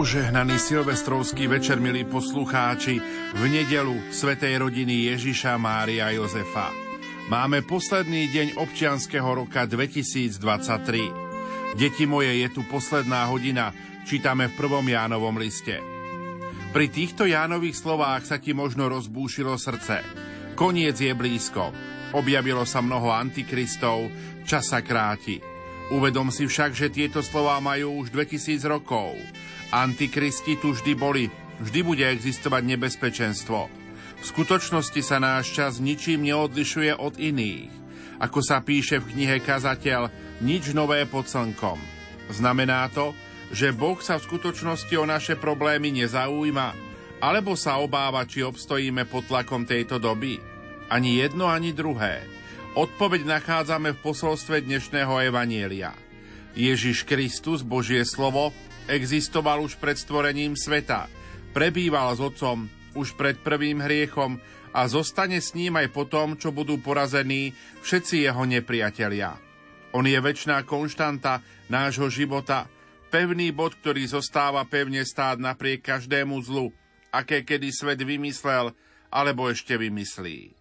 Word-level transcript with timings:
Požehnaný 0.00 0.56
silvestrovský 0.56 1.44
večer, 1.44 1.76
milí 1.76 2.08
poslucháči, 2.08 3.04
v 3.36 3.42
nedelu 3.52 3.92
Svetej 4.08 4.56
rodiny 4.56 5.12
Ježiša 5.12 5.60
Mária 5.60 6.08
Jozefa. 6.16 6.72
Máme 7.28 7.60
posledný 7.60 8.32
deň 8.32 8.56
občianského 8.56 9.28
roka 9.28 9.68
2023. 9.68 11.76
Deti 11.76 12.08
moje, 12.08 12.32
je 12.32 12.48
tu 12.48 12.64
posledná 12.64 13.28
hodina, 13.28 13.76
čítame 14.08 14.48
v 14.48 14.56
prvom 14.56 14.88
Jánovom 14.88 15.36
liste. 15.36 15.76
Pri 16.72 16.88
týchto 16.88 17.28
Jánových 17.28 17.76
slovách 17.76 18.24
sa 18.24 18.40
ti 18.40 18.56
možno 18.56 18.88
rozbúšilo 18.88 19.52
srdce. 19.60 20.00
Koniec 20.56 20.96
je 20.96 21.12
blízko. 21.12 21.76
Objavilo 22.16 22.64
sa 22.64 22.80
mnoho 22.80 23.12
antikristov, 23.12 24.08
čas 24.48 24.64
sa 24.64 24.80
kráti. 24.80 25.49
Uvedom 25.90 26.30
si 26.30 26.46
však, 26.46 26.70
že 26.70 26.86
tieto 26.86 27.18
slová 27.18 27.58
majú 27.58 27.98
už 27.98 28.14
2000 28.14 28.62
rokov. 28.70 29.18
Antikristi 29.74 30.54
tu 30.54 30.70
vždy 30.70 30.94
boli, 30.94 31.26
vždy 31.58 31.80
bude 31.82 32.06
existovať 32.06 32.62
nebezpečenstvo. 32.62 33.66
V 34.20 34.24
skutočnosti 34.24 35.02
sa 35.02 35.18
náš 35.18 35.50
čas 35.50 35.82
ničím 35.82 36.22
neodlišuje 36.30 36.94
od 36.94 37.18
iných. 37.18 37.72
Ako 38.22 38.38
sa 38.38 38.62
píše 38.62 39.02
v 39.02 39.16
knihe 39.16 39.36
Kazateľ, 39.42 40.12
nič 40.44 40.70
nové 40.76 41.02
pod 41.10 41.26
slnkom. 41.26 41.80
Znamená 42.30 42.86
to, 42.94 43.10
že 43.50 43.74
Boh 43.74 43.98
sa 43.98 44.22
v 44.22 44.30
skutočnosti 44.30 44.94
o 44.94 45.04
naše 45.08 45.34
problémy 45.34 45.90
nezaujíma, 45.90 46.68
alebo 47.18 47.58
sa 47.58 47.82
obáva, 47.82 48.22
či 48.30 48.46
obstojíme 48.46 49.10
pod 49.10 49.26
tlakom 49.26 49.66
tejto 49.66 49.98
doby. 49.98 50.38
Ani 50.86 51.18
jedno, 51.18 51.50
ani 51.50 51.74
druhé. 51.74 52.39
Odpoveď 52.70 53.26
nachádzame 53.26 53.98
v 53.98 53.98
posolstve 53.98 54.62
dnešného 54.62 55.26
Evanielia. 55.26 55.90
Ježiš 56.54 57.02
Kristus, 57.02 57.66
Božie 57.66 58.06
slovo, 58.06 58.54
existoval 58.86 59.66
už 59.66 59.74
pred 59.74 59.98
stvorením 59.98 60.54
sveta, 60.54 61.10
prebýval 61.50 62.14
s 62.14 62.22
Otcom 62.22 62.70
už 62.94 63.18
pred 63.18 63.34
prvým 63.42 63.82
hriechom 63.82 64.38
a 64.70 64.86
zostane 64.86 65.42
s 65.42 65.58
ním 65.58 65.82
aj 65.82 65.90
po 65.90 66.06
tom, 66.06 66.38
čo 66.38 66.54
budú 66.54 66.78
porazení 66.78 67.50
všetci 67.82 68.30
jeho 68.30 68.46
nepriatelia. 68.46 69.34
On 69.90 70.06
je 70.06 70.14
väčšiná 70.14 70.62
konštanta 70.62 71.42
nášho 71.66 72.06
života, 72.06 72.70
pevný 73.10 73.50
bod, 73.50 73.74
ktorý 73.82 74.06
zostáva 74.06 74.62
pevne 74.62 75.02
stáť 75.02 75.42
napriek 75.42 75.82
každému 75.82 76.38
zlu, 76.46 76.70
aké 77.10 77.42
kedy 77.42 77.74
svet 77.74 77.98
vymyslel 77.98 78.70
alebo 79.10 79.50
ešte 79.50 79.74
vymyslí. 79.74 80.54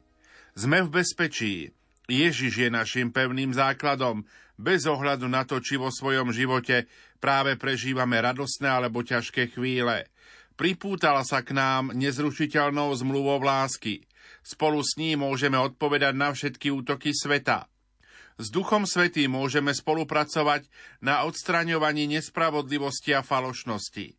Sme 0.57 0.81
v 0.81 0.89
bezpečí. 0.89 1.69
Ježiš 2.09 2.67
je 2.67 2.69
našim 2.73 3.13
pevným 3.13 3.53
základom, 3.55 4.25
bez 4.59 4.83
ohľadu 4.83 5.31
na 5.31 5.47
to, 5.47 5.63
či 5.63 5.79
vo 5.79 5.88
svojom 5.88 6.35
živote 6.35 6.91
práve 7.23 7.55
prežívame 7.55 8.19
radostné 8.19 8.67
alebo 8.67 9.05
ťažké 9.05 9.55
chvíle. 9.55 10.11
Pripútala 10.59 11.23
sa 11.23 11.39
k 11.39 11.55
nám 11.55 11.95
nezrušiteľnou 11.95 12.91
zmluvou 12.91 13.39
lásky. 13.39 14.03
Spolu 14.43 14.83
s 14.83 14.99
ním 14.99 15.23
môžeme 15.23 15.55
odpovedať 15.55 16.13
na 16.19 16.35
všetky 16.35 16.67
útoky 16.67 17.15
sveta. 17.15 17.71
S 18.35 18.52
Duchom 18.52 18.83
Svetým 18.83 19.31
môžeme 19.31 19.71
spolupracovať 19.71 20.67
na 20.99 21.23
odstraňovaní 21.23 22.11
nespravodlivosti 22.11 23.15
a 23.15 23.23
falošnosti. 23.23 24.18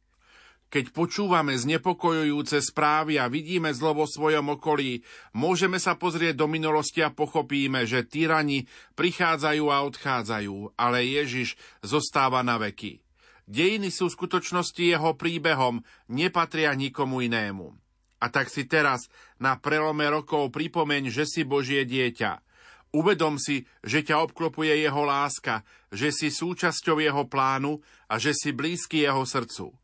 Keď 0.70 0.94
počúvame 0.94 1.58
znepokojujúce 1.58 2.62
správy 2.62 3.18
a 3.18 3.27
vidíme 3.27 3.74
zlo 3.74 3.90
vo 3.90 4.06
svojom 4.06 4.55
okolí, 4.55 5.02
môžeme 5.34 5.83
sa 5.83 5.98
pozrieť 5.98 6.39
do 6.39 6.46
minulosti 6.46 7.02
a 7.02 7.11
pochopíme, 7.11 7.83
že 7.90 8.06
tyrani 8.06 8.70
prichádzajú 8.95 9.67
a 9.67 9.83
odchádzajú, 9.83 10.78
ale 10.78 11.11
Ježiš 11.11 11.58
zostáva 11.83 12.46
na 12.46 12.55
veky. 12.55 13.02
Dejiny 13.50 13.90
sú 13.90 14.06
v 14.06 14.14
skutočnosti 14.14 14.78
jeho 14.78 15.18
príbehom, 15.18 15.83
nepatria 16.06 16.70
nikomu 16.78 17.18
inému. 17.18 17.74
A 18.22 18.30
tak 18.30 18.46
si 18.46 18.62
teraz 18.62 19.11
na 19.42 19.58
prelome 19.58 20.06
rokov 20.06 20.55
pripomeň, 20.55 21.11
že 21.11 21.27
si 21.27 21.42
Božie 21.42 21.83
dieťa. 21.83 22.46
Uvedom 22.95 23.42
si, 23.42 23.66
že 23.83 24.06
ťa 24.06 24.22
obklopuje 24.22 24.86
jeho 24.86 25.02
láska, 25.02 25.66
že 25.90 26.14
si 26.14 26.30
súčasťou 26.30 27.02
jeho 27.02 27.27
plánu 27.27 27.83
a 28.06 28.22
že 28.22 28.39
si 28.39 28.55
blízky 28.55 29.02
jeho 29.02 29.27
srdcu. 29.27 29.80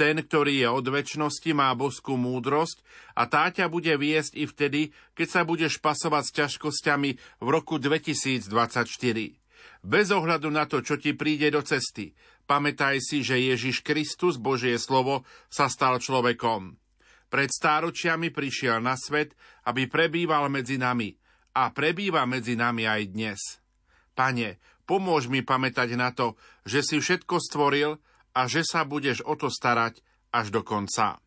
Ten, 0.00 0.16
ktorý 0.24 0.64
je 0.64 0.68
od 0.72 0.88
väčšnosti, 0.88 1.52
má 1.52 1.68
boskú 1.76 2.16
múdrosť 2.16 2.80
a 3.12 3.28
tá 3.28 3.52
ťa 3.52 3.68
bude 3.68 3.92
viesť 4.00 4.32
i 4.32 4.48
vtedy, 4.48 4.96
keď 5.12 5.28
sa 5.28 5.42
budeš 5.44 5.76
pasovať 5.76 6.24
s 6.24 6.32
ťažkosťami 6.40 7.10
v 7.44 7.48
roku 7.52 7.76
2024. 7.76 8.48
Bez 9.84 10.06
ohľadu 10.08 10.48
na 10.48 10.64
to, 10.64 10.80
čo 10.80 10.96
ti 10.96 11.12
príde 11.12 11.52
do 11.52 11.60
cesty, 11.60 12.16
pamätaj 12.48 12.96
si, 13.04 13.20
že 13.20 13.44
Ježiš 13.44 13.84
Kristus, 13.84 14.40
Božie 14.40 14.80
slovo, 14.80 15.28
sa 15.52 15.68
stal 15.68 16.00
človekom. 16.00 16.80
Pred 17.28 17.50
stáročiami 17.52 18.32
prišiel 18.32 18.80
na 18.80 18.96
svet, 18.96 19.36
aby 19.68 19.84
prebýval 19.84 20.48
medzi 20.48 20.80
nami 20.80 21.12
a 21.52 21.68
prebýva 21.76 22.24
medzi 22.24 22.56
nami 22.56 22.88
aj 22.88 23.02
dnes. 23.12 23.40
Pane, 24.16 24.56
pomôž 24.88 25.28
mi 25.28 25.44
pamätať 25.44 25.92
na 25.92 26.08
to, 26.16 26.40
že 26.64 26.80
si 26.80 26.96
všetko 26.96 27.36
stvoril 27.36 28.00
a 28.34 28.46
že 28.46 28.62
sa 28.62 28.86
budeš 28.86 29.22
o 29.26 29.34
to 29.34 29.50
starať 29.50 30.02
až 30.30 30.54
do 30.54 30.62
konca. 30.62 31.18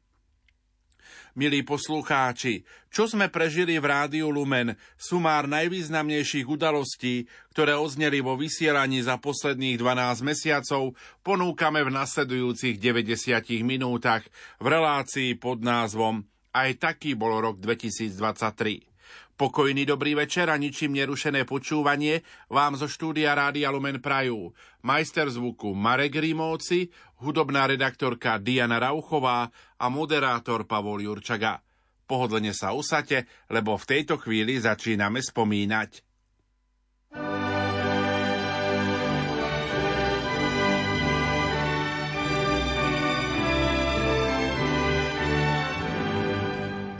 Milí 1.33 1.65
poslucháči, 1.65 2.61
čo 2.93 3.09
sme 3.09 3.25
prežili 3.25 3.81
v 3.81 3.89
Rádiu 3.89 4.29
Lumen, 4.29 4.77
sumár 5.01 5.49
najvýznamnejších 5.49 6.45
udalostí, 6.45 7.25
ktoré 7.49 7.73
ozneli 7.73 8.21
vo 8.21 8.37
vysielaní 8.37 9.01
za 9.01 9.17
posledných 9.17 9.81
12 9.81 10.21
mesiacov, 10.21 10.93
ponúkame 11.25 11.81
v 11.81 11.89
nasledujúcich 11.89 12.77
90 12.77 13.65
minútach 13.65 14.21
v 14.61 14.65
relácii 14.69 15.33
pod 15.41 15.65
názvom 15.65 16.21
Aj 16.53 16.69
taký 16.77 17.17
bol 17.17 17.41
rok 17.41 17.57
2023. 17.57 18.92
Pokojný 19.33 19.89
dobrý 19.89 20.13
večer 20.13 20.45
a 20.53 20.57
ničím 20.61 20.93
nerušené 20.93 21.49
počúvanie 21.49 22.21
vám 22.53 22.77
zo 22.77 22.85
štúdia 22.85 23.33
Rádia 23.33 23.73
Lumen 23.73 23.97
Prajú. 23.97 24.53
Majster 24.85 25.25
zvuku 25.25 25.73
Marek 25.73 26.21
Rimóci, 26.21 26.93
hudobná 27.17 27.65
redaktorka 27.65 28.37
Diana 28.37 28.77
Rauchová 28.77 29.49
a 29.81 29.85
moderátor 29.89 30.69
Pavol 30.69 31.01
Jurčaga. 31.01 31.65
Pohodlne 32.05 32.53
sa 32.53 32.77
usate, 32.77 33.25
lebo 33.49 33.73
v 33.73 33.85
tejto 33.89 34.21
chvíli 34.21 34.61
začíname 34.61 35.17
spomínať. 35.17 36.05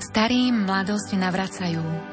Starým 0.02 0.66
mladosť 0.66 1.10
navracajú 1.18 2.13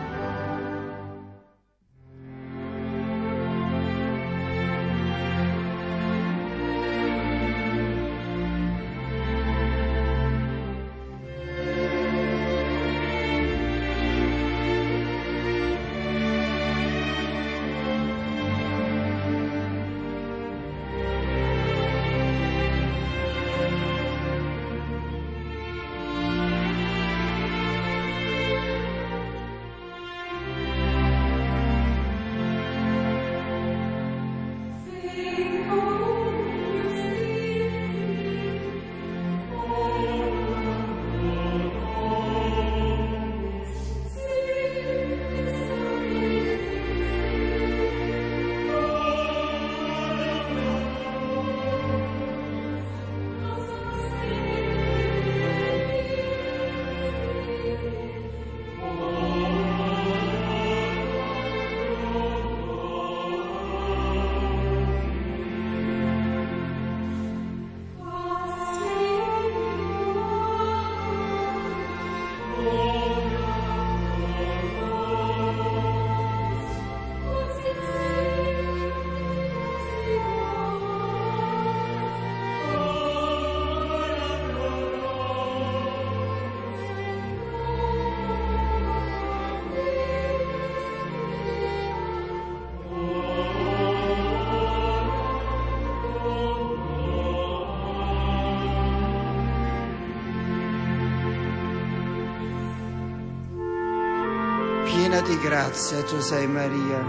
Di 105.21 105.37
grazia 105.39 106.01
tu 106.03 106.19
sei 106.19 106.47
Maria, 106.47 107.05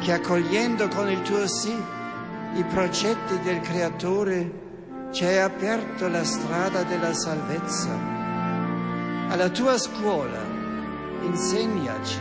che 0.00 0.12
accogliendo 0.12 0.88
con 0.88 1.08
il 1.10 1.22
tuo 1.22 1.46
sì 1.46 1.74
i 2.54 2.64
progetti 2.64 3.40
del 3.40 3.60
Creatore 3.60 4.62
ci 5.10 5.24
hai 5.24 5.38
aperto 5.38 6.08
la 6.08 6.24
strada 6.24 6.82
della 6.82 7.12
salvezza. 7.12 7.96
Alla 9.28 9.48
tua 9.48 9.78
scuola 9.78 10.40
insegnaci 11.22 12.20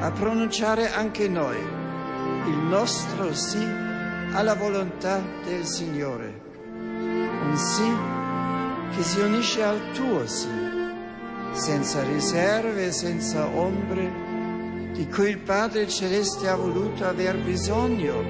a 0.00 0.10
pronunciare 0.10 0.92
anche 0.92 1.28
noi 1.28 1.58
il 2.46 2.58
nostro 2.68 3.34
sì 3.34 3.64
alla 4.32 4.54
volontà 4.54 5.22
del 5.44 5.64
Signore. 5.64 6.42
Un 6.78 7.56
sì 7.56 7.92
che 8.96 9.02
si 9.02 9.20
unisce 9.20 9.62
al 9.62 9.80
tuo 9.92 10.26
sì, 10.26 10.63
senza 11.54 12.02
riserve, 12.02 12.90
senza 12.90 13.46
ombre, 13.46 14.92
di 14.92 15.08
cui 15.08 15.30
il 15.30 15.38
Padre 15.38 15.88
Celeste 15.88 16.48
ha 16.48 16.56
voluto 16.56 17.04
aver 17.04 17.38
bisogno 17.38 18.22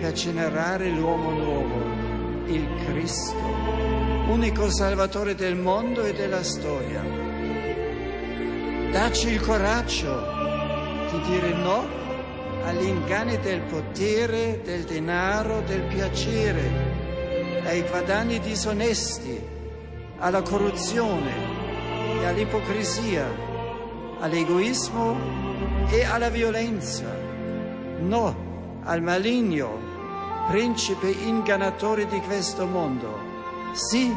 per 0.00 0.12
generare 0.12 0.88
l'uomo 0.88 1.30
nuovo 1.32 2.46
il 2.46 2.66
Cristo, 2.86 3.36
unico 4.28 4.70
Salvatore 4.70 5.34
del 5.34 5.56
mondo 5.56 6.04
e 6.04 6.14
della 6.14 6.42
storia. 6.44 7.02
Dacci 8.92 9.28
il 9.28 9.40
coraggio 9.40 10.36
di 11.10 11.20
dire 11.30 11.52
no 11.54 11.86
agli 12.64 12.86
inganni 12.86 13.38
del 13.40 13.62
potere, 13.62 14.60
del 14.62 14.84
denaro, 14.84 15.60
del 15.66 15.82
piacere, 15.82 17.62
ai 17.64 17.82
guadagni 17.82 18.38
disonesti, 18.40 19.38
alla 20.18 20.42
corruzione 20.42 21.47
e 22.20 22.26
all'ipocrisia, 22.26 23.26
all'egoismo 24.20 25.16
e 25.88 26.04
alla 26.04 26.28
violenza. 26.28 27.04
No 28.00 28.46
al 28.84 29.02
maligno 29.02 29.78
principe 30.48 31.08
ingannatore 31.10 32.06
di 32.06 32.20
questo 32.20 32.66
mondo. 32.66 33.18
Sì 33.72 34.14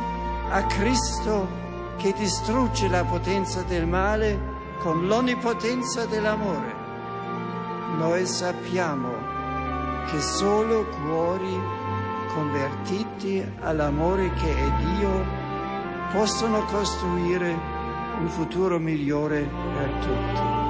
a 0.49 0.65
Cristo 0.65 1.47
che 1.97 2.13
distrugge 2.13 2.87
la 2.87 3.03
potenza 3.03 3.61
del 3.63 3.85
male 3.85 4.39
con 4.79 5.07
l'onnipotenza 5.07 6.05
dell'amore. 6.05 6.73
Noi 7.97 8.25
sappiamo 8.25 9.09
che 10.09 10.19
solo 10.21 10.85
cuori 10.87 11.59
convertiti 12.33 13.45
all'amore 13.59 14.31
che 14.33 14.55
è 14.57 14.71
Dio 14.83 15.25
possono 16.11 16.63
costruire 16.65 17.70
un 18.21 18.29
futuro 18.29 18.77
migliore 18.77 19.49
per 19.73 19.89
tutti. 20.05 20.60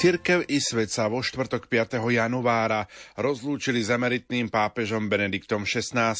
Cirkev 0.00 0.48
i 0.48 0.56
svet 0.64 0.88
sa 0.88 1.12
vo 1.12 1.20
štvrtok 1.20 1.68
5. 1.68 2.00
januára 2.00 2.88
rozlúčili 3.20 3.84
s 3.84 3.92
emeritným 3.92 4.48
pápežom 4.48 5.12
Benediktom 5.12 5.68
XVI. 5.68 6.16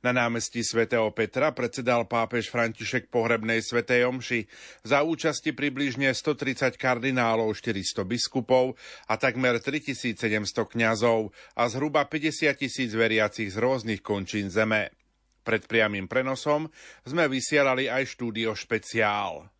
Na 0.00 0.10
námestí 0.16 0.64
svätého 0.64 1.12
Petra 1.12 1.52
predsedal 1.52 2.08
pápež 2.08 2.48
František 2.48 3.12
pohrebnej 3.12 3.60
svätej 3.60 4.08
omši 4.08 4.48
za 4.88 5.04
účasti 5.04 5.52
približne 5.52 6.16
130 6.16 6.80
kardinálov, 6.80 7.52
400 7.52 8.08
biskupov 8.08 8.80
a 9.04 9.20
takmer 9.20 9.60
3700 9.60 10.64
kňazov 10.64 11.28
a 11.60 11.68
zhruba 11.68 12.08
50 12.08 12.56
tisíc 12.56 12.96
veriacich 12.96 13.52
z 13.52 13.60
rôznych 13.60 14.00
končín 14.00 14.48
zeme. 14.48 14.96
Pred 15.44 15.68
priamým 15.68 16.08
prenosom 16.08 16.72
sme 17.04 17.28
vysielali 17.28 17.84
aj 17.84 18.16
štúdio 18.16 18.56
špeciál. 18.56 19.52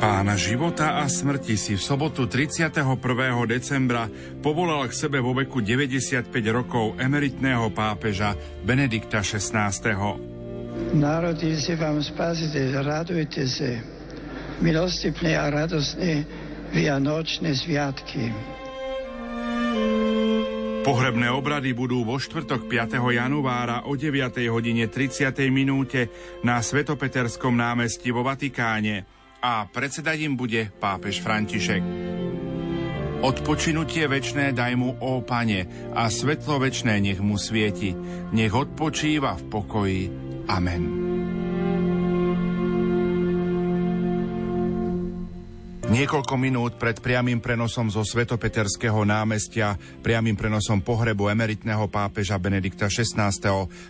Pána 0.00 0.32
života 0.32 0.96
a 0.96 1.04
smrti 1.04 1.60
si 1.60 1.76
v 1.76 1.82
sobotu 1.84 2.24
31. 2.24 2.88
decembra 3.44 4.08
povolal 4.40 4.88
k 4.88 4.96
sebe 4.96 5.20
vo 5.20 5.36
veku 5.36 5.60
95 5.60 6.32
rokov 6.48 6.96
emeritného 6.96 7.68
pápeža 7.76 8.32
Benedikta 8.64 9.20
XVI. 9.20 9.68
Narodil 10.96 11.52
si 11.60 11.76
vám 11.76 12.00
spasiteľ, 12.00 12.80
radujte 12.80 13.44
sa. 13.44 13.76
Milostipné 14.64 15.36
a 15.36 15.52
radosné 15.52 16.24
vianočné 16.72 17.52
sviatky. 17.52 18.32
Pohrebné 20.80 21.28
obrady 21.28 21.76
budú 21.76 22.08
vo 22.08 22.16
štvrtok 22.16 22.72
5. 22.72 23.04
januára 23.04 23.84
o 23.84 23.92
9. 24.00 24.16
hodine 24.48 24.88
30. 24.88 25.28
minúte 25.52 26.08
na 26.40 26.56
Svetopeterskom 26.64 27.52
námestí 27.52 28.08
vo 28.08 28.24
Vatikáne 28.24 29.19
a 29.40 29.64
predsedať 29.66 30.28
im 30.28 30.36
bude 30.36 30.68
pápež 30.78 31.24
František. 31.24 31.82
Odpočinutie 33.20 34.08
večné 34.08 34.56
daj 34.56 34.72
mu, 34.80 34.96
ó 34.96 35.20
pane, 35.20 35.92
a 35.92 36.08
svetlo 36.08 36.56
večné 36.56 37.04
nech 37.04 37.20
mu 37.20 37.36
svieti. 37.36 37.92
Nech 38.32 38.56
odpočíva 38.56 39.36
v 39.36 39.44
pokoji. 39.52 40.02
Amen. 40.48 41.10
Niekoľko 45.90 46.38
minút 46.38 46.78
pred 46.78 47.02
priamým 47.02 47.42
prenosom 47.42 47.90
zo 47.90 48.06
Svetopeterského 48.06 49.02
námestia, 49.02 49.74
priamým 50.06 50.38
prenosom 50.38 50.86
pohrebu 50.86 51.26
emeritného 51.34 51.90
pápeža 51.90 52.38
Benedikta 52.38 52.86
XVI. 52.86 53.34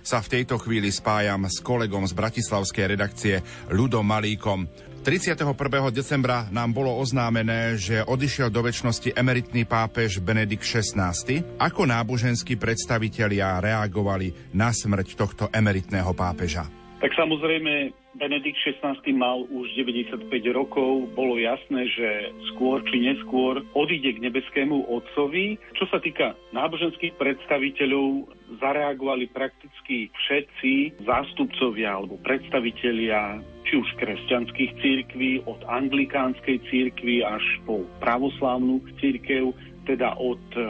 sa 0.01 0.19
v 0.25 0.31
tejto 0.33 0.57
chvíli 0.57 0.89
spájam 0.89 1.45
s 1.45 1.61
kolegom 1.61 2.09
z 2.09 2.17
bratislavskej 2.17 2.97
redakcie 2.97 3.45
Ludom 3.69 4.09
Malíkom. 4.09 4.65
31. 5.01 5.57
decembra 5.97 6.45
nám 6.53 6.77
bolo 6.77 6.93
oznámené, 7.01 7.73
že 7.81 8.05
odišiel 8.05 8.53
do 8.53 8.61
väčšnosti 8.61 9.17
emeritný 9.17 9.65
pápež 9.65 10.21
Benedikt 10.21 10.61
XVI. 10.61 11.17
Ako 11.57 11.89
náboženskí 11.89 12.61
predstavitelia 12.61 13.65
reagovali 13.65 14.53
na 14.53 14.69
smrť 14.69 15.09
tohto 15.17 15.45
emeritného 15.57 16.13
pápeža? 16.13 16.69
Tak 17.01 17.17
samozrejme, 17.17 17.97
Benedikt 18.11 18.59
XVI 18.67 18.99
mal 19.15 19.47
už 19.47 19.71
95 19.79 20.27
rokov. 20.51 21.15
Bolo 21.15 21.39
jasné, 21.39 21.87
že 21.95 22.09
skôr 22.53 22.83
či 22.91 23.07
neskôr 23.07 23.63
odíde 23.79 24.19
k 24.19 24.23
nebeskému 24.27 24.91
otcovi. 24.91 25.63
Čo 25.79 25.87
sa 25.87 26.03
týka 26.03 26.35
náboženských 26.51 27.15
predstaviteľov, 27.15 28.27
zareagovali 28.59 29.31
prakticky 29.31 30.11
všetci 30.11 31.07
zástupcovia 31.07 32.03
alebo 32.03 32.19
predstavitelia 32.19 33.39
či 33.71 33.79
už 33.79 33.89
kresťanských 34.03 34.73
církví, 34.83 35.47
od 35.47 35.63
anglikánskej 35.71 36.59
církvy 36.67 37.23
až 37.23 37.45
po 37.63 37.87
pravoslávnu 38.03 38.83
církev, 38.99 39.55
teda 39.89 40.17
od 40.21 40.43
e, 40.57 40.63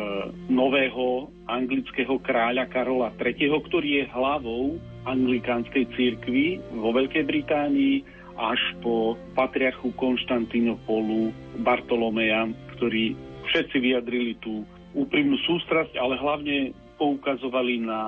nového 0.50 1.30
anglického 1.50 2.18
kráľa 2.22 2.70
Karola 2.70 3.10
III., 3.18 3.58
ktorý 3.66 3.88
je 4.02 4.04
hlavou 4.14 4.78
anglikánskej 5.06 5.84
církvy 5.96 6.60
vo 6.76 6.94
Veľkej 6.94 7.24
Británii, 7.26 8.20
až 8.40 8.60
po 8.80 9.20
patriarchu 9.36 9.92
Konštantínopolu 10.00 11.28
Bartolomeja, 11.60 12.48
ktorí 12.76 13.12
všetci 13.52 13.76
vyjadrili 13.76 14.32
tú 14.40 14.64
úprimnú 14.96 15.36
sústrasť, 15.44 16.00
ale 16.00 16.16
hlavne 16.16 16.72
poukazovali 16.96 17.84
na 17.84 18.02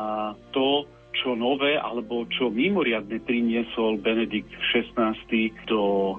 to, 0.56 0.88
čo 1.12 1.36
nové 1.36 1.76
alebo 1.76 2.24
čo 2.32 2.48
mimoriadne 2.48 3.20
priniesol 3.20 4.00
Benedikt 4.00 4.48
XVI 4.72 5.12
do 5.68 6.16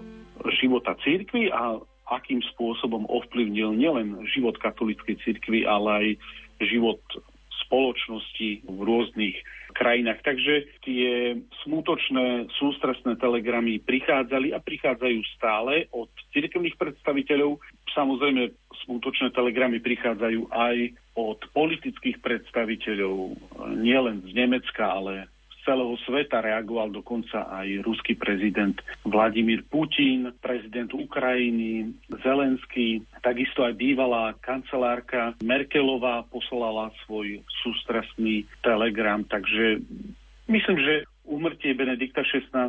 života 0.61 0.93
církvy 1.01 1.49
a 1.49 1.81
akým 2.09 2.43
spôsobom 2.55 3.07
ovplyvnil 3.07 3.75
nielen 3.75 4.19
život 4.31 4.59
katolíckej 4.59 5.19
církvy, 5.23 5.63
ale 5.63 5.89
aj 5.91 6.07
život 6.63 7.01
spoločnosti 7.65 8.65
v 8.67 8.79
rôznych 8.83 9.37
krajinách. 9.73 10.21
Takže 10.21 10.69
tie 10.85 11.33
smutočné, 11.65 12.53
sústresné 12.61 13.17
telegramy 13.17 13.81
prichádzali 13.81 14.53
a 14.53 14.61
prichádzajú 14.61 15.19
stále 15.33 15.89
od 15.89 16.11
cirkevných 16.35 16.77
predstaviteľov. 16.77 17.57
Samozrejme, 17.97 18.53
smutočné 18.85 19.33
telegramy 19.33 19.81
prichádzajú 19.81 20.53
aj 20.53 20.77
od 21.17 21.39
politických 21.53 22.21
predstaviteľov, 22.21 23.37
nielen 23.81 24.21
z 24.29 24.31
Nemecka, 24.37 24.85
ale 24.93 25.32
celého 25.63 25.95
sveta 26.03 26.43
reagoval 26.43 26.91
dokonca 26.91 27.47
aj 27.49 27.83
ruský 27.83 28.13
prezident 28.19 28.75
Vladimír 29.07 29.63
Putin, 29.67 30.31
prezident 30.39 30.91
Ukrajiny, 30.91 31.95
Zelenský, 32.23 33.03
takisto 33.23 33.63
aj 33.63 33.73
bývalá 33.79 34.35
kancelárka 34.43 35.33
Merkelová 35.41 36.27
poslala 36.27 36.91
svoj 37.07 37.41
sústrasný 37.63 38.45
telegram, 38.61 39.23
takže 39.23 39.81
myslím, 40.51 40.77
že 40.79 41.07
Úmrtie 41.23 41.71
Benedikta 41.71 42.19
XVI. 42.27 42.67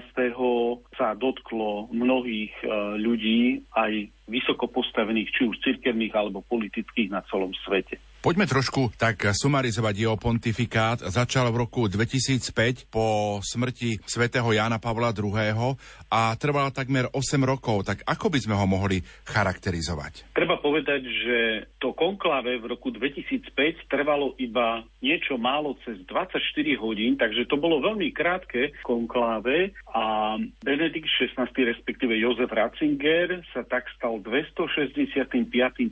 sa 0.94 1.08
dotklo 1.18 1.90
mnohých 1.90 2.54
e, 2.62 2.66
ľudí, 3.02 3.66
aj 3.74 4.14
vysoko 4.30 4.70
postavených, 4.70 5.34
či 5.34 5.42
už 5.50 5.58
cirkevných 5.58 6.14
alebo 6.14 6.38
politických 6.46 7.10
na 7.10 7.26
celom 7.26 7.50
svete. 7.66 7.98
Poďme 8.24 8.48
trošku 8.48 8.88
tak 8.96 9.20
sumarizovať 9.36 10.00
jeho 10.00 10.16
pontifikát. 10.16 10.96
Začal 10.96 11.52
v 11.52 11.60
roku 11.60 11.92
2005 11.92 12.88
po 12.88 13.36
smrti 13.44 14.00
svätého 14.08 14.48
Jána 14.48 14.80
Pavla 14.80 15.12
II. 15.12 15.76
a 16.08 16.32
trval 16.40 16.72
takmer 16.72 17.04
8 17.12 17.20
rokov. 17.44 17.84
Tak 17.84 18.00
ako 18.08 18.32
by 18.32 18.38
sme 18.40 18.56
ho 18.56 18.64
mohli 18.64 19.04
charakterizovať? 19.28 20.32
Treba 20.32 20.56
povedať, 20.56 21.04
že 21.04 21.38
to 21.76 21.92
konklave 21.92 22.56
v 22.56 22.64
roku 22.64 22.88
2005 22.88 23.92
trvalo 23.92 24.32
iba 24.40 24.88
niečo 25.04 25.36
málo 25.36 25.76
cez 25.84 26.00
24 26.08 26.40
hodín, 26.80 27.20
takže 27.20 27.44
to 27.44 27.60
bolo 27.60 27.84
veľmi 27.84 28.08
krátke 28.16 28.72
konkláve 28.88 29.76
a 29.92 30.40
Benedikt 30.64 31.12
XVI, 31.20 31.44
respektíve 31.52 32.16
Jozef 32.16 32.48
Ratzinger 32.48 33.44
sa 33.52 33.68
tak 33.68 33.84
stal 33.92 34.16
265. 34.24 35.28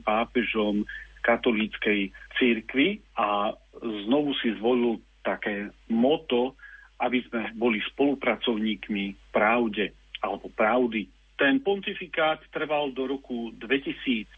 pápežom 0.01 0.81
katolíckej 1.23 2.11
církvy 2.35 2.99
a 3.15 3.55
znovu 3.79 4.35
si 4.43 4.51
zvolil 4.59 4.99
také 5.23 5.71
moto, 5.87 6.59
aby 6.99 7.23
sme 7.25 7.55
boli 7.55 7.79
spolupracovníkmi 7.95 9.31
pravde 9.31 9.95
alebo 10.19 10.51
pravdy. 10.51 11.07
Ten 11.33 11.59
pontifikát 11.59 12.39
trval 12.53 12.93
do 12.93 13.09
roku 13.09 13.51
2013, 13.57 14.29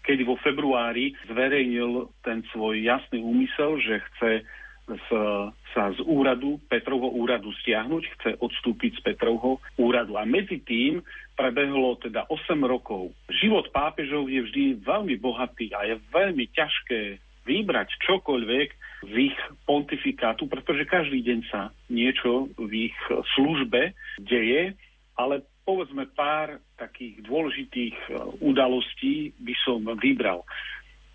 keď 0.00 0.18
vo 0.24 0.38
februári 0.40 1.12
zverejnil 1.26 2.08
ten 2.22 2.46
svoj 2.54 2.80
jasný 2.80 3.20
úmysel, 3.20 3.82
že 3.82 3.98
chce 3.98 4.30
z, 4.90 5.08
sa 5.70 5.94
z 5.94 6.00
úradu, 6.02 6.58
Petrovho 6.66 7.14
úradu 7.14 7.54
stiahnuť, 7.62 8.02
chce 8.18 8.30
odstúpiť 8.42 8.98
z 8.98 9.14
Petrovho 9.14 9.62
úradu. 9.78 10.18
A 10.18 10.26
medzi 10.26 10.58
tým 10.62 11.00
prebehlo 11.38 11.96
teda 12.02 12.26
8 12.28 12.58
rokov. 12.66 13.14
Život 13.30 13.70
pápežov 13.70 14.28
je 14.28 14.42
vždy 14.44 14.64
veľmi 14.82 15.16
bohatý 15.16 15.72
a 15.72 15.86
je 15.88 15.96
veľmi 16.10 16.50
ťažké 16.52 17.22
vybrať 17.48 17.88
čokoľvek 18.04 18.68
z 19.08 19.14
ich 19.32 19.38
pontifikátu, 19.64 20.44
pretože 20.44 20.84
každý 20.84 21.24
deň 21.24 21.40
sa 21.48 21.72
niečo 21.88 22.52
v 22.60 22.92
ich 22.92 22.96
službe 23.34 23.96
deje, 24.20 24.76
ale 25.16 25.40
povedzme 25.64 26.04
pár 26.12 26.60
takých 26.76 27.24
dôležitých 27.24 27.96
e, 27.96 28.10
udalostí 28.44 29.32
by 29.40 29.54
som 29.64 29.80
vybral. 30.00 30.44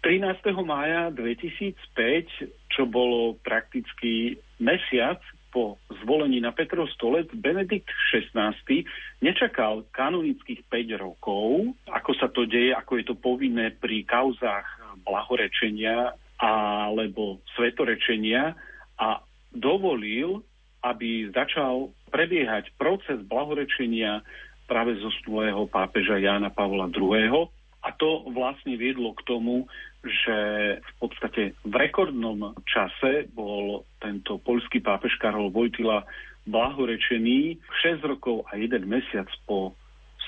13. 0.06 0.54
mája 0.62 1.10
2005, 1.18 2.65
čo 2.76 2.84
bolo 2.84 3.40
prakticky 3.40 4.36
mesiac 4.60 5.24
po 5.56 5.80
zvolení 6.04 6.44
na 6.44 6.52
Petrov 6.52 6.92
stolec, 6.92 7.32
Benedikt 7.32 7.88
XVI 8.12 8.52
nečakal 9.24 9.88
kanonických 9.96 10.68
5 10.68 11.00
rokov, 11.00 11.72
ako 11.88 12.12
sa 12.20 12.28
to 12.28 12.44
deje, 12.44 12.76
ako 12.76 13.00
je 13.00 13.06
to 13.08 13.16
povinné 13.16 13.72
pri 13.72 14.04
kauzách 14.04 14.68
blahorečenia 15.08 16.12
alebo 16.36 17.40
svetorečenia 17.56 18.52
a 19.00 19.24
dovolil, 19.56 20.44
aby 20.84 21.32
začal 21.32 21.96
prebiehať 22.12 22.76
proces 22.76 23.24
blahorečenia 23.24 24.28
práve 24.68 25.00
zo 25.00 25.08
svojho 25.24 25.72
pápeža 25.72 26.20
Jána 26.20 26.52
Pavla 26.52 26.92
II. 26.92 27.48
A 27.86 27.94
to 27.96 28.28
vlastne 28.34 28.76
viedlo 28.76 29.14
k 29.16 29.22
tomu, 29.24 29.72
že 30.06 30.38
v 30.80 30.92
podstate 31.02 31.58
v 31.66 31.74
rekordnom 31.74 32.54
čase 32.70 33.26
bol 33.34 33.84
tento 33.98 34.38
poľský 34.38 34.80
pápež 34.80 35.18
Karol 35.18 35.50
Vojtila 35.50 36.06
blahorečený 36.46 37.58
6 37.82 38.06
rokov 38.06 38.46
a 38.54 38.58
1 38.62 38.86
mesiac 38.86 39.26
po 39.50 39.74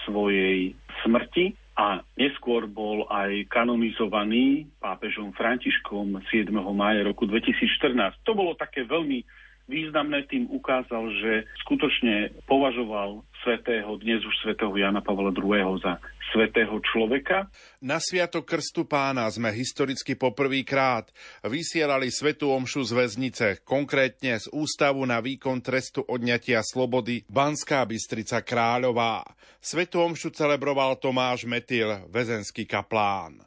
svojej 0.05 0.73
smrti 1.05 1.53
a 1.77 2.01
neskôr 2.17 2.65
bol 2.65 3.05
aj 3.05 3.45
kanonizovaný 3.53 4.65
pápežom 4.81 5.29
Františkom 5.37 6.17
7. 6.33 6.49
mája 6.73 7.05
roku 7.05 7.29
2014. 7.29 8.17
To 8.25 8.33
bolo 8.33 8.57
také 8.57 8.81
veľmi 8.81 9.21
významné, 9.67 10.23
tým 10.31 10.47
ukázal, 10.49 11.11
že 11.19 11.31
skutočne 11.67 12.31
považoval 12.47 13.21
svetého, 13.43 13.99
dnes 13.99 14.23
už 14.23 14.35
svetého 14.41 14.73
Jana 14.73 15.03
Pavla 15.03 15.29
II. 15.31 15.77
za 15.79 15.99
svetého 16.33 16.75
človeka. 16.83 17.47
Na 17.79 18.03
Sviatok 18.03 18.47
Krstu 18.47 18.83
pána 18.83 19.27
sme 19.31 19.51
historicky 19.55 20.19
poprvýkrát 20.19 21.07
vysielali 21.45 22.11
svetú 22.11 22.51
omšu 22.51 22.83
z 22.83 22.91
väznice, 22.91 23.45
konkrétne 23.63 24.35
z 24.35 24.51
Ústavu 24.51 25.07
na 25.07 25.23
výkon 25.23 25.63
trestu 25.63 26.03
odňatia 26.03 26.59
slobody 26.67 27.23
Banská 27.31 27.87
Bystrica 27.87 28.43
Kráľová. 28.43 29.23
Svetú 29.63 30.03
omšu 30.03 30.35
celebroval 30.35 30.99
Tomáš 30.99 31.47
Metil, 31.47 32.07
väzenský 32.11 32.67
kaplán. 32.67 33.39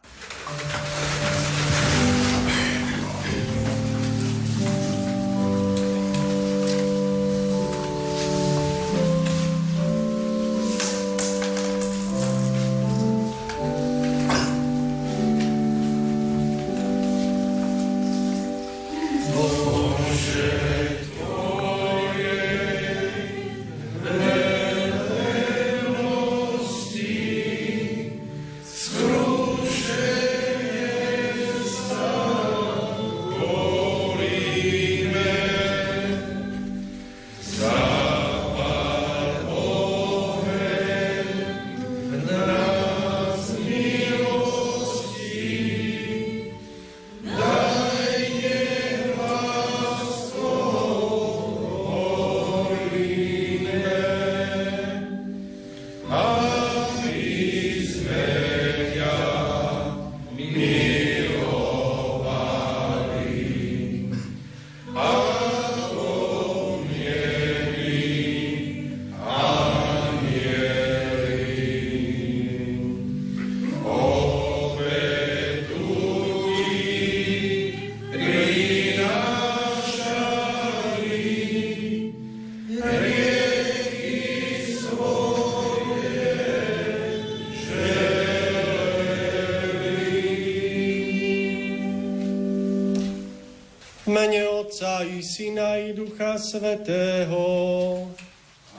Ducha 96.40 96.56
Svetého. 96.56 97.44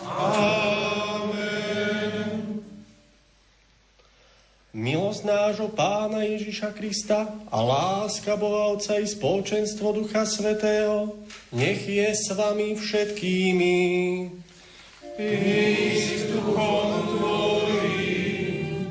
Amen. 0.01 1.45
Milosť 4.73 5.21
nášho 5.21 5.69
Pána 5.69 6.25
Ježiša 6.25 6.73
Krista 6.73 7.29
a 7.53 7.57
láska 7.61 8.33
Boha 8.33 8.73
Otca 8.73 8.97
i 8.97 9.05
spoločenstvo 9.05 9.93
Ducha 9.93 10.25
Svetého 10.25 11.13
nech 11.53 11.85
je 11.85 12.09
s 12.09 12.33
vami 12.33 12.73
všetkými. 12.73 13.77
I 15.21 15.37
s 16.17 16.33
duchom 16.33 16.89
tvojim. 17.13 18.89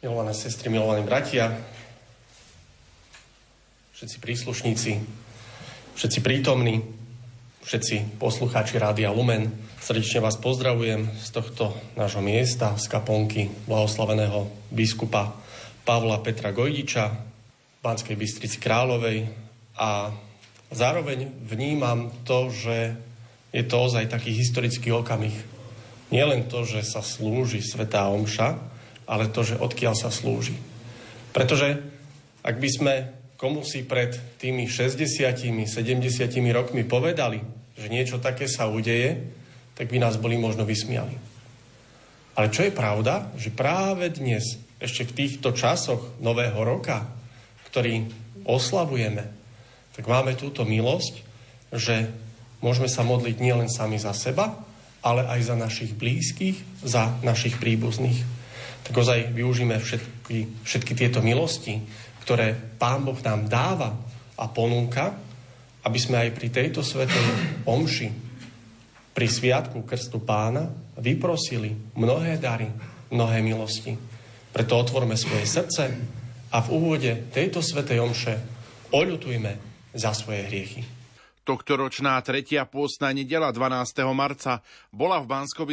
Milované 0.00 0.32
sestry, 0.32 0.72
milovaní 0.72 1.04
bratia, 1.04 1.60
všetci 4.00 4.16
príslušníci, 4.16 5.27
všetci 5.98 6.22
prítomní, 6.22 6.78
všetci 7.66 8.22
poslucháči 8.22 8.78
Rádia 8.78 9.10
Lumen. 9.10 9.50
Srdečne 9.82 10.22
vás 10.22 10.38
pozdravujem 10.38 11.10
z 11.18 11.28
tohto 11.34 11.74
nášho 11.98 12.22
miesta, 12.22 12.78
z 12.78 12.86
kaponky 12.86 13.50
blahoslaveného 13.66 14.46
biskupa 14.70 15.34
Pavla 15.82 16.22
Petra 16.22 16.54
Gojdiča 16.54 17.04
v 17.10 17.18
Banskej 17.82 18.14
Bystrici 18.14 18.62
Královej 18.62 19.26
a 19.74 20.14
zároveň 20.70 21.34
vnímam 21.42 22.14
to, 22.22 22.46
že 22.54 22.94
je 23.50 23.66
to 23.66 23.90
ozaj 23.90 24.06
taký 24.06 24.30
historický 24.30 24.94
okamih. 24.94 25.34
Nie 26.14 26.30
len 26.30 26.46
to, 26.46 26.62
že 26.62 26.86
sa 26.86 27.02
slúži 27.02 27.58
Svetá 27.58 28.06
Omša, 28.06 28.54
ale 29.02 29.34
to, 29.34 29.42
že 29.42 29.58
odkiaľ 29.58 29.98
sa 29.98 30.14
slúži. 30.14 30.54
Pretože 31.34 31.82
ak 32.46 32.54
by 32.54 32.70
sme 32.70 33.17
komu 33.38 33.62
si 33.62 33.86
pred 33.86 34.18
tými 34.42 34.66
60 34.66 34.98
70 34.98 35.70
rokmi 36.50 36.82
povedali, 36.82 37.38
že 37.78 37.86
niečo 37.86 38.18
také 38.18 38.50
sa 38.50 38.66
udeje, 38.66 39.30
tak 39.78 39.86
by 39.86 40.02
nás 40.02 40.18
boli 40.18 40.34
možno 40.34 40.66
vysmiali. 40.66 41.14
Ale 42.34 42.50
čo 42.50 42.66
je 42.66 42.74
pravda, 42.74 43.30
že 43.38 43.54
práve 43.54 44.10
dnes, 44.10 44.58
ešte 44.82 45.06
v 45.06 45.16
týchto 45.22 45.54
časoch 45.54 46.18
Nového 46.18 46.58
roka, 46.66 47.06
ktorý 47.70 48.10
oslavujeme, 48.42 49.22
tak 49.94 50.10
máme 50.10 50.34
túto 50.34 50.66
milosť, 50.66 51.14
že 51.74 52.10
môžeme 52.58 52.90
sa 52.90 53.06
modliť 53.06 53.36
nielen 53.38 53.70
sami 53.70 54.02
za 54.02 54.14
seba, 54.14 54.54
ale 55.02 55.26
aj 55.30 55.40
za 55.46 55.54
našich 55.54 55.94
blízkych, 55.94 56.82
za 56.82 57.14
našich 57.22 57.58
príbuzných. 57.62 58.18
Tak 58.86 58.94
ozaj 58.94 59.30
využíme 59.34 59.78
všetky, 59.78 60.66
všetky 60.66 60.92
tieto 60.98 61.22
milosti, 61.22 61.82
ktoré 62.28 62.76
Pán 62.76 63.08
Boh 63.08 63.16
nám 63.24 63.48
dáva 63.48 63.96
a 64.36 64.44
ponúka, 64.52 65.16
aby 65.80 65.96
sme 65.96 66.28
aj 66.28 66.36
pri 66.36 66.52
tejto 66.52 66.84
svetej 66.84 67.24
omši, 67.64 68.12
pri 69.16 69.26
sviatku 69.32 69.88
Krstu 69.88 70.20
Pána, 70.20 70.68
vyprosili 71.00 71.72
mnohé 71.96 72.36
dary, 72.36 72.68
mnohé 73.08 73.40
milosti. 73.40 73.96
Preto 74.52 74.76
otvorme 74.76 75.16
svoje 75.16 75.48
srdce 75.48 75.88
a 76.52 76.60
v 76.60 76.68
úvode 76.68 77.32
tejto 77.32 77.64
svetej 77.64 77.96
omše 77.96 78.36
oľutujme 78.92 79.52
za 79.96 80.12
svoje 80.12 80.44
hriechy. 80.52 80.97
Tohtoročná 81.48 82.20
tretia 82.20 82.68
pôstna 82.68 83.08
nedela 83.08 83.48
12. 83.48 84.04
marca 84.12 84.60
bola 84.92 85.16
v 85.16 85.32
bansko 85.32 85.64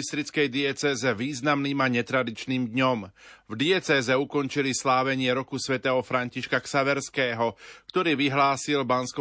diecéze 0.48 1.04
významným 1.04 1.76
a 1.84 1.92
netradičným 1.92 2.72
dňom. 2.72 3.12
V 3.52 3.54
diecéze 3.60 4.16
ukončili 4.16 4.72
slávenie 4.72 5.36
roku 5.36 5.60
svätého 5.60 6.00
Františka 6.00 6.64
Ksaverského, 6.64 7.60
ktorý 7.92 8.16
vyhlásil 8.16 8.88
bansko 8.88 9.20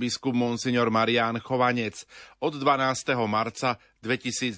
biskup 0.00 0.32
Monsignor 0.32 0.88
Marián 0.88 1.36
Chovanec 1.44 2.08
od 2.40 2.56
12. 2.56 3.12
marca 3.28 3.76
2022 4.00 4.56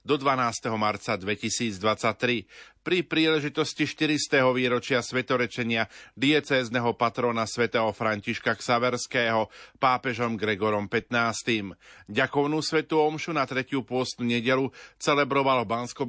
do 0.00 0.14
12. 0.16 0.80
marca 0.80 1.12
2023 1.20 2.48
pri 2.88 3.04
príležitosti 3.04 3.84
400. 3.84 4.48
výročia 4.56 5.04
svetorečenia 5.04 5.92
diecézneho 6.16 6.96
patrona 6.96 7.44
svätého 7.44 7.92
Františka 7.92 8.56
Ksaverského 8.56 9.52
pápežom 9.76 10.40
Gregorom 10.40 10.88
XV. 10.88 11.76
Ďakovnú 12.08 12.64
svetú 12.64 13.04
omšu 13.04 13.36
na 13.36 13.44
tretiu 13.44 13.84
pôstnu 13.84 14.24
nedelu 14.24 14.72
celebroval 14.96 15.68
v 15.68 15.84
bansko 15.84 16.08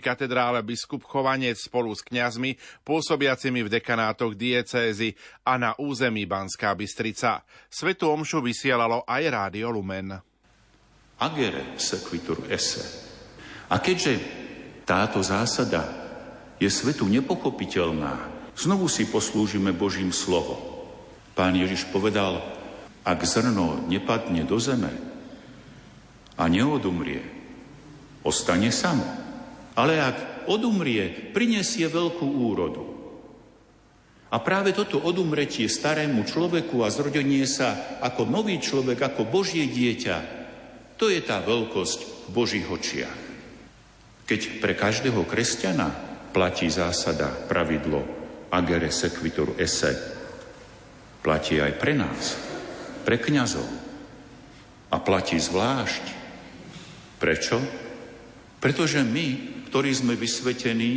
katedrále 0.00 0.64
biskup 0.64 1.04
Chovanec 1.04 1.60
spolu 1.60 1.92
s 1.92 2.00
kňazmi 2.00 2.56
pôsobiacimi 2.88 3.60
v 3.60 3.76
dekanátoch 3.76 4.32
diecézy 4.32 5.12
a 5.44 5.60
na 5.60 5.76
území 5.76 6.24
Banská 6.24 6.72
Bystrica. 6.72 7.44
Svetu 7.68 8.08
omšu 8.08 8.40
vysielalo 8.40 9.04
aj 9.04 9.22
Rádio 9.28 9.68
Lumen. 9.76 10.16
Agere 11.20 11.76
sequitur 11.76 12.48
esse. 12.48 12.80
A 13.68 13.76
keďže 13.76 14.24
táto 14.88 15.20
zásada 15.20 16.03
je 16.58 16.70
svetu 16.70 17.10
nepochopiteľná, 17.10 18.30
znovu 18.54 18.86
si 18.86 19.10
poslúžime 19.10 19.74
Božím 19.74 20.14
slovom. 20.14 20.60
Pán 21.34 21.58
Ježiš 21.58 21.90
povedal, 21.90 22.38
ak 23.02 23.20
zrno 23.26 23.84
nepadne 23.90 24.46
do 24.46 24.56
zeme 24.62 24.90
a 26.38 26.46
neodumrie, 26.46 27.20
ostane 28.22 28.70
samo. 28.70 29.04
Ale 29.74 29.98
ak 29.98 30.46
odumrie, 30.46 31.34
prinesie 31.34 31.90
veľkú 31.90 32.26
úrodu. 32.46 32.84
A 34.30 34.42
práve 34.42 34.74
toto 34.74 34.98
odumretie 34.98 35.70
starému 35.70 36.26
človeku 36.26 36.82
a 36.82 36.90
zrodenie 36.90 37.46
sa 37.46 37.98
ako 38.02 38.26
nový 38.26 38.58
človek, 38.58 38.98
ako 38.98 39.30
Božie 39.30 39.66
dieťa, 39.70 40.16
to 40.98 41.10
je 41.10 41.22
tá 41.22 41.42
veľkosť 41.42 42.00
v 42.02 42.28
Božích 42.30 42.66
očiach. 42.66 43.18
Keď 44.24 44.62
pre 44.62 44.74
každého 44.78 45.26
kresťana 45.26 46.13
platí 46.34 46.66
zásada, 46.66 47.30
pravidlo 47.46 48.02
agere 48.50 48.90
sequitur 48.90 49.54
esse, 49.54 49.94
platí 51.22 51.62
aj 51.62 51.72
pre 51.78 51.94
nás, 51.94 52.34
pre 53.06 53.22
kňazov. 53.22 53.66
A 54.90 54.98
platí 54.98 55.38
zvlášť. 55.38 56.04
Prečo? 57.22 57.62
Pretože 58.58 59.06
my, 59.06 59.26
ktorí 59.70 59.94
sme 59.94 60.18
vysvetení 60.18 60.92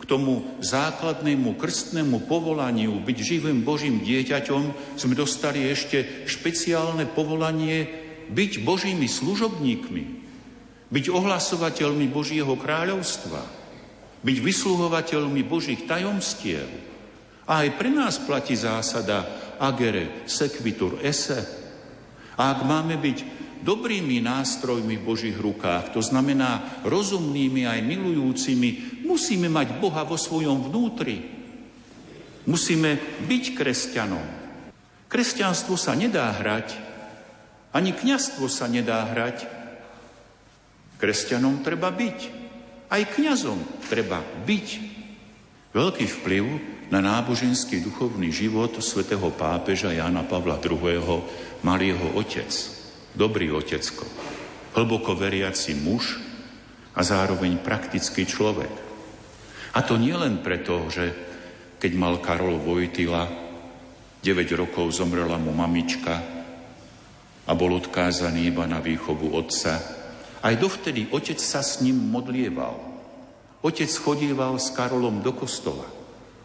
k 0.00 0.02
tomu 0.08 0.56
základnému 0.64 1.60
krstnému 1.60 2.24
povolaniu 2.24 3.04
byť 3.04 3.18
živým 3.20 3.60
Božím 3.60 4.00
dieťaťom, 4.00 4.96
sme 4.96 5.14
dostali 5.14 5.68
ešte 5.68 6.24
špeciálne 6.24 7.04
povolanie 7.04 7.84
byť 8.32 8.52
Božími 8.64 9.08
služobníkmi, 9.08 10.04
byť 10.88 11.04
ohlasovateľmi 11.12 12.06
Božieho 12.08 12.56
kráľovstva, 12.56 13.59
byť 14.20 14.36
vysluhovateľmi 14.40 15.42
Božích 15.44 15.88
tajomstiev. 15.88 16.68
A 17.48 17.66
aj 17.66 17.68
pre 17.80 17.90
nás 17.90 18.20
platí 18.20 18.54
zásada 18.54 19.26
agere 19.58 20.24
sequitur 20.28 21.00
esse. 21.02 21.40
A 22.38 22.56
ak 22.56 22.64
máme 22.64 22.96
byť 22.96 23.18
dobrými 23.60 24.24
nástrojmi 24.24 24.96
v 24.96 25.06
Božích 25.06 25.36
rukách, 25.36 25.92
to 25.92 26.00
znamená 26.00 26.80
rozumnými 26.86 27.68
aj 27.68 27.80
milujúcimi, 27.84 29.02
musíme 29.04 29.52
mať 29.52 29.76
Boha 29.76 30.06
vo 30.06 30.16
svojom 30.16 30.70
vnútri. 30.70 31.20
Musíme 32.48 32.96
byť 33.28 33.44
kresťanom. 33.52 34.26
Kresťanstvo 35.10 35.74
sa 35.74 35.92
nedá 35.92 36.30
hrať, 36.32 36.90
ani 37.70 37.94
kňazstvo 37.94 38.46
sa 38.50 38.66
nedá 38.66 39.06
hrať. 39.10 39.46
Kresťanom 40.98 41.62
treba 41.62 41.90
byť. 41.94 42.39
Aj 42.90 43.02
kňazom 43.06 43.86
treba 43.86 44.18
byť. 44.18 44.68
Veľký 45.70 46.06
vplyv 46.10 46.44
na 46.90 46.98
náboženský 46.98 47.78
duchovný 47.86 48.34
život 48.34 48.74
svätého 48.82 49.30
pápeža 49.30 49.94
Jana 49.94 50.26
Pavla 50.26 50.58
II. 50.58 51.22
mal 51.62 51.78
jeho 51.78 52.18
otec, 52.18 52.50
dobrý 53.14 53.54
otecko, 53.54 54.02
hlboko 54.74 55.14
veriaci 55.14 55.78
muž 55.78 56.18
a 56.98 57.06
zároveň 57.06 57.62
praktický 57.62 58.26
človek. 58.26 58.74
A 59.70 59.86
to 59.86 59.94
nie 59.94 60.18
len 60.18 60.42
preto, 60.42 60.90
že 60.90 61.14
keď 61.78 61.92
mal 61.94 62.18
Karol 62.18 62.58
Vojtila, 62.58 63.30
9 64.18 64.26
rokov 64.58 64.90
zomrela 64.98 65.38
mu 65.38 65.54
mamička 65.54 66.18
a 67.46 67.52
bol 67.54 67.78
odkázaný 67.78 68.50
iba 68.50 68.66
na 68.66 68.82
výchovu 68.82 69.30
otca. 69.30 69.99
Aj 70.40 70.56
dovtedy 70.56 71.12
otec 71.12 71.36
sa 71.36 71.60
s 71.60 71.84
ním 71.84 72.00
modlieval. 72.08 72.80
Otec 73.60 73.92
chodieval 73.92 74.56
s 74.56 74.72
Karolom 74.72 75.20
do 75.20 75.36
kostola. 75.36 75.84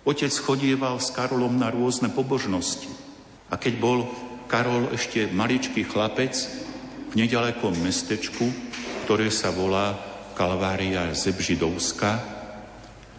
Otec 0.03 0.35
chodieval 0.35 0.99
s 0.99 1.15
Karolom 1.15 1.55
na 1.55 1.71
rôzne 1.71 2.11
pobožnosti. 2.11 2.91
A 3.47 3.55
keď 3.55 3.73
bol 3.79 3.99
Karol 4.51 4.91
ešte 4.91 5.31
maličký 5.31 5.87
chlapec 5.87 6.35
v 7.09 7.13
nedalekom 7.15 7.71
mestečku, 7.79 8.51
ktoré 9.07 9.31
sa 9.31 9.55
volá 9.55 9.95
Kalvária 10.35 11.15
Zebžidovska, 11.15 12.19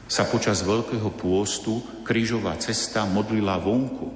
sa 0.06 0.22
počas 0.28 0.60
Veľkého 0.62 1.08
pôstu 1.16 1.82
krížová 2.04 2.54
cesta 2.60 3.08
modlila 3.08 3.58
vonku, 3.58 4.12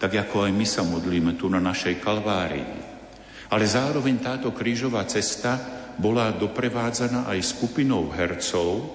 tak 0.00 0.16
ako 0.16 0.48
aj 0.48 0.52
my 0.56 0.66
sa 0.66 0.82
modlíme 0.82 1.36
tu 1.36 1.46
na 1.52 1.60
našej 1.60 2.00
Kalvárii. 2.00 2.87
Ale 3.48 3.64
zároveň 3.64 4.20
táto 4.20 4.52
krížová 4.52 5.04
cesta 5.08 5.56
bola 5.96 6.30
doprevádzaná 6.30 7.26
aj 7.32 7.56
skupinou 7.56 8.12
hercov, 8.12 8.86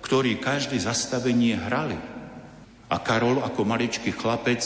ktorí 0.00 0.40
každé 0.40 0.80
zastavenie 0.80 1.54
hrali. 1.54 1.96
A 2.90 2.96
Karol 2.98 3.38
ako 3.44 3.62
maličký 3.62 4.10
chlapec 4.10 4.64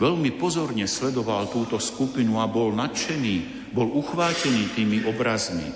veľmi 0.00 0.34
pozorne 0.40 0.88
sledoval 0.88 1.52
túto 1.52 1.78
skupinu 1.78 2.40
a 2.42 2.50
bol 2.50 2.74
nadšený, 2.74 3.70
bol 3.70 3.86
uchvátený 3.94 4.74
tými 4.74 4.98
obrazmi. 5.06 5.70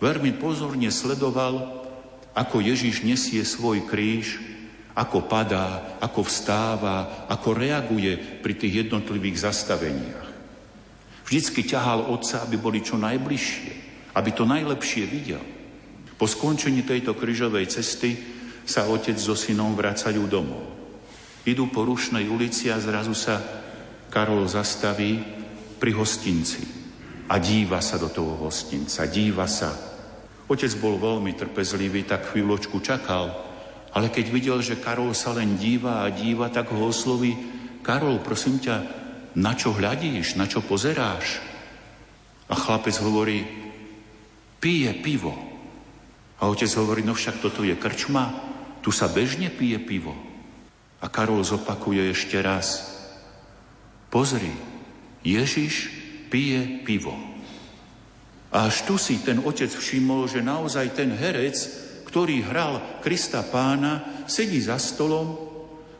Veľmi 0.00 0.38
pozorne 0.40 0.88
sledoval, 0.88 1.84
ako 2.32 2.56
Ježiš 2.62 3.04
nesie 3.04 3.42
svoj 3.44 3.84
kríž, 3.84 4.40
ako 4.96 5.28
padá, 5.28 5.98
ako 6.00 6.24
vstáva, 6.24 7.28
ako 7.28 7.52
reaguje 7.52 8.16
pri 8.40 8.56
tých 8.56 8.88
jednotlivých 8.88 9.44
zastaveniach. 9.44 10.25
Vždycky 11.26 11.66
ťahal 11.66 12.06
otca, 12.06 12.46
aby 12.46 12.54
boli 12.54 12.78
čo 12.86 12.94
najbližšie, 12.94 13.72
aby 14.14 14.30
to 14.30 14.46
najlepšie 14.46 15.04
videl. 15.10 15.42
Po 16.14 16.30
skončení 16.30 16.86
tejto 16.86 17.18
kryžovej 17.18 17.66
cesty 17.66 18.14
sa 18.62 18.86
otec 18.86 19.18
so 19.18 19.34
synom 19.34 19.74
vracajú 19.74 20.22
domov. 20.30 20.62
Idú 21.42 21.66
po 21.70 21.82
rušnej 21.82 22.30
ulici 22.30 22.70
a 22.70 22.78
zrazu 22.78 23.14
sa 23.14 23.42
Karol 24.06 24.46
zastaví 24.46 25.18
pri 25.82 25.92
hostinci 25.94 26.62
a 27.26 27.42
díva 27.42 27.82
sa 27.82 27.98
do 27.98 28.06
toho 28.06 28.46
hostinca, 28.46 29.10
díva 29.10 29.50
sa. 29.50 29.74
Otec 30.46 30.78
bol 30.78 30.94
veľmi 30.94 31.34
trpezlivý, 31.34 32.06
tak 32.06 32.30
chvíľočku 32.30 32.78
čakal, 32.78 33.34
ale 33.90 34.14
keď 34.14 34.26
videl, 34.30 34.58
že 34.62 34.78
Karol 34.78 35.10
sa 35.10 35.34
len 35.34 35.58
díva 35.58 36.06
a 36.06 36.10
díva, 36.10 36.54
tak 36.54 36.70
ho 36.70 36.86
osloví, 36.86 37.34
Karol, 37.82 38.22
prosím 38.22 38.62
ťa, 38.62 39.05
na 39.36 39.52
čo 39.52 39.76
hľadíš, 39.76 40.40
na 40.40 40.48
čo 40.48 40.64
pozeráš? 40.64 41.44
A 42.48 42.56
chlapec 42.56 42.96
hovorí, 43.04 43.44
pije 44.56 44.96
pivo. 45.04 45.36
A 46.40 46.48
otec 46.48 46.68
hovorí, 46.80 47.04
no 47.04 47.12
však 47.12 47.44
toto 47.44 47.60
je 47.60 47.76
krčma, 47.76 48.32
tu 48.80 48.88
sa 48.88 49.12
bežne 49.12 49.52
pije 49.52 49.76
pivo. 49.84 50.16
A 51.04 51.12
Karol 51.12 51.44
zopakuje 51.44 52.08
ešte 52.08 52.40
raz. 52.40 52.96
Pozri, 54.08 54.52
Ježiš 55.20 55.92
pije 56.32 56.80
pivo. 56.86 57.12
A 58.56 58.72
až 58.72 58.88
tu 58.88 58.96
si 58.96 59.20
ten 59.20 59.42
otec 59.44 59.68
všimol, 59.68 60.30
že 60.32 60.40
naozaj 60.40 60.96
ten 60.96 61.12
herec, 61.12 61.56
ktorý 62.08 62.40
hral 62.48 63.04
Krista 63.04 63.44
pána, 63.44 64.24
sedí 64.24 64.56
za 64.62 64.80
stolom, 64.80 65.45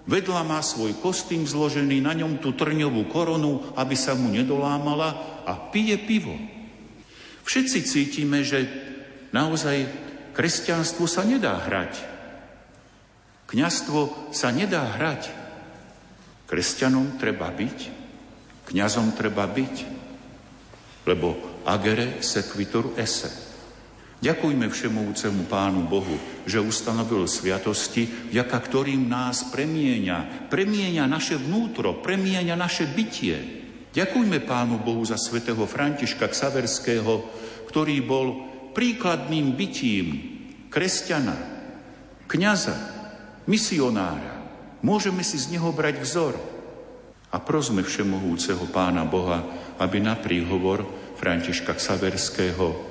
vedľa 0.06 0.42
má 0.46 0.62
svoj 0.62 0.94
kostým 1.02 1.42
zložený, 1.42 1.98
na 2.00 2.14
ňom 2.14 2.38
tú 2.38 2.54
trňovú 2.54 3.10
koronu, 3.10 3.74
aby 3.74 3.98
sa 3.98 4.14
mu 4.14 4.30
nedolámala 4.30 5.42
a 5.42 5.52
pije 5.70 5.98
pivo. 6.02 6.34
Všetci 7.46 7.78
cítime, 7.86 8.42
že 8.42 8.66
naozaj 9.30 9.86
kresťanstvo 10.34 11.06
sa 11.06 11.22
nedá 11.22 11.58
hrať. 11.62 11.94
Kňastvo 13.46 14.30
sa 14.34 14.50
nedá 14.50 14.82
hrať. 14.98 15.30
Kresťanom 16.46 17.18
treba 17.18 17.50
byť, 17.50 17.78
kňazom 18.70 19.14
treba 19.14 19.46
byť, 19.46 19.74
lebo 21.06 21.34
agere 21.66 22.22
sequitur 22.22 22.94
esse. 22.98 23.45
Ďakujme 24.16 24.72
všemovúcemu 24.72 25.44
Pánu 25.44 25.84
Bohu, 25.84 26.16
že 26.48 26.56
ustanovil 26.56 27.28
sviatosti, 27.28 28.08
vďaka 28.32 28.58
ktorým 28.64 29.04
nás 29.04 29.52
premieňa, 29.52 30.48
premieňa 30.48 31.04
naše 31.04 31.36
vnútro, 31.36 32.00
premieňa 32.00 32.56
naše 32.56 32.88
bytie. 32.88 33.36
Ďakujme 33.92 34.40
Pánu 34.48 34.80
Bohu 34.80 35.04
za 35.04 35.20
svätého 35.20 35.60
Františka 35.68 36.32
Ksaverského, 36.32 37.28
ktorý 37.68 38.00
bol 38.00 38.26
príkladným 38.72 39.52
bytím 39.52 40.06
kresťana, 40.72 41.36
kňaza, 42.24 42.76
misionára. 43.44 44.48
Môžeme 44.80 45.20
si 45.24 45.36
z 45.36 45.56
neho 45.56 45.72
brať 45.76 46.00
vzor. 46.00 46.34
A 47.32 47.36
prosme 47.36 47.84
všemohúceho 47.84 48.64
Pána 48.72 49.04
Boha, 49.04 49.44
aby 49.76 50.00
na 50.00 50.16
príhovor 50.16 50.84
Františka 51.20 51.76
Ksaverského 51.76 52.85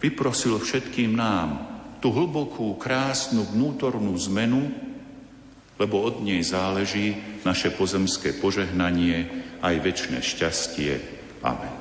vyprosil 0.00 0.56
všetkým 0.58 1.14
nám 1.14 1.68
tú 2.00 2.10
hlbokú, 2.10 2.80
krásnu 2.80 3.44
vnútornú 3.52 4.16
zmenu, 4.28 4.72
lebo 5.76 6.04
od 6.04 6.24
nej 6.24 6.40
záleží 6.44 7.16
naše 7.44 7.72
pozemské 7.72 8.36
požehnanie 8.36 9.28
aj 9.60 9.74
väčšie 9.80 10.18
šťastie. 10.20 10.92
Amen. 11.40 11.79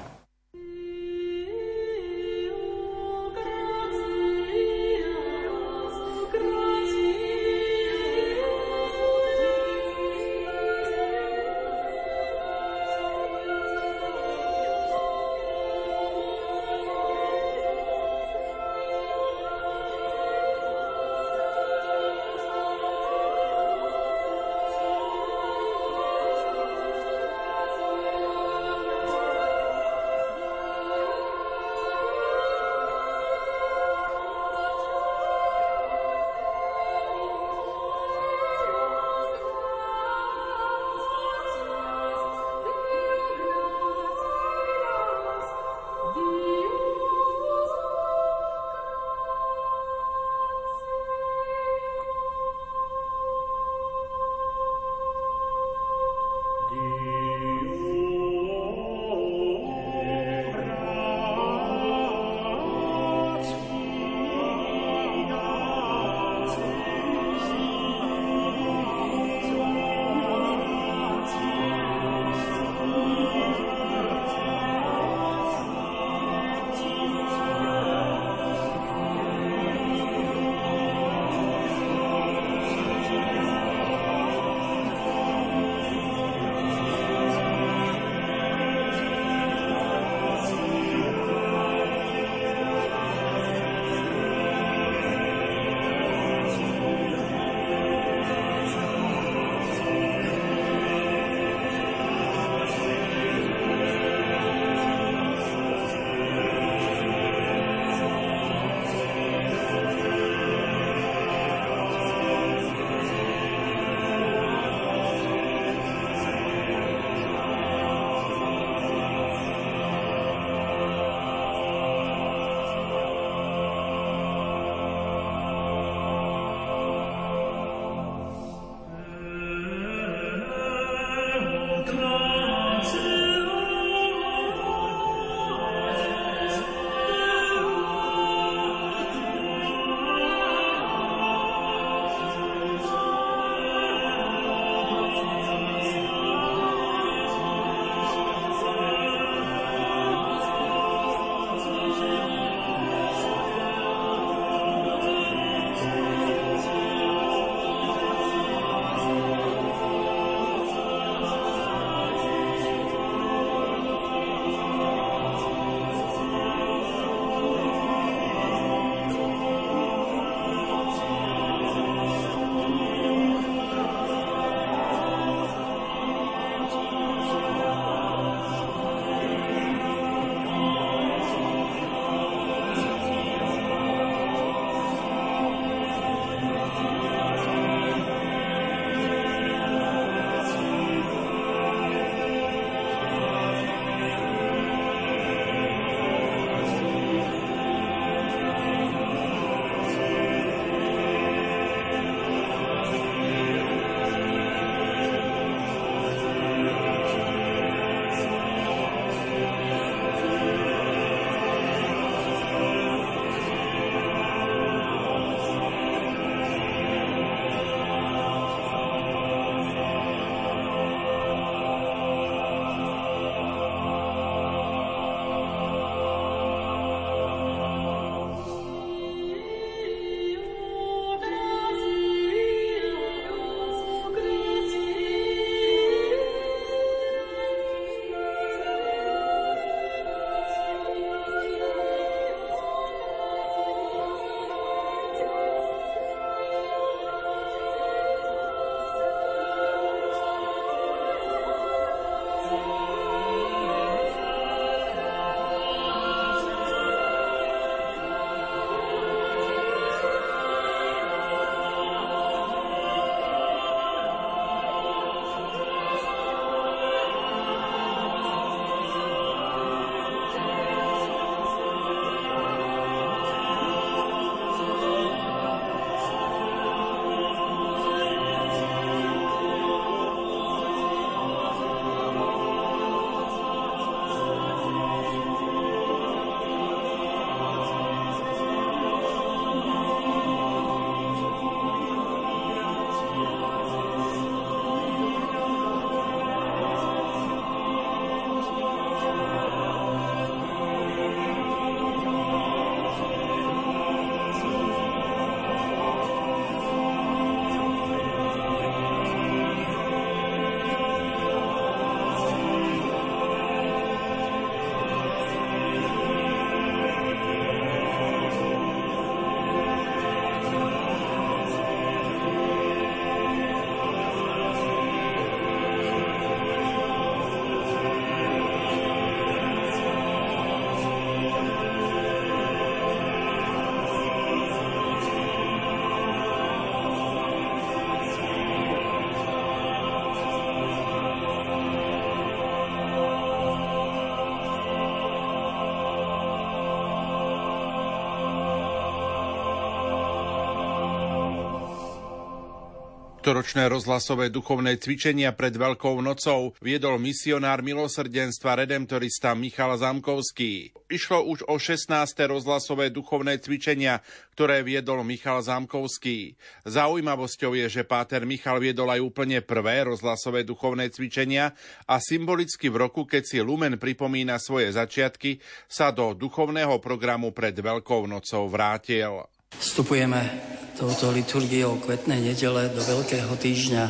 Tohtoročné 353.29 353.69
rozhlasové 353.69 354.33
duchovné 354.33 354.81
cvičenia 354.81 355.29
pred 355.37 355.53
Veľkou 355.53 356.01
nocou 356.01 356.57
viedol 356.65 356.97
misionár 356.97 357.61
milosrdenstva 357.61 358.65
redemptorista 358.65 359.37
Michal 359.37 359.77
Zamkovský. 359.77 360.73
Išlo 360.89 361.29
už 361.29 361.45
o 361.45 361.61
16. 361.61 361.93
rozhlasové 362.25 362.89
duchovné 362.89 363.37
cvičenia, 363.37 364.01
ktoré 364.33 364.65
viedol 364.65 365.05
Michal 365.05 365.45
Zamkovský. 365.45 366.41
Zaujímavosťou 366.65 367.53
je, 367.53 367.69
že 367.69 367.85
Páter 367.85 368.25
Michal 368.25 368.57
viedol 368.57 368.97
aj 368.97 369.05
úplne 369.05 369.45
prvé 369.45 369.85
rozhlasové 369.85 370.41
duchovné 370.41 370.89
cvičenia 370.89 371.53
a 371.85 372.01
symbolicky 372.01 372.65
v 372.65 372.81
roku, 372.81 373.05
keď 373.05 373.29
si 373.29 373.37
Lumen 373.45 373.77
pripomína 373.77 374.41
svoje 374.41 374.73
začiatky, 374.73 375.37
sa 375.69 375.93
do 375.93 376.17
duchovného 376.17 376.81
programu 376.81 377.29
pred 377.29 377.53
Veľkou 377.53 378.09
nocou 378.09 378.49
vrátil. 378.49 379.21
Vstupujeme 379.53 380.68
touto 380.79 381.11
liturgiou 381.11 381.75
kvetnej 381.83 382.23
nedele 382.23 382.71
do 382.71 382.79
Veľkého 382.79 383.35
týždňa. 383.35 383.83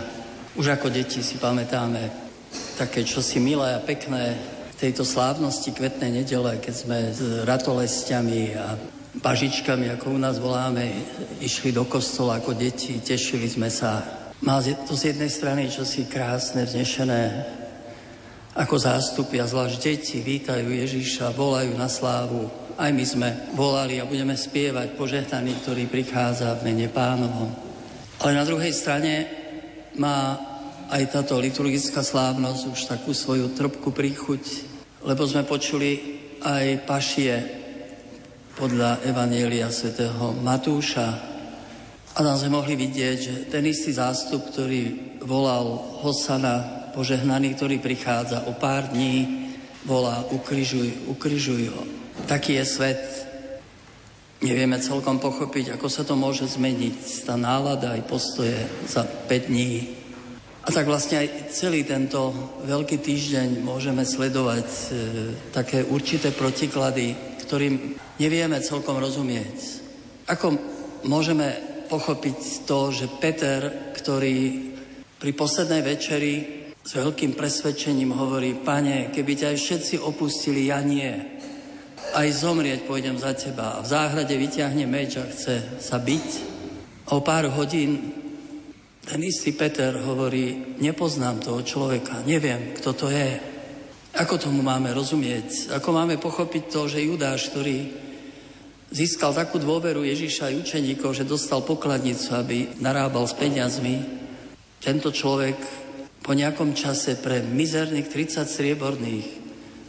Už 0.58 0.74
ako 0.74 0.90
deti 0.90 1.22
si 1.22 1.38
pamätáme 1.38 2.10
také 2.82 3.06
čosi 3.06 3.38
milé 3.38 3.78
a 3.78 3.86
pekné 3.86 4.34
tejto 4.74 5.06
slávnosti 5.06 5.70
kvetnej 5.70 6.10
nedele, 6.10 6.58
keď 6.58 6.74
sme 6.74 6.98
s 7.14 7.46
ratolestiami 7.46 8.58
a 8.58 8.74
bažičkami, 9.22 9.94
ako 9.94 10.18
u 10.18 10.20
nás 10.20 10.42
voláme, 10.42 10.90
išli 11.38 11.70
do 11.70 11.86
kostola 11.86 12.42
ako 12.42 12.58
deti, 12.58 12.98
tešili 12.98 13.46
sme 13.46 13.70
sa. 13.70 14.02
Má 14.42 14.58
to 14.90 14.98
z 14.98 15.14
jednej 15.14 15.30
strany 15.30 15.70
čosi 15.70 16.10
krásne, 16.10 16.66
vznešené, 16.66 17.24
ako 18.58 18.76
zástupy 18.82 19.38
a 19.38 19.46
zvlášť 19.46 19.78
deti 19.78 20.18
vítajú 20.26 20.74
Ježíša, 20.74 21.38
volajú 21.38 21.70
na 21.78 21.86
slávu, 21.86 22.50
aj 22.80 22.92
my 22.96 23.04
sme 23.04 23.30
volali 23.60 24.00
a 24.00 24.08
budeme 24.08 24.40
spievať 24.40 24.96
požehnaný, 24.96 25.60
ktorý 25.60 25.92
prichádza 25.92 26.56
v 26.56 26.72
mene 26.72 26.88
pánovom. 26.88 27.52
Ale 28.24 28.40
na 28.40 28.48
druhej 28.48 28.72
strane 28.72 29.28
má 30.00 30.40
aj 30.88 31.04
táto 31.12 31.36
liturgická 31.44 32.00
slávnosť 32.00 32.62
už 32.72 32.80
takú 32.88 33.12
svoju 33.12 33.52
trpku 33.52 33.92
príchuť, 33.92 34.44
lebo 35.04 35.28
sme 35.28 35.44
počuli 35.44 36.20
aj 36.40 36.88
pašie 36.88 37.34
podľa 38.56 39.04
Evanielia 39.04 39.68
svätého 39.76 40.32
Matúša. 40.40 41.08
A 42.16 42.20
tam 42.24 42.36
sme 42.40 42.56
mohli 42.64 42.80
vidieť, 42.80 43.18
že 43.20 43.34
ten 43.52 43.68
istý 43.68 43.92
zástup, 43.92 44.56
ktorý 44.56 45.16
volal 45.28 46.00
Hosana, 46.00 46.92
požehnaný, 46.96 47.60
ktorý 47.60 47.84
prichádza 47.84 48.48
o 48.48 48.56
pár 48.56 48.88
dní, 48.92 49.48
volá 49.84 50.24
ukrižuj, 50.32 51.12
ukrižuj 51.12 51.64
ho. 51.76 51.99
Taký 52.28 52.60
je 52.60 52.66
svet. 52.66 53.02
Nevieme 54.40 54.80
celkom 54.80 55.20
pochopiť, 55.20 55.76
ako 55.76 55.88
sa 55.92 56.08
to 56.08 56.16
môže 56.16 56.48
zmeniť, 56.56 57.28
tá 57.28 57.36
nálada 57.36 58.00
aj 58.00 58.08
postoje 58.08 58.56
za 58.88 59.04
5 59.04 59.52
dní. 59.52 60.00
A 60.64 60.72
tak 60.72 60.88
vlastne 60.88 61.20
aj 61.20 61.52
celý 61.52 61.84
tento 61.84 62.32
veľký 62.64 63.04
týždeň 63.04 63.60
môžeme 63.60 64.08
sledovať 64.08 64.68
e, 64.68 64.84
také 65.52 65.84
určité 65.84 66.32
protiklady, 66.32 67.16
ktorým 67.44 68.00
nevieme 68.16 68.64
celkom 68.64 68.96
rozumieť. 68.96 69.84
Ako 70.32 70.56
môžeme 71.04 71.56
pochopiť 71.90 72.70
to, 72.70 72.96
že 72.96 73.12
Peter, 73.20 73.92
ktorý 73.98 74.72
pri 75.20 75.32
poslednej 75.36 75.84
večeri 75.84 76.34
s 76.80 76.96
veľkým 76.96 77.36
presvedčením 77.36 78.16
hovorí, 78.16 78.56
pane, 78.56 79.12
keby 79.12 79.32
ťa 79.36 79.48
aj 79.52 79.58
všetci 79.58 79.96
opustili, 80.00 80.72
ja 80.72 80.80
nie 80.80 81.39
aj 82.14 82.28
zomrieť 82.46 82.86
pôjdem 82.86 83.18
za 83.18 83.34
teba. 83.34 83.78
A 83.78 83.84
v 83.84 83.92
záhrade 83.92 84.34
vyťahne 84.34 84.86
meč 84.86 85.18
a 85.18 85.26
chce 85.26 85.82
sa 85.82 85.98
byť. 85.98 86.30
A 87.10 87.18
o 87.18 87.22
pár 87.26 87.50
hodín 87.54 88.20
ten 89.10 89.26
istý 89.26 89.58
Peter 89.58 89.90
hovorí, 90.06 90.78
nepoznám 90.78 91.42
toho 91.42 91.66
človeka, 91.66 92.22
neviem, 92.30 92.78
kto 92.78 92.94
to 92.94 93.08
je. 93.10 93.42
Ako 94.14 94.38
tomu 94.38 94.62
máme 94.62 94.94
rozumieť? 94.94 95.74
Ako 95.82 95.90
máme 95.90 96.22
pochopiť 96.22 96.64
to, 96.70 96.86
že 96.86 97.02
Judáš, 97.02 97.50
ktorý 97.50 97.90
získal 98.94 99.34
takú 99.34 99.58
dôveru 99.58 100.06
Ježíša 100.06 100.54
aj 100.54 100.60
učeníkov, 100.62 101.18
že 101.18 101.26
dostal 101.26 101.66
pokladnicu, 101.66 102.38
aby 102.38 102.58
narábal 102.78 103.26
s 103.26 103.34
peniazmi, 103.34 103.98
tento 104.78 105.10
človek 105.10 105.58
po 106.22 106.38
nejakom 106.38 106.78
čase 106.78 107.18
pre 107.18 107.42
mizerných 107.42 108.14
30 108.14 108.46
strieborných 108.46 109.28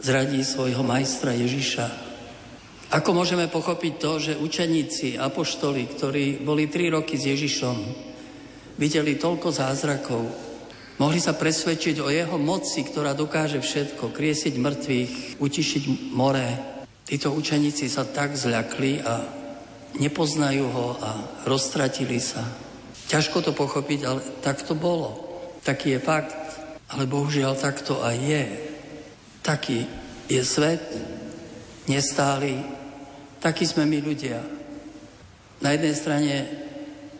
zradí 0.01 0.41
svojho 0.41 0.81
majstra 0.81 1.37
Ježíša 1.37 2.10
ako 2.91 3.15
môžeme 3.15 3.47
pochopiť 3.47 3.93
to, 3.95 4.11
že 4.19 4.33
učeníci, 4.35 5.15
apoštoli, 5.15 5.87
ktorí 5.95 6.43
boli 6.43 6.67
tri 6.67 6.91
roky 6.91 7.15
s 7.15 7.23
Ježišom, 7.23 7.77
videli 8.75 9.15
toľko 9.15 9.47
zázrakov, 9.47 10.23
mohli 10.99 11.23
sa 11.23 11.31
presvedčiť 11.31 12.03
o 12.03 12.11
jeho 12.11 12.35
moci, 12.35 12.83
ktorá 12.83 13.15
dokáže 13.15 13.63
všetko, 13.63 14.11
kriesiť 14.11 14.59
mŕtvych, 14.59 15.39
utišiť 15.39 15.83
more. 16.11 16.47
Títo 17.07 17.31
učeníci 17.31 17.87
sa 17.87 18.03
tak 18.03 18.35
zľakli 18.35 18.99
a 19.07 19.23
nepoznajú 19.95 20.65
ho 20.67 20.87
a 20.99 21.11
roztratili 21.47 22.19
sa. 22.19 22.43
Ťažko 23.07 23.39
to 23.39 23.51
pochopiť, 23.55 23.99
ale 24.03 24.19
tak 24.43 24.67
to 24.67 24.75
bolo. 24.75 25.31
Taký 25.63 25.95
je 25.95 25.99
fakt, 26.03 26.35
ale 26.91 27.07
bohužiaľ 27.07 27.55
tak 27.55 27.79
to 27.87 28.03
aj 28.03 28.15
je. 28.19 28.43
Taký 29.43 29.79
je 30.27 30.41
svet, 30.43 30.83
nestály, 31.87 32.80
Takí 33.41 33.65
sme 33.65 33.89
my 33.89 34.05
ľudia. 34.05 34.37
Na 35.65 35.73
jednej 35.73 35.97
strane 35.97 36.33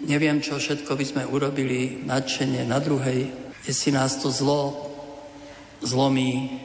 neviem, 0.05 0.37
čo 0.37 0.61
všetko 0.61 0.93
by 0.93 1.05
sme 1.05 1.23
urobili 1.25 2.05
nadšenie, 2.05 2.61
na 2.69 2.77
druhej, 2.77 3.33
si 3.65 3.89
nás 3.89 4.21
to 4.21 4.29
zlo 4.29 4.89
zlomí. 5.81 6.61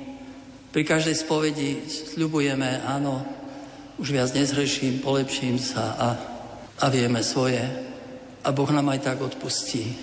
Pri 0.73 0.85
každej 0.85 1.17
spovedi 1.17 1.89
sľubujeme, 1.89 2.85
áno, 2.85 3.25
už 3.97 4.13
viac 4.13 4.37
nezhreším, 4.37 5.01
polepším 5.01 5.57
sa 5.57 5.97
a, 5.97 6.09
a 6.77 6.87
vieme 6.93 7.25
svoje. 7.25 7.65
A 8.45 8.49
Boh 8.53 8.69
nám 8.69 8.93
aj 8.93 9.01
tak 9.09 9.25
odpustí. 9.25 9.97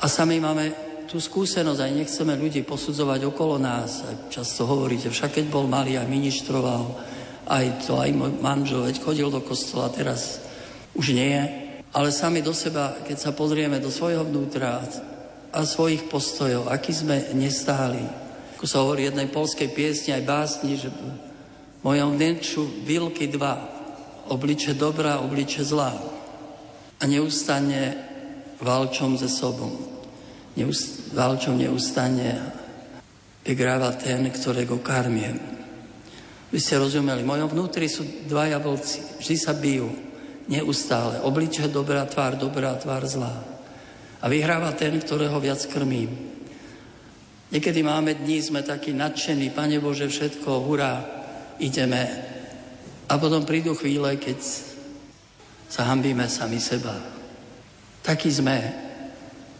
A 0.00 0.08
sami 0.08 0.40
máme 0.40 0.72
tú 1.04 1.20
skúsenosť, 1.20 1.80
aj 1.84 1.92
nechceme 1.92 2.32
ľudí 2.40 2.64
posudzovať 2.64 3.28
okolo 3.28 3.60
nás. 3.60 4.04
Často 4.32 4.64
hovoríte, 4.64 5.12
však 5.12 5.40
keď 5.40 5.44
bol 5.52 5.68
malý 5.68 6.00
a 6.00 6.08
ministroval, 6.08 6.96
aj 7.48 7.88
to, 7.88 7.96
aj 7.96 8.12
môj 8.12 8.32
manžel, 8.44 8.84
veď 8.84 9.00
chodil 9.00 9.28
do 9.32 9.40
kostola, 9.40 9.88
teraz 9.88 10.44
už 10.92 11.16
nie. 11.16 11.40
Ale 11.96 12.12
sami 12.12 12.44
do 12.44 12.52
seba, 12.52 13.00
keď 13.00 13.16
sa 13.16 13.30
pozrieme 13.32 13.80
do 13.80 13.88
svojho 13.88 14.28
vnútra 14.28 14.84
a 15.48 15.58
svojich 15.64 16.12
postojov, 16.12 16.68
aký 16.68 16.92
sme 16.92 17.32
nestáli. 17.32 18.04
Ako 18.60 18.66
sa 18.68 18.84
hovorí 18.84 19.08
jednej 19.08 19.32
polskej 19.32 19.72
piesni, 19.72 20.12
aj 20.12 20.28
básni, 20.28 20.76
že 20.76 20.92
v 20.92 21.00
mojom 21.80 22.20
vnenču 22.20 22.68
vilky 22.84 23.32
dva, 23.32 23.56
obliče 24.28 24.76
dobrá, 24.76 25.24
obliče 25.24 25.64
zlá. 25.64 25.96
A 27.00 27.02
neustane 27.08 27.96
valčom 28.60 29.16
ze 29.16 29.30
sobom. 29.32 29.72
Neust, 30.58 31.14
valčom 31.16 31.56
neustane 31.56 32.52
vygráva 33.46 33.96
ten, 33.96 34.28
ktorého 34.28 34.76
karmiem. 34.84 35.57
Vy 36.48 36.58
ste 36.64 36.80
rozumeli, 36.80 37.20
v 37.20 37.30
mojom 37.30 37.52
vnútri 37.52 37.92
sú 37.92 38.24
dvaja 38.24 38.56
vlci, 38.56 39.20
vždy 39.20 39.36
sa 39.36 39.52
bijú, 39.52 39.92
neustále. 40.48 41.20
Obliče 41.20 41.68
dobrá, 41.68 42.08
tvár 42.08 42.40
dobrá, 42.40 42.72
tvár 42.80 43.04
zlá. 43.04 43.36
A 44.18 44.26
vyhráva 44.32 44.72
ten, 44.72 44.96
ktorého 44.96 45.36
viac 45.38 45.60
krmím. 45.68 46.08
Niekedy 47.52 47.80
máme 47.84 48.16
dní, 48.16 48.40
sme 48.40 48.64
takí 48.64 48.96
nadšení, 48.96 49.52
Pane 49.52 49.76
Bože, 49.80 50.08
všetko, 50.08 50.64
hurá, 50.64 51.04
ideme. 51.60 52.04
A 53.08 53.16
potom 53.20 53.44
prídu 53.44 53.76
chvíle, 53.76 54.16
keď 54.16 54.40
sa 55.68 55.84
sami 56.28 56.60
seba. 56.60 56.96
Takí 58.00 58.32
sme. 58.32 58.56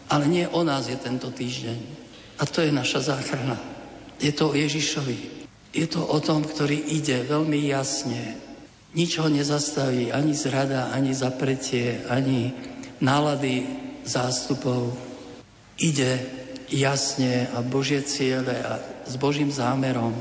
Ale 0.09 0.25
nie 0.25 0.45
o 0.49 0.65
nás 0.65 0.89
je 0.89 0.97
tento 0.97 1.29
týždeň. 1.29 1.79
A 2.41 2.49
to 2.49 2.65
je 2.65 2.73
naša 2.73 3.13
záchrana. 3.13 3.57
Je 4.17 4.33
to 4.33 4.49
o 4.49 4.57
Ježišovi. 4.57 5.38
Je 5.69 5.85
to 5.85 6.01
o 6.01 6.17
tom, 6.17 6.41
ktorý 6.41 6.73
ide 6.97 7.29
veľmi 7.29 7.69
jasne. 7.69 8.37
Nič 8.97 9.21
ho 9.21 9.29
nezastaví, 9.29 10.09
ani 10.09 10.33
zrada, 10.33 10.89
ani 10.89 11.13
zapretie, 11.13 12.01
ani 12.09 12.53
nálady 13.05 13.69
zástupov. 14.01 14.97
Ide 15.77 16.25
jasne 16.73 17.53
a 17.53 17.61
Božie 17.61 18.01
ciele 18.01 18.57
a 18.65 18.81
s 19.05 19.13
Božím 19.21 19.53
zámerom 19.53 20.13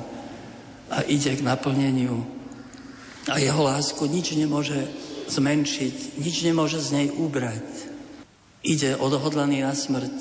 a 0.92 1.01
ide 1.09 1.32
k 1.32 1.44
naplneniu. 1.44 2.24
A 3.28 3.40
jeho 3.40 3.64
lásku 3.64 4.05
nič 4.05 4.36
nemôže 4.36 4.88
zmenšiť, 5.28 6.20
nič 6.20 6.44
nemôže 6.44 6.80
z 6.80 6.88
nej 6.92 7.09
ubrať. 7.12 7.64
Ide 8.64 8.96
odhodlaný 9.01 9.64
na 9.64 9.72
smrť, 9.72 10.16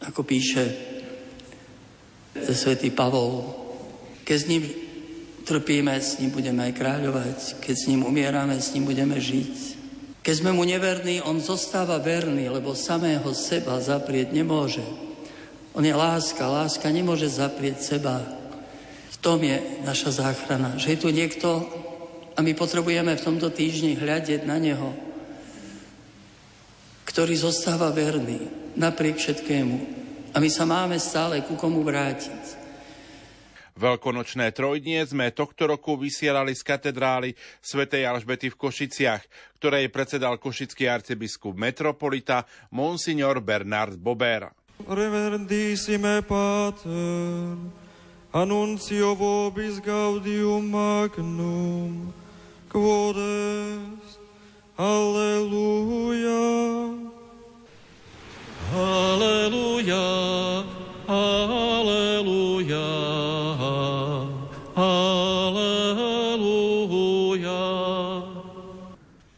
ako 0.00 0.20
píše 0.24 0.64
svätý 2.52 2.88
Pavol 2.88 3.63
keď 4.24 4.36
s 4.40 4.48
ním 4.48 4.64
trpíme, 5.44 5.92
s 5.92 6.18
ním 6.18 6.32
budeme 6.32 6.64
aj 6.64 6.72
kráľovať. 6.72 7.38
Keď 7.60 7.74
s 7.76 7.88
ním 7.92 8.08
umierame, 8.08 8.56
s 8.56 8.72
ním 8.72 8.88
budeme 8.88 9.20
žiť. 9.20 9.76
Keď 10.24 10.34
sme 10.40 10.56
mu 10.56 10.64
neverní, 10.64 11.20
on 11.20 11.36
zostáva 11.36 12.00
verný, 12.00 12.48
lebo 12.48 12.72
samého 12.72 13.28
seba 13.36 13.76
zaprieť 13.76 14.32
nemôže. 14.32 14.84
On 15.76 15.84
je 15.84 15.92
láska, 15.92 16.48
láska 16.48 16.88
nemôže 16.88 17.28
zaprieť 17.28 17.84
seba. 17.84 18.24
V 19.12 19.16
tom 19.20 19.44
je 19.44 19.84
naša 19.84 20.24
záchrana, 20.24 20.80
že 20.80 20.96
je 20.96 20.98
tu 21.04 21.12
niekto 21.12 21.68
a 22.34 22.40
my 22.40 22.56
potrebujeme 22.56 23.12
v 23.12 23.24
tomto 23.24 23.52
týždni 23.52 24.00
hľadiť 24.00 24.48
na 24.48 24.56
neho, 24.56 24.96
ktorý 27.04 27.36
zostáva 27.36 27.92
verný 27.92 28.48
napriek 28.80 29.20
všetkému. 29.20 29.76
A 30.34 30.40
my 30.40 30.48
sa 30.50 30.64
máme 30.66 30.96
stále 30.98 31.44
ku 31.44 31.54
komu 31.54 31.84
vrátiť. 31.84 32.63
Veľkonočné 33.74 34.54
trojdnie 34.54 35.02
sme 35.02 35.34
tohto 35.34 35.66
roku 35.66 35.98
vysielali 35.98 36.54
z 36.54 36.62
katedrály 36.62 37.34
svätej 37.58 38.06
Alžbety 38.06 38.54
v 38.54 38.58
Košiciach, 38.58 39.22
ktorej 39.58 39.90
predsedal 39.90 40.38
košický 40.38 40.86
arcibiskup 40.86 41.58
metropolita 41.58 42.46
Monsignor 42.70 43.42
Bernard 43.42 43.98
Bober. 43.98 44.54
Reverendissime 44.86 46.22
Pater, 46.22 47.58
annuncio 48.30 49.18
vobis 49.18 49.82
gaudium 49.82 50.70
magnum, 50.70 52.14
quod 52.70 53.18
est, 53.18 54.22
Alleluja. 54.78 56.42
Alleluja, 61.04 62.92
Alleluja. 64.72 66.04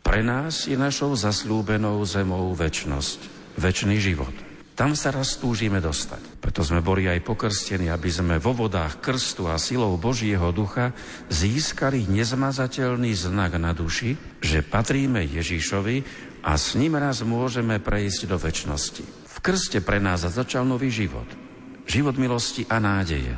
Pre 0.06 0.20
nás 0.22 0.70
je 0.70 0.78
našou 0.78 1.10
zaslúbenou 1.18 1.98
zemou 2.06 2.54
väčnosť, 2.54 3.18
väčší 3.58 3.98
život. 3.98 4.30
Tam 4.76 4.92
sa 4.92 5.08
raz 5.08 5.40
túžime 5.40 5.80
dostať. 5.80 6.36
Preto 6.36 6.60
sme 6.60 6.84
boli 6.84 7.08
aj 7.08 7.24
pokrstení, 7.24 7.88
aby 7.88 8.12
sme 8.12 8.36
vo 8.36 8.52
vodách 8.52 9.00
krstu 9.00 9.48
a 9.48 9.56
silou 9.56 9.96
Božieho 9.96 10.52
ducha 10.52 10.92
získali 11.32 12.04
nezmazateľný 12.04 13.16
znak 13.16 13.56
na 13.56 13.72
duši, 13.72 14.14
že 14.44 14.60
patríme 14.60 15.24
Ježišovi 15.24 15.96
a 16.44 16.60
s 16.60 16.76
ním 16.76 17.00
raz 17.00 17.24
môžeme 17.24 17.80
prejsť 17.80 18.28
do 18.28 18.36
väčšnosti. 18.36 19.04
V 19.26 19.36
krste 19.40 19.80
pre 19.80 19.96
nás 19.96 20.28
začal 20.28 20.68
nový 20.68 20.92
život. 20.92 21.45
Život 21.86 22.18
milosti 22.18 22.66
a 22.66 22.82
nádeje. 22.82 23.34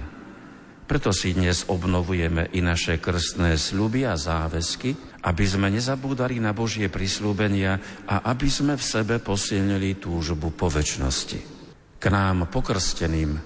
Preto 0.88 1.12
si 1.12 1.36
dnes 1.36 1.68
obnovujeme 1.68 2.48
i 2.56 2.64
naše 2.64 2.96
krstné 2.96 3.60
sľuby 3.60 4.08
a 4.08 4.16
záväzky, 4.16 5.20
aby 5.20 5.44
sme 5.44 5.68
nezabúdali 5.68 6.40
na 6.40 6.56
Božie 6.56 6.88
prislúbenia 6.88 7.76
a 8.08 8.24
aby 8.32 8.48
sme 8.48 8.72
v 8.72 8.80
sebe 8.80 9.20
posilnili 9.20 10.00
túžbu 10.00 10.56
po 10.56 10.72
väčšnosti. 10.72 11.40
K 12.00 12.04
nám 12.08 12.48
pokrsteným 12.48 13.36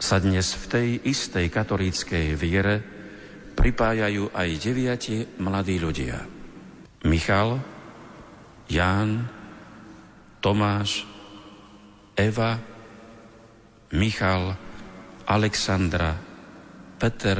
sa 0.00 0.16
dnes 0.24 0.56
v 0.56 0.64
tej 0.72 0.88
istej 1.04 1.52
katolíckej 1.52 2.32
viere 2.32 2.80
pripájajú 3.52 4.32
aj 4.32 4.48
deviati 4.56 5.16
mladí 5.36 5.76
ľudia. 5.76 6.16
Michal, 7.04 7.60
Ján, 8.72 9.28
Tomáš, 10.40 11.04
Eva, 12.16 12.77
Michal, 13.96 14.52
Alexandra, 15.24 16.12
Peter, 17.00 17.38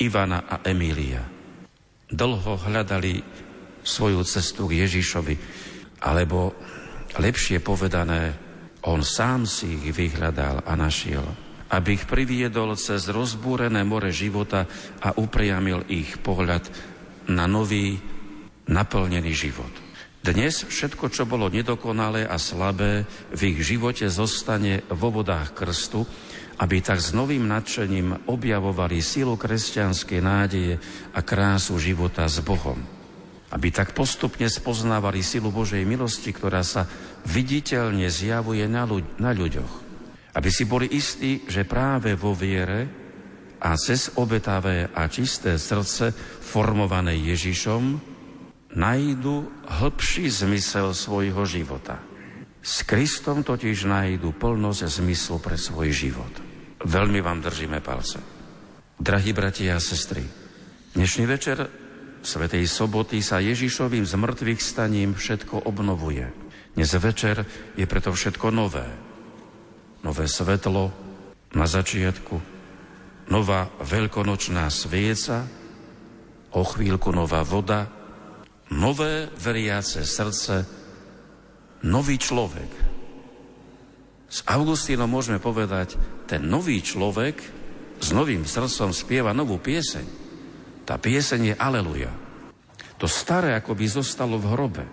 Ivana 0.00 0.48
a 0.48 0.64
Emília. 0.64 1.20
Dlho 2.08 2.56
hľadali 2.56 3.20
svoju 3.84 4.24
cestu 4.24 4.68
k 4.68 4.84
Ježišovi, 4.86 5.34
alebo 6.04 6.56
lepšie 7.20 7.60
povedané, 7.60 8.32
on 8.88 9.04
sám 9.04 9.44
si 9.44 9.76
ich 9.76 9.92
vyhľadal 9.92 10.64
a 10.64 10.72
našiel, 10.72 11.24
aby 11.68 12.00
ich 12.00 12.04
priviedol 12.08 12.74
cez 12.80 13.12
rozbúrené 13.12 13.84
more 13.84 14.08
života 14.08 14.64
a 15.04 15.14
upriamil 15.16 15.84
ich 15.92 16.16
pohľad 16.20 16.64
na 17.28 17.44
nový, 17.44 18.00
naplnený 18.66 19.32
život. 19.36 19.81
Dnes 20.22 20.62
všetko, 20.62 21.10
čo 21.10 21.26
bolo 21.26 21.50
nedokonalé 21.50 22.22
a 22.22 22.38
slabé, 22.38 23.02
v 23.34 23.40
ich 23.50 23.66
živote 23.66 24.06
zostane 24.06 24.86
vo 24.86 25.10
vodách 25.10 25.50
krstu, 25.50 26.06
aby 26.62 26.78
tak 26.78 27.02
s 27.02 27.10
novým 27.10 27.42
nadšením 27.50 28.30
objavovali 28.30 29.02
silu 29.02 29.34
kresťanskej 29.34 30.20
nádeje 30.22 30.78
a 31.10 31.26
krásu 31.26 31.74
života 31.82 32.22
s 32.30 32.38
Bohom. 32.38 32.78
Aby 33.50 33.74
tak 33.74 33.98
postupne 33.98 34.46
spoznávali 34.46 35.26
silu 35.26 35.50
Božej 35.50 35.82
milosti, 35.82 36.30
ktorá 36.30 36.62
sa 36.62 36.86
viditeľne 37.26 38.06
zjavuje 38.06 38.62
na, 38.70 38.86
ľuď- 38.86 39.18
na 39.18 39.34
ľuďoch. 39.34 39.74
Aby 40.38 40.48
si 40.54 40.70
boli 40.70 40.86
istí, 40.86 41.42
že 41.50 41.66
práve 41.66 42.14
vo 42.14 42.30
viere 42.30 42.86
a 43.58 43.74
cez 43.74 44.14
obetavé 44.14 44.86
a 44.86 45.02
čisté 45.10 45.58
srdce 45.58 46.14
formované 46.46 47.18
Ježišom 47.18 48.12
nájdu 48.72 49.48
hĺbší 49.68 50.28
zmysel 50.30 50.96
svojho 50.96 51.44
života. 51.44 52.00
S 52.62 52.86
Kristom 52.86 53.42
totiž 53.42 53.84
nájdu 53.84 54.32
plnosť 54.32 55.02
zmyslu 55.02 55.42
pre 55.42 55.58
svoj 55.58 55.90
život. 55.90 56.32
Veľmi 56.82 57.18
vám 57.20 57.42
držíme 57.42 57.82
palce. 57.82 58.22
Drahí 59.02 59.34
bratia 59.34 59.78
a 59.78 59.82
sestry, 59.82 60.22
dnešný 60.94 61.26
večer 61.26 61.66
Svetej 62.22 62.70
soboty 62.70 63.18
sa 63.18 63.42
Ježišovým 63.42 64.06
zmrtvých 64.06 64.62
staním 64.62 65.10
všetko 65.18 65.66
obnovuje. 65.66 66.30
Dnes 66.78 66.94
večer 66.94 67.42
je 67.74 67.82
preto 67.82 68.14
všetko 68.14 68.54
nové. 68.54 68.86
Nové 70.06 70.30
svetlo 70.30 70.94
na 71.50 71.66
začiatku, 71.66 72.38
nová 73.26 73.74
veľkonočná 73.82 74.70
svieca, 74.70 75.50
o 76.54 76.62
chvíľku 76.62 77.10
nová 77.10 77.42
voda, 77.42 77.90
nové 78.72 79.28
veriace 79.36 80.02
srdce, 80.08 80.64
nový 81.84 82.16
človek, 82.16 82.92
s 84.32 84.40
Augustínom 84.48 85.12
môžeme 85.12 85.36
povedať, 85.36 86.00
ten 86.24 86.40
nový 86.48 86.80
človek 86.80 87.36
s 88.00 88.16
novým 88.16 88.48
srdcom 88.48 88.88
spieva 88.96 89.36
novú 89.36 89.60
pieseň. 89.60 90.06
Tá 90.88 90.96
pieseň 90.96 91.52
je 91.52 91.54
Aleluja. 91.60 92.08
To 92.96 93.04
staré 93.04 93.52
ako 93.52 93.76
by 93.76 93.86
zostalo 93.92 94.40
v 94.40 94.48
hrobe. 94.56 94.84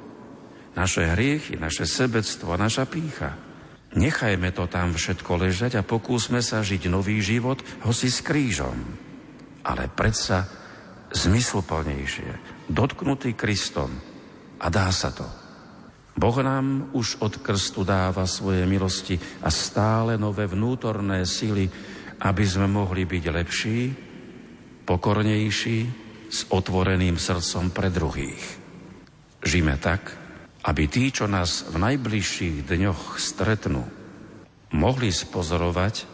Naše 0.75 1.15
hriechy, 1.15 1.55
naše 1.55 1.88
sebectvo 1.88 2.59
naša 2.59 2.84
pícha. 2.84 3.39
Nechajme 3.95 4.51
to 4.51 4.67
tam 4.67 4.91
všetko 4.91 5.39
ležať 5.39 5.80
a 5.80 5.88
pokúsme 5.88 6.43
sa 6.43 6.59
žiť 6.59 6.91
nový 6.91 7.23
život, 7.23 7.63
hoci 7.88 8.11
s 8.11 8.19
krížom. 8.19 8.75
Ale 9.63 9.88
predsa 9.88 10.45
zmysluplnejšie, 11.15 12.59
dotknutý 12.70 13.34
Kristom. 13.34 13.89
A 14.61 14.70
dá 14.70 14.93
sa 14.93 15.09
to. 15.09 15.26
Boh 16.20 16.36
nám 16.43 16.91
už 16.91 17.24
od 17.24 17.39
krstu 17.39 17.88
dáva 17.88 18.28
svoje 18.28 18.67
milosti 18.67 19.15
a 19.41 19.47
stále 19.47 20.20
nové 20.20 20.45
vnútorné 20.45 21.24
sily, 21.24 21.65
aby 22.20 22.43
sme 22.43 22.67
mohli 22.67 23.07
byť 23.07 23.24
lepší, 23.32 23.80
pokornejší, 24.84 25.80
s 26.30 26.45
otvoreným 26.53 27.17
srdcom 27.17 27.74
pre 27.74 27.89
druhých. 27.89 28.43
Žime 29.41 29.82
tak, 29.82 30.13
aby 30.61 30.86
tí, 30.86 31.09
čo 31.09 31.26
nás 31.26 31.65
v 31.65 31.82
najbližších 31.82 32.70
dňoch 32.70 33.17
stretnú, 33.17 33.82
mohli 34.70 35.09
spozorovať, 35.09 36.05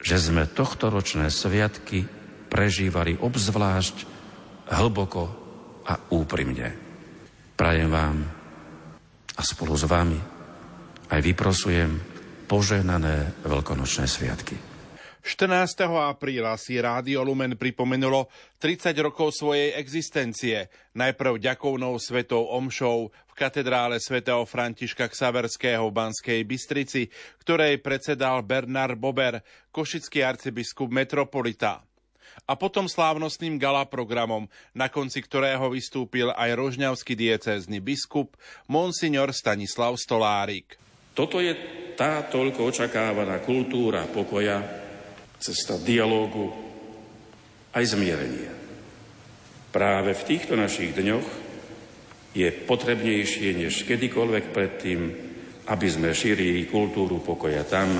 že 0.00 0.16
sme 0.16 0.48
tohtoročné 0.48 1.28
sviatky 1.28 2.08
prežívali 2.48 3.20
obzvlášť 3.20 4.08
hlboko 4.72 5.39
a 5.90 5.98
úprimne. 6.14 6.70
Prajem 7.58 7.90
vám 7.90 8.16
a 9.34 9.42
spolu 9.42 9.74
s 9.74 9.84
vami 9.90 10.18
aj 11.10 11.18
vyprosujem 11.18 11.90
požehnané 12.46 13.42
veľkonočné 13.42 14.06
sviatky. 14.06 14.70
14. 15.20 15.84
apríla 16.00 16.56
si 16.56 16.80
Rádio 16.80 17.20
Lumen 17.20 17.60
pripomenulo 17.60 18.32
30 18.56 18.96
rokov 19.04 19.36
svojej 19.36 19.76
existencie, 19.76 20.72
najprv 20.96 21.36
ďakovnou 21.36 22.00
svetou 22.00 22.48
omšou 22.48 23.12
v 23.12 23.32
katedrále 23.36 24.00
svätého 24.00 24.40
Františka 24.48 25.12
Ksaverského 25.12 25.84
v 25.84 25.92
Banskej 25.92 26.40
Bystrici, 26.48 27.12
ktorej 27.44 27.84
predsedal 27.84 28.40
Bernard 28.48 28.96
Bober, 28.96 29.44
košický 29.68 30.24
arcibiskup 30.24 30.88
metropolita 30.88 31.84
a 32.50 32.58
potom 32.58 32.90
slávnostným 32.90 33.62
gala 33.62 33.86
programom, 33.86 34.50
na 34.74 34.90
konci 34.90 35.22
ktorého 35.22 35.70
vystúpil 35.70 36.34
aj 36.34 36.58
rožňavský 36.58 37.14
diecézny 37.14 37.78
biskup 37.78 38.34
Monsignor 38.66 39.30
Stanislav 39.30 39.94
Stolárik. 39.94 40.74
Toto 41.14 41.38
je 41.38 41.54
tá 41.94 42.26
toľko 42.26 42.74
očakávaná 42.74 43.38
kultúra 43.46 44.02
pokoja, 44.10 44.58
cesta 45.38 45.78
dialógu 45.78 46.50
aj 47.70 47.84
zmierenia. 47.86 48.50
Práve 49.70 50.18
v 50.18 50.26
týchto 50.26 50.58
našich 50.58 50.90
dňoch 50.90 51.28
je 52.34 52.50
potrebnejšie 52.66 53.54
než 53.54 53.86
kedykoľvek 53.86 54.44
predtým, 54.50 55.00
aby 55.70 55.86
sme 55.86 56.10
šírili 56.10 56.66
kultúru 56.66 57.22
pokoja 57.22 57.62
tam, 57.62 57.94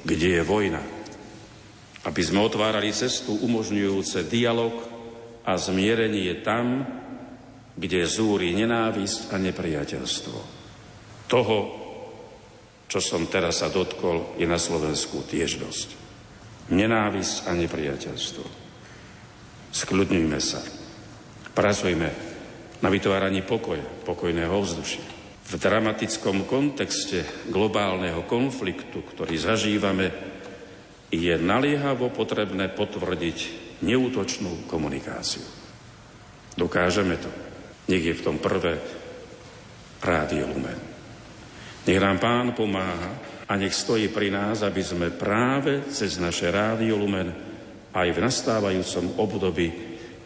kde 0.00 0.40
je 0.40 0.42
vojna. 0.48 0.99
Aby 2.04 2.22
sme 2.24 2.40
otvárali 2.40 2.92
cestu 2.96 3.36
umožňujúce 3.36 4.24
dialog 4.28 4.72
a 5.44 5.56
zmierenie 5.56 6.40
tam, 6.40 6.84
kde 7.76 8.08
zúri 8.08 8.52
nenávisť 8.56 9.32
a 9.32 9.36
nepriateľstvo. 9.36 10.38
Toho, 11.28 11.58
čo 12.88 12.98
som 12.98 13.28
teraz 13.28 13.60
sa 13.60 13.68
dotkol, 13.68 14.36
je 14.40 14.48
na 14.48 14.58
Slovensku 14.58 15.24
tiež 15.28 15.60
dosť. 15.60 15.88
Nenávisť 16.72 17.48
a 17.48 17.56
nepriateľstvo. 17.56 18.46
Skľudňujme 19.70 20.40
sa. 20.42 20.60
Pracujme 21.52 22.08
na 22.80 22.88
vytváraní 22.88 23.44
pokoja, 23.44 23.84
pokojného 24.08 24.56
vzdušia 24.56 25.20
v 25.50 25.58
dramatickom 25.58 26.46
kontexte 26.46 27.26
globálneho 27.50 28.22
konfliktu, 28.30 29.02
ktorý 29.02 29.34
zažívame, 29.34 30.14
je 31.10 31.34
naliehavo 31.34 32.14
potrebné 32.14 32.70
potvrdiť 32.70 33.38
neútočnú 33.82 34.70
komunikáciu. 34.70 35.42
Dokážeme 36.54 37.18
to. 37.18 37.30
Nech 37.90 38.04
je 38.06 38.14
v 38.14 38.24
tom 38.24 38.38
prvé 38.38 38.78
Rádio 39.98 40.46
Lumen. 40.46 40.78
Nech 41.82 41.98
nám 41.98 42.22
Pán 42.22 42.54
pomáha 42.54 43.42
a 43.50 43.52
nech 43.58 43.74
stojí 43.74 44.06
pri 44.14 44.30
nás, 44.30 44.62
aby 44.62 44.78
sme 44.78 45.10
práve 45.10 45.90
cez 45.90 46.22
naše 46.22 46.46
Rádio 46.54 46.94
Lumen 46.94 47.34
aj 47.90 48.08
v 48.14 48.22
nastávajúcom 48.22 49.18
období 49.18 49.68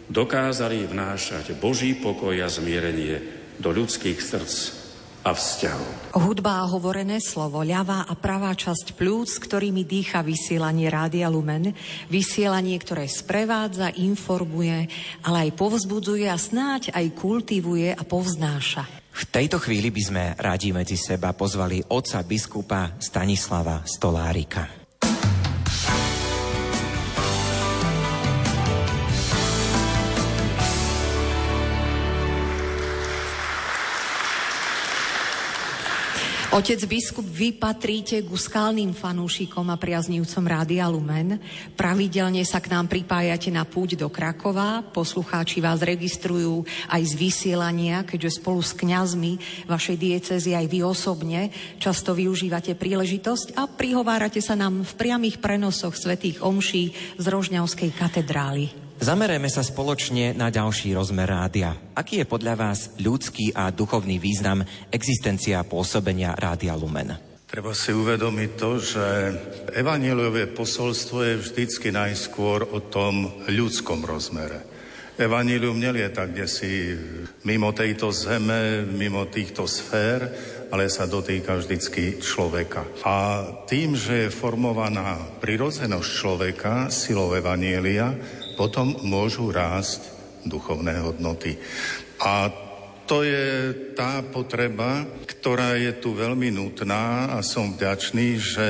dokázali 0.04 0.84
vnášať 0.84 1.56
Boží 1.56 1.96
pokoj 1.96 2.36
a 2.36 2.48
zmierenie 2.52 3.16
do 3.56 3.72
ľudských 3.72 4.20
srdc 4.20 4.83
a 5.24 5.32
vzťahov. 5.32 6.12
Hudba 6.14 6.62
a 6.62 6.68
hovorené 6.68 7.18
slovo, 7.18 7.64
ľavá 7.64 8.04
a 8.04 8.12
pravá 8.12 8.52
časť 8.52 8.92
plúc, 8.94 9.40
ktorými 9.40 9.82
dýcha 9.82 10.20
vysielanie 10.20 10.92
Rádia 10.92 11.32
Lumen, 11.32 11.72
vysielanie, 12.12 12.76
ktoré 12.76 13.08
sprevádza, 13.08 13.88
informuje, 13.96 14.86
ale 15.24 15.48
aj 15.48 15.50
povzbudzuje 15.56 16.28
a 16.28 16.36
snáď 16.36 16.92
aj 16.92 17.06
kultivuje 17.16 17.96
a 17.96 18.02
povznáša. 18.04 18.84
V 19.14 19.22
tejto 19.32 19.62
chvíli 19.62 19.88
by 19.88 20.02
sme 20.04 20.24
radi 20.36 20.76
medzi 20.76 21.00
seba 21.00 21.32
pozvali 21.32 21.80
otca 21.80 22.20
biskupa 22.26 23.00
Stanislava 23.00 23.86
Stolárika. 23.86 24.83
Otec 36.54 36.86
biskup, 36.86 37.26
vy 37.26 37.50
patríte 37.50 38.22
ku 38.22 38.38
skalným 38.38 38.94
fanúšikom 38.94 39.74
a 39.74 39.74
priaznívcom 39.74 40.46
Rádia 40.46 40.86
Lumen. 40.86 41.42
Pravidelne 41.74 42.46
sa 42.46 42.62
k 42.62 42.70
nám 42.70 42.86
pripájate 42.86 43.50
na 43.50 43.66
púť 43.66 43.98
do 43.98 44.06
Krakova. 44.06 44.86
Poslucháči 44.86 45.58
vás 45.58 45.82
registrujú 45.82 46.62
aj 46.94 47.02
z 47.10 47.12
vysielania, 47.18 48.06
keďže 48.06 48.38
spolu 48.38 48.62
s 48.62 48.70
kňazmi 48.70 49.66
vašej 49.66 49.96
diecezy 49.98 50.54
aj 50.54 50.70
vy 50.70 50.86
osobne 50.86 51.50
často 51.82 52.14
využívate 52.14 52.78
príležitosť 52.78 53.58
a 53.58 53.66
prihovárate 53.66 54.38
sa 54.38 54.54
nám 54.54 54.86
v 54.86 54.94
priamých 54.94 55.42
prenosoch 55.42 55.98
svätých 55.98 56.38
omší 56.38 56.94
z 57.18 57.24
Rožňavskej 57.34 57.90
katedrály. 57.98 58.83
Zamerajme 58.94 59.50
sa 59.50 59.66
spoločne 59.66 60.38
na 60.38 60.54
ďalší 60.54 60.94
rozmer 60.94 61.26
rádia. 61.26 61.74
Aký 61.98 62.22
je 62.22 62.30
podľa 62.30 62.54
vás 62.54 62.94
ľudský 63.02 63.50
a 63.50 63.74
duchovný 63.74 64.22
význam 64.22 64.62
existencia 64.94 65.66
pôsobenia 65.66 66.38
Rádia 66.38 66.78
Lumen? 66.78 67.18
Treba 67.50 67.74
si 67.74 67.90
uvedomiť 67.90 68.50
to, 68.54 68.70
že 68.78 69.06
evaníliové 69.74 70.54
posolstvo 70.54 71.26
je 71.26 71.34
vždycky 71.42 71.90
najskôr 71.90 72.70
o 72.70 72.78
tom 72.86 73.30
ľudskom 73.50 74.06
rozmere. 74.06 74.62
Evanílium 75.14 75.78
nelieta 75.78 76.26
kde 76.26 76.46
si 76.50 76.90
mimo 77.46 77.70
tejto 77.70 78.10
zeme, 78.10 78.82
mimo 78.82 79.30
týchto 79.30 79.70
sfér, 79.70 80.26
ale 80.74 80.90
sa 80.90 81.06
dotýka 81.06 81.54
vždycky 81.54 82.18
človeka. 82.18 82.82
A 83.06 83.46
tým, 83.70 83.94
že 83.94 84.26
je 84.26 84.34
formovaná 84.34 85.38
prirodzenosť 85.38 86.08
človeka 86.10 86.72
silou 86.90 87.30
Evanielia, 87.38 88.10
potom 88.54 88.96
môžu 89.02 89.50
rásť 89.50 90.10
duchovné 90.46 91.02
hodnoty. 91.02 91.58
A 92.22 92.48
to 93.04 93.20
je 93.20 93.74
tá 93.92 94.24
potreba, 94.24 95.04
ktorá 95.28 95.76
je 95.76 95.92
tu 96.00 96.16
veľmi 96.16 96.48
nutná 96.48 97.36
a 97.36 97.44
som 97.44 97.76
vďačný, 97.76 98.26
že 98.40 98.68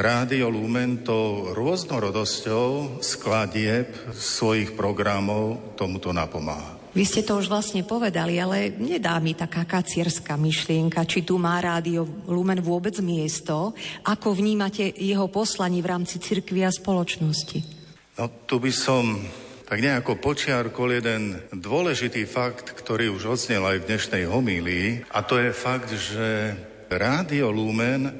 Rádio 0.00 0.46
Lumen 0.48 1.02
to 1.02 1.50
rôznorodosťou 1.50 3.02
skladieb 3.02 3.90
svojich 4.14 4.78
programov 4.78 5.74
tomuto 5.74 6.14
napomáha. 6.14 6.78
Vy 6.94 7.06
ste 7.06 7.22
to 7.22 7.38
už 7.38 7.50
vlastne 7.50 7.86
povedali, 7.86 8.38
ale 8.38 8.74
nedá 8.74 9.18
mi 9.22 9.34
taká 9.34 9.62
kacierská 9.62 10.34
myšlienka, 10.34 11.06
či 11.06 11.22
tu 11.22 11.38
má 11.38 11.58
rádio 11.62 12.06
Lumen 12.26 12.58
vôbec 12.62 12.98
miesto, 12.98 13.74
ako 14.06 14.34
vnímate 14.34 14.90
jeho 14.98 15.30
poslanie 15.30 15.82
v 15.82 15.90
rámci 15.90 16.18
cirkvia 16.18 16.70
a 16.70 16.74
spoločnosti. 16.74 17.79
No 18.20 18.28
tu 18.44 18.60
by 18.60 18.68
som 18.68 19.16
tak 19.64 19.80
nejako 19.80 20.20
počiarkol 20.20 20.92
jeden 21.00 21.40
dôležitý 21.56 22.28
fakt, 22.28 22.76
ktorý 22.76 23.08
už 23.16 23.32
odznel 23.32 23.64
aj 23.64 23.80
v 23.80 23.88
dnešnej 23.88 24.24
homílii, 24.28 25.08
a 25.08 25.24
to 25.24 25.40
je 25.40 25.56
fakt, 25.56 25.88
že 25.88 26.52
Rádio 26.92 27.48
Lumen 27.48 28.12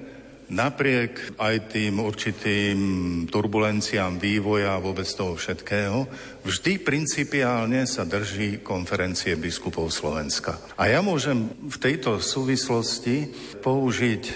napriek 0.48 1.36
aj 1.36 1.76
tým 1.76 2.00
určitým 2.00 2.78
turbulenciám 3.28 4.16
vývoja 4.16 4.72
a 4.72 4.80
vôbec 4.80 5.04
toho 5.04 5.36
všetkého, 5.36 6.08
vždy 6.48 6.80
principiálne 6.80 7.84
sa 7.84 8.08
drží 8.08 8.64
konferencie 8.64 9.36
biskupov 9.36 9.92
Slovenska. 9.92 10.56
A 10.80 10.88
ja 10.88 11.04
môžem 11.04 11.52
v 11.60 11.76
tejto 11.76 12.24
súvislosti 12.24 13.28
použiť 13.60 14.22
e, 14.24 14.34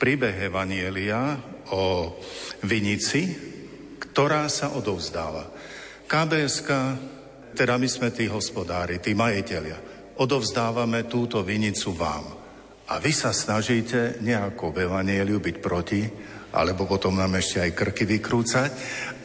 príbeh 0.00 0.48
Evanielia 0.48 1.36
o 1.68 2.16
Vinici, 2.64 3.55
ktorá 4.16 4.48
sa 4.48 4.72
odovzdáva. 4.72 5.44
KBS, 6.08 6.64
teda 7.52 7.76
my 7.76 7.84
sme 7.84 8.08
tí 8.08 8.24
hospodári, 8.32 8.96
tí 8.96 9.12
majiteľia, 9.12 9.76
odovzdávame 10.16 11.04
túto 11.04 11.44
vinicu 11.44 11.92
vám. 11.92 12.24
A 12.88 12.96
vy 12.96 13.12
sa 13.12 13.36
snažíte 13.36 14.16
nejako 14.24 14.72
v 14.72 14.88
Evangeliu 14.88 15.36
byť 15.36 15.56
proti, 15.60 16.00
alebo 16.56 16.88
potom 16.88 17.12
nám 17.12 17.36
ešte 17.36 17.60
aj 17.60 17.76
krky 17.76 18.08
vykrúcať, 18.16 18.70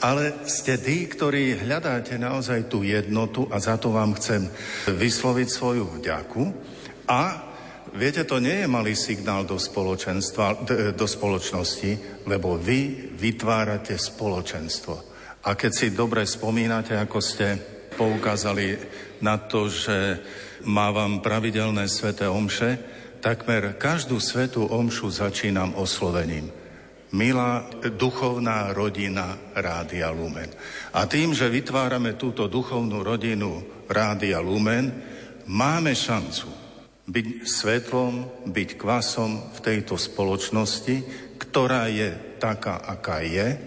ale 0.04 0.44
ste 0.44 0.76
tí, 0.76 1.08
ktorí 1.08 1.64
hľadáte 1.64 2.20
naozaj 2.20 2.68
tú 2.68 2.84
jednotu 2.84 3.48
a 3.48 3.64
za 3.64 3.80
to 3.80 3.96
vám 3.96 4.20
chcem 4.20 4.44
vysloviť 4.92 5.48
svoju 5.48 6.04
vďaku. 6.04 6.44
A 7.08 7.51
viete, 7.96 8.24
to 8.24 8.40
nie 8.40 8.64
je 8.64 8.68
malý 8.68 8.96
signál 8.96 9.44
do 9.44 9.60
spoločenstva, 9.60 10.68
do 10.96 11.08
spoločnosti, 11.08 12.24
lebo 12.28 12.56
vy 12.56 13.12
vytvárate 13.16 13.96
spoločenstvo. 13.96 14.96
A 15.42 15.58
keď 15.58 15.72
si 15.74 15.88
dobre 15.92 16.24
spomínate, 16.24 16.94
ako 16.96 17.20
ste 17.20 17.58
poukázali 17.98 18.78
na 19.26 19.42
to, 19.42 19.68
že 19.68 20.22
mávam 20.70 21.20
pravidelné 21.20 21.90
sveté 21.90 22.30
omše, 22.30 22.78
takmer 23.22 23.78
každú 23.78 24.22
svetú 24.22 24.70
omšu 24.70 25.10
začínam 25.10 25.74
oslovením. 25.78 26.50
Milá 27.12 27.68
duchovná 27.84 28.72
rodina 28.72 29.36
Rádia 29.52 30.16
Lumen. 30.16 30.48
A 30.96 31.04
tým, 31.12 31.36
že 31.36 31.52
vytvárame 31.52 32.16
túto 32.16 32.48
duchovnú 32.48 33.04
rodinu 33.04 33.84
Rádia 33.92 34.40
Lumen, 34.40 34.96
máme 35.44 35.92
šancu 35.92 36.61
byť 37.08 37.28
svetlom, 37.48 38.46
byť 38.50 38.70
kvasom 38.78 39.56
v 39.58 39.60
tejto 39.64 39.98
spoločnosti, 39.98 40.96
ktorá 41.42 41.90
je 41.90 42.38
taká, 42.38 42.78
aká 42.78 43.26
je, 43.26 43.58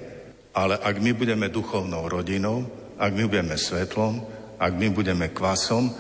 ale 0.55 0.79
ak 0.79 0.97
my 1.03 1.13
budeme 1.15 1.51
duchovnou 1.51 2.07
rodinou, 2.07 2.67
ak 2.95 3.11
my 3.11 3.27
budeme 3.27 3.59
svetlom, 3.59 4.23
ak 4.59 4.73
my 4.79 4.89
budeme 4.95 5.35
kvasom, 5.35 5.91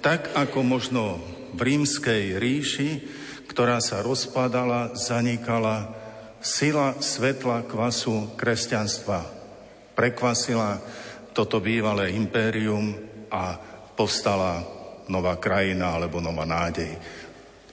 tak 0.00 0.32
ako 0.32 0.64
možno 0.64 1.20
v 1.52 1.60
rímskej 1.60 2.40
ríši, 2.40 2.90
ktorá 3.52 3.84
sa 3.84 4.00
rozpadala, 4.00 4.96
zanikala, 4.96 5.92
sila 6.40 6.96
svetla 7.02 7.66
kvasu 7.66 8.38
kresťanstva 8.38 9.38
prekvasila 9.98 10.78
toto 11.34 11.58
bývalé 11.58 12.14
impérium 12.14 12.94
a 13.34 13.58
povstala 13.98 14.62
nová 15.08 15.36
krajina 15.36 15.96
alebo 15.96 16.22
nová 16.22 16.44
nádej. 16.48 16.92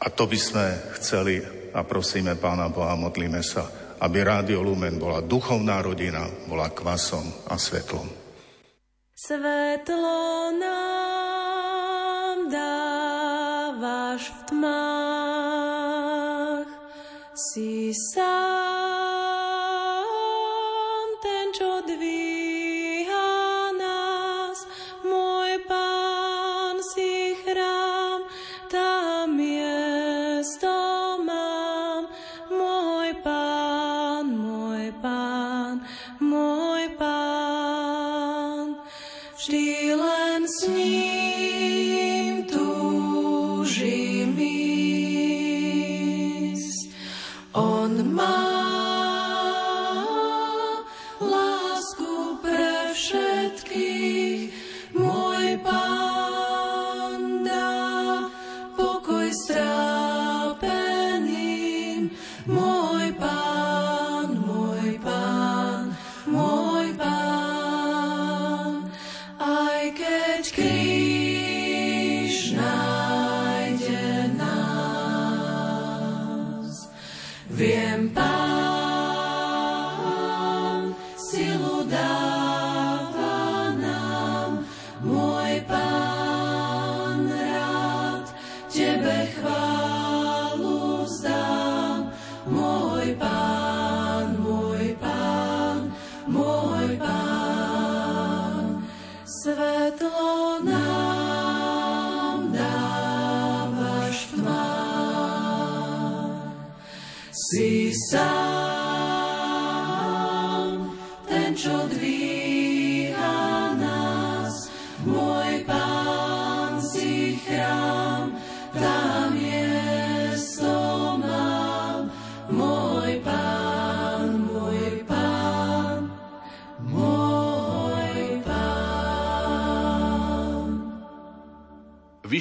A 0.01 0.07
to 0.11 0.27
by 0.27 0.39
sme 0.39 0.65
chceli 0.99 1.39
a 1.71 1.83
prosíme 1.83 2.35
Pána 2.35 2.67
Boha, 2.71 2.95
modlíme 2.95 3.43
sa, 3.43 3.95
aby 3.99 4.23
Rádio 4.23 4.59
Lumen 4.63 4.99
bola 4.99 5.23
duchovná 5.23 5.79
rodina, 5.79 6.27
bola 6.47 6.71
kvasom 6.71 7.47
a 7.51 7.55
svetlom. 7.55 8.07
Svetlo 9.15 10.51
nám 10.59 12.51
dá. 12.51 12.95
dáváš 13.75 14.31
v 14.31 14.41
tmách. 14.49 15.47
Si 17.35 17.91
sám 17.91 18.74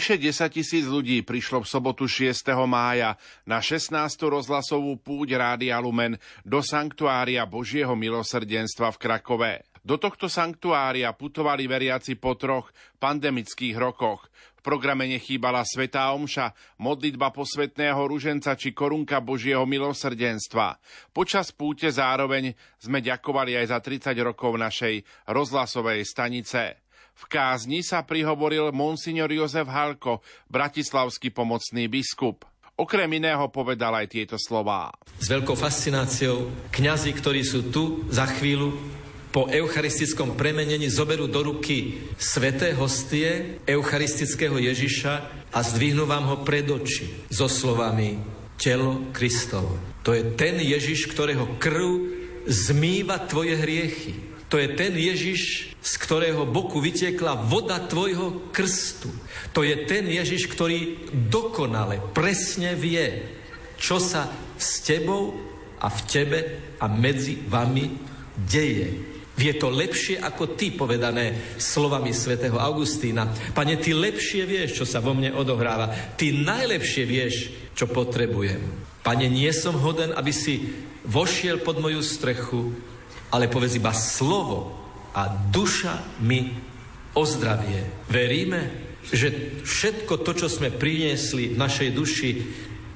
Vyše 0.05 0.21
10 0.21 0.61
tisíc 0.61 0.85
ľudí 0.85 1.25
prišlo 1.25 1.65
v 1.65 1.71
sobotu 1.81 2.05
6. 2.05 2.45
mája 2.69 3.17
na 3.49 3.65
16. 3.65 3.89
rozhlasovú 4.29 5.01
púť 5.01 5.41
Rádia 5.41 5.81
Lumen 5.81 6.21
do 6.45 6.61
Sanktuária 6.61 7.41
Božieho 7.49 7.97
milosrdenstva 7.97 8.93
v 8.93 9.01
Krakove. 9.01 9.53
Do 9.81 9.97
tohto 9.97 10.29
sanktuária 10.29 11.09
putovali 11.17 11.65
veriaci 11.65 12.21
po 12.21 12.37
troch 12.37 12.69
pandemických 13.01 13.81
rokoch. 13.81 14.29
V 14.61 14.61
programe 14.61 15.09
nechýbala 15.09 15.65
Svetá 15.65 16.13
Omša, 16.13 16.53
modlitba 16.85 17.33
posvetného 17.33 18.05
ruženca 18.05 18.61
či 18.61 18.77
korunka 18.77 19.25
Božieho 19.25 19.65
milosrdenstva. 19.65 20.85
Počas 21.17 21.49
púte 21.49 21.89
zároveň 21.89 22.53
sme 22.77 23.01
ďakovali 23.01 23.57
aj 23.57 23.73
za 23.73 23.81
30 23.81 24.21
rokov 24.21 24.53
našej 24.61 25.01
rozhlasovej 25.33 26.05
stanice. 26.05 26.84
V 27.15 27.25
kázni 27.31 27.87
sa 27.87 28.03
prihovoril 28.03 28.75
monsignor 28.75 29.31
Jozef 29.31 29.71
Halko, 29.71 30.21
bratislavský 30.51 31.31
pomocný 31.31 31.87
biskup. 31.87 32.43
Okrem 32.75 33.07
iného 33.23 33.47
povedal 33.55 33.95
aj 33.95 34.11
tieto 34.11 34.35
slová. 34.35 34.91
S 35.23 35.31
veľkou 35.31 35.55
fascináciou 35.55 36.51
kňazi, 36.75 37.15
ktorí 37.15 37.47
sú 37.47 37.71
tu 37.71 38.03
za 38.11 38.27
chvíľu, 38.27 38.75
po 39.35 39.51
eucharistickom 39.51 40.39
premenení 40.39 40.87
zoberú 40.87 41.27
do 41.27 41.43
ruky 41.43 42.07
sveté 42.15 42.71
hostie 42.71 43.59
eucharistického 43.67 44.62
Ježiša 44.62 45.15
a 45.51 45.59
zdvihnú 45.59 46.07
vám 46.07 46.31
ho 46.31 46.37
pred 46.47 46.62
oči 46.71 47.11
so 47.35 47.51
slovami 47.51 48.15
telo 48.55 49.11
Kristovo. 49.11 49.75
To 50.07 50.15
je 50.15 50.39
ten 50.39 50.62
Ježiš, 50.62 51.11
ktorého 51.11 51.59
krv 51.59 52.15
zmýva 52.47 53.27
tvoje 53.27 53.59
hriechy. 53.59 54.34
To 54.55 54.63
je 54.63 54.71
ten 54.79 54.95
Ježiš, 54.95 55.75
z 55.83 55.93
ktorého 55.99 56.47
boku 56.47 56.79
vytiekla 56.79 57.35
voda 57.35 57.83
tvojho 57.83 58.55
krstu. 58.55 59.11
To 59.51 59.67
je 59.67 59.83
ten 59.83 60.07
Ježiš, 60.07 60.47
ktorý 60.47 61.11
dokonale, 61.11 61.99
presne 62.15 62.79
vie, 62.79 63.35
čo 63.75 63.99
sa 63.99 64.31
s 64.55 64.79
tebou 64.87 65.35
a 65.83 65.91
v 65.91 66.01
tebe 66.07 66.39
a 66.79 66.87
medzi 66.87 67.35
vami 67.51 67.99
deje. 68.47 68.95
Vie 69.35 69.53
to 69.59 69.75
lepšie 69.75 70.23
ako 70.23 70.55
ty, 70.55 70.71
povedané 70.71 71.59
slovami 71.59 72.15
svätého 72.15 72.55
Augustína. 72.55 73.27
Pane, 73.59 73.75
ty 73.83 73.91
lepšie 73.91 74.47
vieš, 74.47 74.79
čo 74.79 74.85
sa 74.87 75.03
vo 75.03 75.19
mne 75.19 75.35
odohráva. 75.35 76.15
Ty 76.15 76.31
najlepšie 76.31 77.03
vieš, 77.03 77.35
čo 77.75 77.91
potrebujem. 77.91 78.63
Pane, 79.03 79.27
nie 79.27 79.51
som 79.51 79.75
hoden, 79.75 80.15
aby 80.15 80.31
si 80.31 80.71
vošiel 81.11 81.59
pod 81.59 81.83
moju 81.83 81.99
strechu, 82.07 82.94
ale 83.35 83.51
povedz 83.51 83.74
iba 83.74 83.91
slovo 83.91 84.70
a 85.11 85.26
duša 85.26 86.22
mi 86.22 86.55
ozdravie. 87.18 88.07
Veríme, 88.07 88.70
že 89.11 89.59
všetko 89.66 90.22
to, 90.22 90.39
čo 90.39 90.47
sme 90.47 90.70
priniesli 90.70 91.51
v 91.51 91.59
našej 91.59 91.91
duši, 91.91 92.30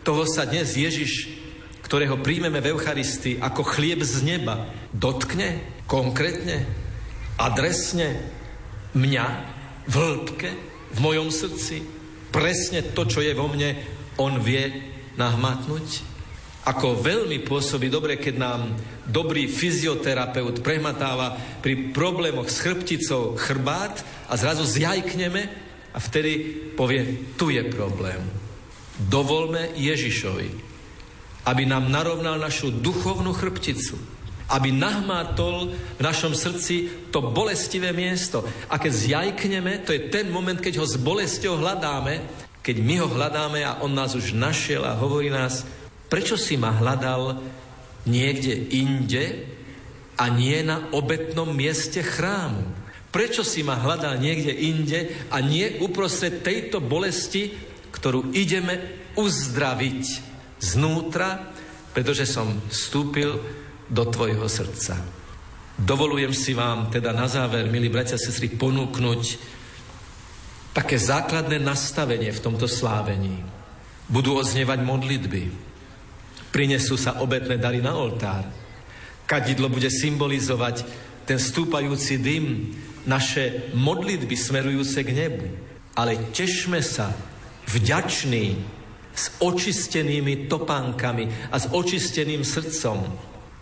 toho 0.07 0.23
sa 0.31 0.47
dnes 0.47 0.79
Ježiš, 0.79 1.35
ktorého 1.83 2.23
príjmeme 2.23 2.63
v 2.63 2.71
Eucharistii 2.71 3.43
ako 3.43 3.67
chlieb 3.67 4.07
z 4.07 4.23
neba, 4.23 4.71
dotkne 4.95 5.59
konkrétne, 5.91 6.63
adresne 7.35 8.23
mňa 8.95 9.27
v 9.91 9.95
hĺbke, 9.95 10.51
v 10.95 10.99
mojom 11.03 11.29
srdci, 11.35 11.83
presne 12.31 12.87
to, 12.95 13.05
čo 13.05 13.21
je 13.21 13.35
vo 13.35 13.51
mne, 13.51 13.75
on 14.17 14.39
vie 14.39 14.71
nahmatnúť. 15.19 16.18
Ako 16.69 17.01
veľmi 17.01 17.49
pôsobí 17.49 17.89
dobre, 17.89 18.21
keď 18.21 18.35
nám 18.37 18.77
dobrý 19.09 19.49
fyzioterapeut 19.49 20.61
prehmatáva 20.61 21.33
pri 21.65 21.97
problémoch 21.97 22.53
s 22.53 22.61
chrbticou 22.61 23.41
chrbát 23.41 24.05
a 24.29 24.37
zrazu 24.37 24.69
zjajkneme 24.69 25.49
a 25.97 25.99
vtedy 25.99 26.33
povie, 26.77 27.33
tu 27.41 27.49
je 27.49 27.65
problém. 27.73 28.21
Dovolme 29.01 29.73
Ježišovi, 29.81 30.49
aby 31.49 31.63
nám 31.65 31.89
narovnal 31.89 32.37
našu 32.37 32.69
duchovnú 32.69 33.33
chrbticu, 33.33 33.97
aby 34.53 34.69
nahmátol 34.69 35.73
v 35.73 36.03
našom 36.05 36.37
srdci 36.37 37.09
to 37.09 37.25
bolestivé 37.33 37.97
miesto. 37.97 38.45
A 38.69 38.77
keď 38.77 38.93
zjajkneme, 38.93 39.89
to 39.89 39.97
je 39.97 40.13
ten 40.13 40.29
moment, 40.29 40.61
keď 40.61 40.85
ho 40.85 40.87
s 40.89 41.01
bolesťou 41.01 41.57
hľadáme, 41.57 42.21
keď 42.61 42.77
my 42.85 42.95
ho 43.01 43.09
hľadáme 43.09 43.65
a 43.65 43.81
on 43.81 43.97
nás 43.97 44.13
už 44.13 44.37
našiel 44.37 44.85
a 44.85 44.93
hovorí 44.93 45.33
nás, 45.33 45.65
prečo 46.09 46.35
si 46.41 46.57
ma 46.57 46.73
hľadal 46.75 47.41
niekde 48.09 48.57
inde 48.73 49.25
a 50.19 50.33
nie 50.33 50.61
na 50.65 50.89
obetnom 50.91 51.53
mieste 51.53 52.03
chrámu? 52.03 52.65
Prečo 53.09 53.41
si 53.41 53.65
ma 53.65 53.81
hľadal 53.81 54.21
niekde 54.21 54.53
inde 54.53 55.29
a 55.33 55.41
nie 55.41 55.81
uprostred 55.81 56.45
tejto 56.45 56.85
bolesti, 56.85 57.57
ktorú 57.89 58.37
ideme 58.37 59.09
uzdraviť 59.17 60.03
znútra, 60.61 61.49
pretože 61.97 62.29
som 62.29 62.61
vstúpil 62.69 63.41
do 63.89 64.05
tvojho 64.05 64.45
srdca. 64.45 65.01
Dovolujem 65.79 66.35
si 66.35 66.53
vám 66.53 66.91
teda 66.93 67.15
na 67.15 67.31
záver, 67.31 67.71
milí 67.71 67.89
bratia 67.89 68.19
a 68.19 68.23
sestry, 68.23 68.51
ponúknuť 68.51 69.23
také 70.75 70.99
základné 70.99 71.63
nastavenie 71.63 72.35
v 72.35 72.43
tomto 72.43 72.67
slávení. 72.67 73.41
Budú 74.11 74.37
oznievať 74.37 74.85
modlitby, 74.85 75.43
prinesú 76.51 76.97
sa 76.97 77.21
obetné 77.21 77.61
dary 77.61 77.85
na 77.85 77.97
oltár, 77.97 78.45
kadidlo 79.29 79.69
bude 79.69 79.93
symbolizovať 79.93 80.85
ten 81.29 81.37
stúpajúci 81.37 82.17
dym, 82.17 82.73
naše 83.09 83.73
modlitby 83.73 84.37
smerujúce 84.37 85.01
k 85.01 85.17
nebu. 85.17 85.49
Ale 85.97 86.33
tešme 86.33 86.81
sa 86.85 87.13
vďačný, 87.69 88.77
s 89.19 89.35
očistenými 89.43 90.47
topánkami 90.47 91.51
a 91.51 91.59
s 91.59 91.67
očisteným 91.75 92.47
srdcom, 92.47 93.03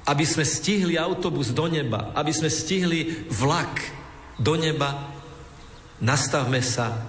aby 0.05 0.25
sme 0.29 0.45
stihli 0.45 1.01
autobus 1.01 1.57
do 1.57 1.65
neba, 1.65 2.13
aby 2.13 2.29
sme 2.29 2.53
stihli 2.53 3.25
vlak 3.33 3.81
do 4.37 4.53
neba, 4.61 5.17
nastavme 6.05 6.61
sa 6.61 7.09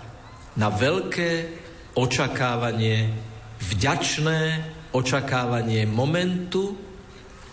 na 0.56 0.72
veľké 0.72 1.60
očakávanie, 2.00 3.12
vďačné 3.60 4.64
očakávanie 4.98 5.86
momentu, 5.86 6.74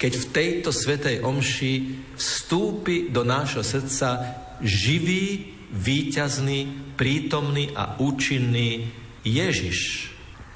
keď 0.01 0.13
v 0.17 0.31
tejto 0.33 0.71
svetej 0.73 1.21
omši 1.21 1.73
vstúpi 2.17 3.13
do 3.13 3.23
nášho 3.23 3.61
srdca 3.61 4.41
živý, 4.65 5.55
víťazný, 5.75 6.95
prítomný 6.95 7.75
a 7.75 7.99
účinný 7.99 8.89
Ježiš. 9.27 10.11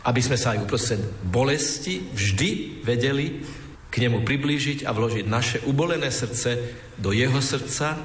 Aby 0.07 0.21
sme 0.23 0.39
sa 0.39 0.55
aj 0.55 0.63
uprostred 0.65 1.03
bolesti 1.27 2.01
vždy 2.15 2.83
vedeli 2.87 3.43
k 3.89 3.95
nemu 4.05 4.23
priblížiť 4.23 4.87
a 4.87 4.95
vložiť 4.95 5.27
naše 5.27 5.59
ubolené 5.67 6.09
srdce 6.13 6.51
do 6.97 7.11
jeho 7.11 7.41
srdca, 7.43 7.99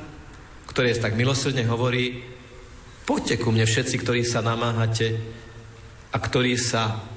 ktoré 0.65 0.95
tak 0.97 1.13
milosrdne 1.13 1.67
hovorí, 1.69 2.23
poďte 3.05 3.37
ku 3.37 3.53
mne 3.53 3.67
všetci, 3.67 3.95
ktorí 4.01 4.21
sa 4.25 4.41
namáhate 4.41 5.21
a 6.09 6.17
ktorí 6.17 6.57
sa 6.57 7.12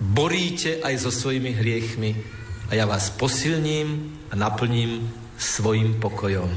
boríte 0.00 0.80
aj 0.80 1.04
so 1.04 1.12
svojimi 1.12 1.52
hriechmi 1.52 2.16
a 2.72 2.74
ja 2.74 2.88
vás 2.88 3.12
posilním 3.12 4.16
a 4.32 4.34
naplním 4.34 5.04
svojim 5.36 6.00
pokojom. 6.00 6.48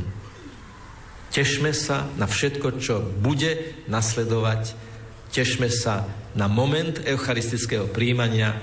Tešme 1.34 1.74
sa 1.74 2.08
na 2.16 2.30
všetko, 2.30 2.78
čo 2.78 3.02
bude 3.02 3.84
nasledovať. 3.90 4.78
Tešme 5.34 5.66
sa 5.68 6.06
na 6.38 6.46
moment 6.46 7.02
eucharistického 7.02 7.90
príjmania, 7.90 8.54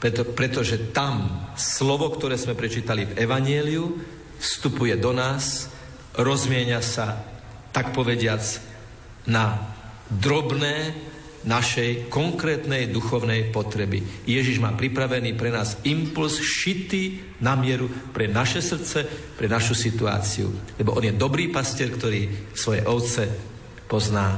preto, 0.00 0.28
pretože 0.28 0.92
tam 0.92 1.48
slovo, 1.56 2.12
ktoré 2.12 2.36
sme 2.36 2.52
prečítali 2.52 3.08
v 3.08 3.16
Evanieliu, 3.24 3.96
vstupuje 4.36 5.00
do 5.00 5.16
nás, 5.16 5.72
rozmienia 6.12 6.84
sa, 6.84 7.24
tak 7.72 7.96
povediac, 7.96 8.44
na 9.24 9.72
drobné 10.12 10.92
našej 11.40 12.12
konkrétnej 12.12 12.92
duchovnej 12.92 13.48
potreby. 13.48 14.04
Ježiš 14.28 14.60
má 14.60 14.76
pripravený 14.76 15.32
pre 15.40 15.48
nás 15.48 15.80
impuls 15.88 16.36
šitý 16.36 17.36
na 17.40 17.56
mieru 17.56 17.88
pre 18.12 18.28
naše 18.28 18.60
srdce, 18.60 19.08
pre 19.40 19.48
našu 19.48 19.72
situáciu. 19.72 20.52
Lebo 20.76 20.92
on 21.00 21.08
je 21.08 21.16
dobrý 21.16 21.48
pastier, 21.48 21.88
ktorý 21.88 22.52
svoje 22.52 22.84
ovce 22.84 23.24
pozná 23.88 24.36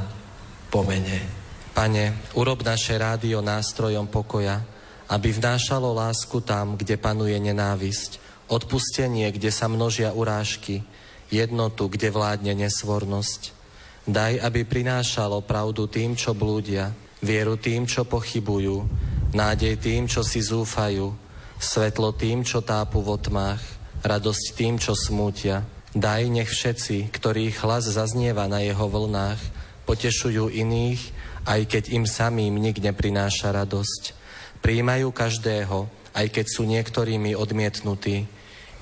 po 0.70 0.86
mene. 0.86 1.42
Pane, 1.74 2.32
urob 2.38 2.62
naše 2.62 2.94
rádio 2.94 3.42
nástrojom 3.42 4.07
pokoja, 4.07 4.62
aby 5.11 5.28
vnášalo 5.34 5.90
lásku 5.90 6.38
tam, 6.46 6.78
kde 6.78 7.00
panuje 7.00 7.34
nenávisť, 7.36 8.22
odpustenie, 8.53 9.26
kde 9.32 9.50
sa 9.50 9.66
množia 9.66 10.14
urážky, 10.14 10.84
jednotu, 11.32 11.88
kde 11.88 12.12
vládne 12.12 12.53
nesvornosť, 12.68 13.61
Daj, 14.03 14.42
aby 14.42 14.66
prinášalo 14.66 15.46
pravdu 15.46 15.86
tým, 15.86 16.18
čo 16.18 16.34
blúdia, 16.34 16.90
vieru 17.22 17.55
tým, 17.55 17.86
čo 17.86 18.03
pochybujú, 18.03 18.82
nádej 19.30 19.78
tým, 19.78 20.11
čo 20.11 20.26
si 20.26 20.42
zúfajú, 20.42 21.14
svetlo 21.62 22.11
tým, 22.11 22.42
čo 22.42 22.66
tápu 22.66 22.98
v 22.98 23.14
otmách, 23.14 23.62
radosť 24.03 24.44
tým, 24.59 24.74
čo 24.82 24.98
smútia. 24.98 25.62
Daj, 25.94 26.26
nech 26.34 26.50
všetci, 26.50 27.14
ktorých 27.14 27.62
hlas 27.62 27.86
zaznieva 27.86 28.50
na 28.50 28.59
jeho 28.66 28.90
vlnách, 28.90 29.38
potešujú 29.86 30.50
iných, 30.50 31.00
aj 31.46 31.61
keď 31.70 31.84
im 31.94 32.03
samým 32.03 32.59
nik 32.59 32.82
neprináša 32.82 33.55
radosť. 33.55 34.18
Príjmajú 34.59 35.14
každého, 35.14 35.86
aj 36.11 36.26
keď 36.26 36.46
sú 36.50 36.66
niektorými 36.66 37.38
odmietnutí. 37.38 38.26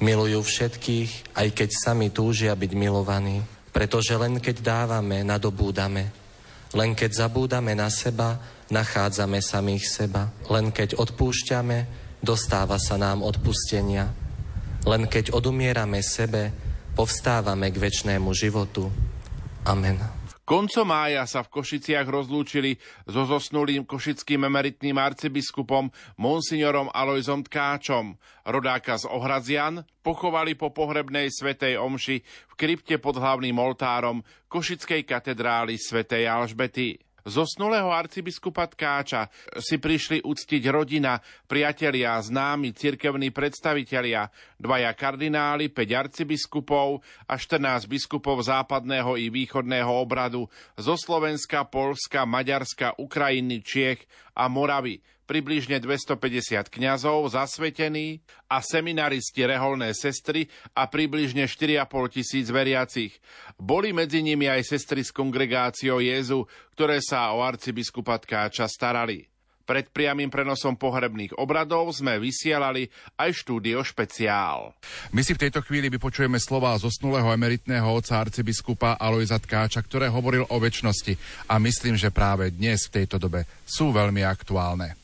Milujú 0.00 0.40
všetkých, 0.40 1.36
aj 1.36 1.48
keď 1.52 1.68
sami 1.76 2.08
túžia 2.08 2.56
byť 2.56 2.72
milovaní. 2.72 3.44
Pretože 3.70 4.18
len 4.18 4.42
keď 4.42 4.62
dávame, 4.62 5.22
nadobúdame. 5.22 6.10
Len 6.70 6.94
keď 6.94 7.26
zabúdame 7.26 7.74
na 7.74 7.90
seba, 7.90 8.38
nachádzame 8.70 9.42
samých 9.42 9.84
seba. 9.90 10.30
Len 10.46 10.70
keď 10.70 10.98
odpúšťame, 10.98 11.78
dostáva 12.22 12.78
sa 12.78 12.94
nám 13.00 13.26
odpustenia. 13.26 14.10
Len 14.86 15.06
keď 15.10 15.34
odumierame 15.34 16.00
sebe, 16.02 16.54
povstávame 16.94 17.70
k 17.74 17.80
väčšnému 17.80 18.30
životu. 18.34 18.90
Amen. 19.66 20.19
Koncom 20.51 20.82
mája 20.82 21.22
sa 21.30 21.46
v 21.46 21.62
Košiciach 21.62 22.11
rozlúčili 22.11 22.74
so 23.07 23.22
zosnulým 23.22 23.86
košickým 23.86 24.51
emeritným 24.51 24.98
arcibiskupom 24.98 25.94
monsignorom 26.18 26.90
Alojzom 26.90 27.46
Tkáčom. 27.46 28.18
Rodáka 28.51 28.98
z 28.98 29.07
Ohrazian 29.14 29.86
pochovali 30.03 30.59
po 30.59 30.74
pohrebnej 30.74 31.30
svetej 31.30 31.78
omši 31.78 32.26
v 32.51 32.53
krypte 32.59 32.98
pod 32.98 33.22
hlavným 33.22 33.55
oltárom 33.62 34.26
Košickej 34.51 35.07
katedrály 35.07 35.78
svätej 35.78 36.26
Alžbety. 36.26 36.98
Zosnulého 37.24 37.92
arcibiskupa 37.92 38.64
Tkáča 38.64 39.28
si 39.60 39.76
prišli 39.76 40.24
uctiť 40.24 40.62
rodina, 40.72 41.20
priatelia, 41.44 42.16
známi 42.16 42.72
cirkevní 42.72 43.28
predstavitelia, 43.28 44.32
dvaja 44.56 44.92
kardináli, 44.96 45.68
5 45.68 46.02
arcibiskupov 46.06 47.04
a 47.28 47.36
14 47.36 47.84
biskupov 47.90 48.40
západného 48.44 49.20
i 49.20 49.28
východného 49.28 49.90
obradu 49.90 50.48
zo 50.80 50.96
Slovenska, 50.96 51.68
Polska, 51.68 52.24
Maďarska, 52.24 52.96
Ukrajiny, 52.96 53.60
Čiech 53.60 54.04
a 54.36 54.48
Moravy, 54.48 55.00
približne 55.30 55.78
250 55.78 56.66
kňazov 56.66 57.30
zasvetení 57.30 58.18
a 58.50 58.58
seminaristi 58.58 59.46
reholné 59.46 59.94
sestry 59.94 60.50
a 60.74 60.90
približne 60.90 61.46
4,5 61.46 61.86
tisíc 62.18 62.50
veriacich. 62.50 63.14
Boli 63.54 63.94
medzi 63.94 64.26
nimi 64.26 64.50
aj 64.50 64.74
sestry 64.74 65.06
z 65.06 65.14
kongregáciou 65.14 66.02
Jezu, 66.02 66.50
ktoré 66.74 66.98
sa 66.98 67.30
o 67.30 67.46
arcibiskupa 67.46 68.18
Tkáča 68.18 68.66
starali. 68.66 69.30
Pred 69.70 69.94
priamým 69.94 70.34
prenosom 70.34 70.74
pohrebných 70.74 71.38
obradov 71.38 71.94
sme 71.94 72.18
vysielali 72.18 72.90
aj 73.14 73.30
štúdio 73.30 73.86
špeciál. 73.86 74.74
My 75.14 75.22
si 75.22 75.30
v 75.30 75.46
tejto 75.46 75.62
chvíli 75.62 75.86
vypočujeme 75.86 76.42
slova 76.42 76.74
zosnulého 76.74 77.30
emeritného 77.30 77.86
oca 77.86 78.18
arcibiskupa 78.18 78.98
Alojza 78.98 79.38
Tkáča, 79.38 79.78
ktoré 79.86 80.10
hovoril 80.10 80.42
o 80.50 80.56
väčšnosti 80.58 81.14
a 81.46 81.62
myslím, 81.62 81.94
že 81.94 82.10
práve 82.10 82.50
dnes 82.50 82.90
v 82.90 82.98
tejto 82.98 83.22
dobe 83.22 83.46
sú 83.62 83.94
veľmi 83.94 84.26
aktuálne. 84.26 84.99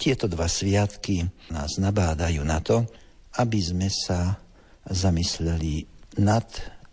Tieto 0.00 0.24
dva 0.26 0.48
sviatky 0.48 1.28
nás 1.52 1.76
nabádajú 1.76 2.40
na 2.40 2.58
to, 2.64 2.88
aby 3.36 3.60
sme 3.60 3.88
sa 3.92 4.40
zamysleli 4.88 5.84
nad 6.20 6.46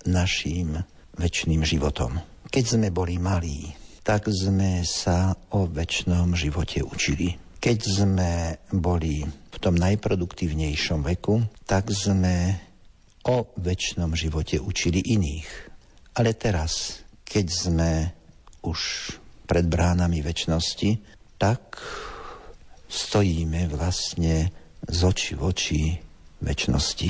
naším 0.03 0.81
väčšným 1.15 1.61
životom. 1.63 2.19
Keď 2.51 2.63
sme 2.65 2.87
boli 2.91 3.15
malí, 3.21 3.71
tak 4.01 4.27
sme 4.27 4.81
sa 4.83 5.31
o 5.53 5.69
väčšnom 5.69 6.33
živote 6.33 6.81
učili. 6.81 7.37
Keď 7.61 7.79
sme 7.79 8.31
boli 8.73 9.21
v 9.23 9.57
tom 9.61 9.77
najproduktívnejšom 9.77 11.05
veku, 11.05 11.45
tak 11.69 11.93
sme 11.93 12.57
o 13.29 13.53
väčšnom 13.61 14.17
živote 14.17 14.57
učili 14.57 14.99
iných. 15.13 15.49
Ale 16.17 16.33
teraz, 16.33 17.05
keď 17.21 17.45
sme 17.47 17.91
už 18.65 18.79
pred 19.45 19.69
bránami 19.69 20.25
väčšnosti, 20.25 20.89
tak 21.37 21.77
stojíme 22.91 23.71
vlastne 23.71 24.51
z 24.83 24.99
oči 25.07 25.39
v 25.39 25.41
oči 25.47 25.81
väčšnosti. 26.43 27.09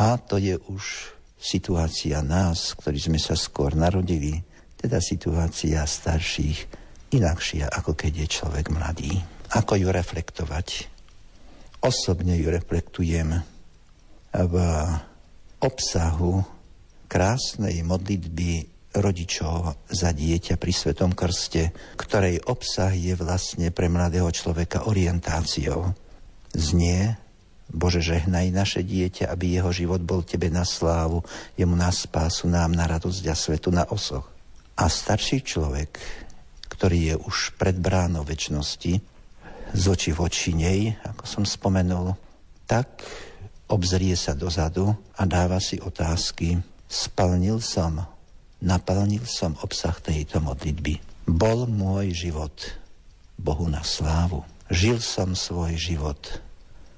A 0.00 0.16
to 0.16 0.40
je 0.40 0.56
už 0.72 1.12
situácia 1.36 2.24
nás, 2.24 2.72
ktorí 2.72 2.96
sme 2.96 3.20
sa 3.20 3.36
skôr 3.36 3.76
narodili, 3.76 4.40
teda 4.80 5.00
situácia 5.04 5.84
starších, 5.84 6.64
inakšia, 7.12 7.68
ako 7.68 7.92
keď 7.92 8.24
je 8.24 8.28
človek 8.40 8.72
mladý. 8.72 9.12
Ako 9.52 9.76
ju 9.78 9.88
reflektovať? 9.92 10.88
Osobne 11.84 12.34
ju 12.34 12.48
reflektujem 12.50 13.40
v 14.32 14.54
obsahu 15.62 16.42
krásnej 17.06 17.80
modlitby 17.86 18.75
rodičov 18.96 19.76
za 19.92 20.10
dieťa 20.10 20.56
pri 20.56 20.72
Svetom 20.72 21.12
Krste, 21.12 21.70
ktorej 22.00 22.40
obsah 22.48 22.92
je 22.92 23.12
vlastne 23.12 23.68
pre 23.68 23.92
mladého 23.92 24.28
človeka 24.32 24.88
orientáciou. 24.88 25.92
Znie, 26.56 27.20
Bože, 27.68 28.00
žehnaj 28.00 28.54
naše 28.54 28.80
dieťa, 28.80 29.28
aby 29.28 29.58
jeho 29.60 29.70
život 29.74 30.00
bol 30.00 30.24
Tebe 30.24 30.48
na 30.48 30.64
slávu, 30.64 31.20
jemu 31.58 31.76
na 31.76 31.92
spásu, 31.92 32.48
nám 32.48 32.72
na 32.72 32.88
radosť 32.88 33.24
a 33.28 33.34
svetu 33.36 33.68
na 33.74 33.84
osoch. 33.90 34.24
A 34.78 34.88
starší 34.88 35.44
človek, 35.44 36.00
ktorý 36.72 37.12
je 37.12 37.14
už 37.20 37.56
pred 37.60 37.76
bránou 37.76 38.24
väčšnosti, 38.24 38.92
z 39.66 39.84
oči 39.90 40.10
v 40.14 40.18
oči 40.22 40.50
nej, 40.54 40.80
ako 41.04 41.24
som 41.26 41.44
spomenul, 41.44 42.14
tak 42.70 43.02
obzrie 43.66 44.14
sa 44.14 44.32
dozadu 44.32 44.94
a 45.18 45.22
dáva 45.26 45.58
si 45.58 45.82
otázky. 45.82 46.62
Splnil 46.86 47.58
som 47.58 48.15
naplnil 48.62 49.24
som 49.28 49.56
obsah 49.60 49.96
tejto 50.00 50.40
modlitby. 50.40 51.00
Bol 51.26 51.66
môj 51.66 52.14
život 52.14 52.54
Bohu 53.36 53.68
na 53.68 53.84
slávu. 53.84 54.46
Žil 54.72 54.98
som 54.98 55.36
svoj 55.36 55.78
život 55.78 56.40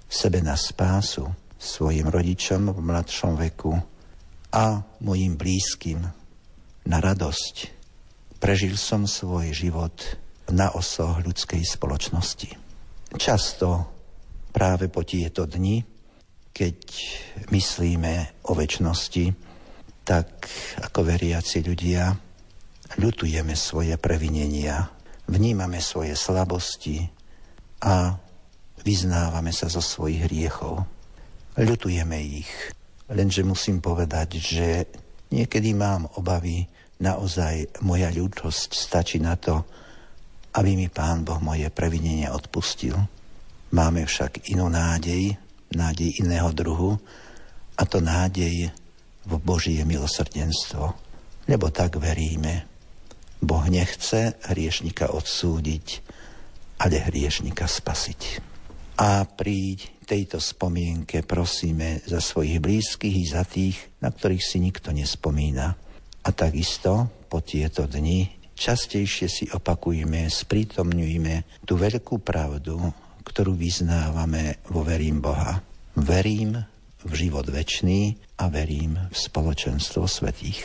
sebe 0.08 0.40
na 0.40 0.56
spásu, 0.56 1.28
svojim 1.58 2.08
rodičom 2.08 2.72
v 2.72 2.80
mladšom 2.80 3.34
veku 3.36 3.76
a 4.54 4.80
mojim 5.04 5.36
blízkym 5.36 6.00
na 6.88 6.98
radosť. 7.02 7.76
Prežil 8.38 8.78
som 8.78 9.04
svoj 9.04 9.52
život 9.52 9.92
na 10.48 10.72
osoch 10.72 11.20
ľudskej 11.20 11.60
spoločnosti. 11.60 12.54
Často 13.18 13.84
práve 14.54 14.88
po 14.88 15.04
tieto 15.04 15.44
dni, 15.44 15.84
keď 16.54 16.78
myslíme 17.52 18.44
o 18.48 18.56
väčšnosti, 18.56 19.47
tak 20.08 20.48
ako 20.80 21.04
veriaci 21.04 21.60
ľudia 21.60 22.16
ľutujeme 22.96 23.52
svoje 23.52 23.92
previnenia, 24.00 24.88
vnímame 25.28 25.84
svoje 25.84 26.16
slabosti 26.16 27.04
a 27.84 28.16
vyznávame 28.80 29.52
sa 29.52 29.68
zo 29.68 29.84
svojich 29.84 30.24
hriechov. 30.24 30.80
Ľutujeme 31.60 32.16
ich, 32.24 32.48
lenže 33.12 33.44
musím 33.44 33.84
povedať, 33.84 34.40
že 34.40 34.88
niekedy 35.28 35.76
mám 35.76 36.08
obavy, 36.16 36.64
naozaj 37.04 37.84
moja 37.84 38.08
ľútosť 38.08 38.72
stačí 38.72 39.20
na 39.20 39.36
to, 39.36 39.60
aby 40.56 40.72
mi 40.72 40.88
Pán 40.88 41.20
Boh 41.20 41.38
moje 41.44 41.68
previnenie 41.68 42.32
odpustil. 42.32 42.96
Máme 43.76 44.08
však 44.08 44.48
inú 44.48 44.72
nádej, 44.72 45.36
nádej 45.76 46.24
iného 46.24 46.48
druhu, 46.56 46.96
a 47.78 47.86
to 47.86 48.00
nádej 48.00 48.72
v 49.28 49.36
Božie 49.36 49.84
milosrdenstvo. 49.84 50.96
Lebo 51.44 51.68
tak 51.68 52.00
veríme. 52.00 52.64
Boh 53.38 53.64
nechce 53.68 54.34
hriešnika 54.48 55.12
odsúdiť, 55.14 55.86
ale 56.80 57.04
hriešnika 57.04 57.68
spasiť. 57.68 58.20
A 58.98 59.22
pri 59.28 59.78
tejto 60.08 60.42
spomienke 60.42 61.22
prosíme 61.22 62.02
za 62.02 62.18
svojich 62.18 62.58
blízkych 62.58 63.14
i 63.14 63.24
za 63.28 63.46
tých, 63.46 63.78
na 64.02 64.10
ktorých 64.10 64.42
si 64.42 64.58
nikto 64.58 64.90
nespomína. 64.90 65.76
A 66.24 66.28
takisto 66.34 67.06
po 67.30 67.38
tieto 67.44 67.86
dni 67.86 68.26
častejšie 68.58 69.28
si 69.30 69.44
opakujme, 69.54 70.26
sprítomňujme 70.26 71.62
tú 71.62 71.78
veľkú 71.78 72.18
pravdu, 72.18 72.74
ktorú 73.22 73.54
vyznávame 73.54 74.58
vo 74.66 74.82
verím 74.82 75.22
Boha. 75.22 75.62
Verím 75.94 76.58
v 77.04 77.12
život 77.14 77.46
väčší 77.46 78.18
a 78.38 78.50
verím 78.50 78.98
v 78.98 79.16
spoločenstvo 79.16 80.06
svetých. 80.06 80.64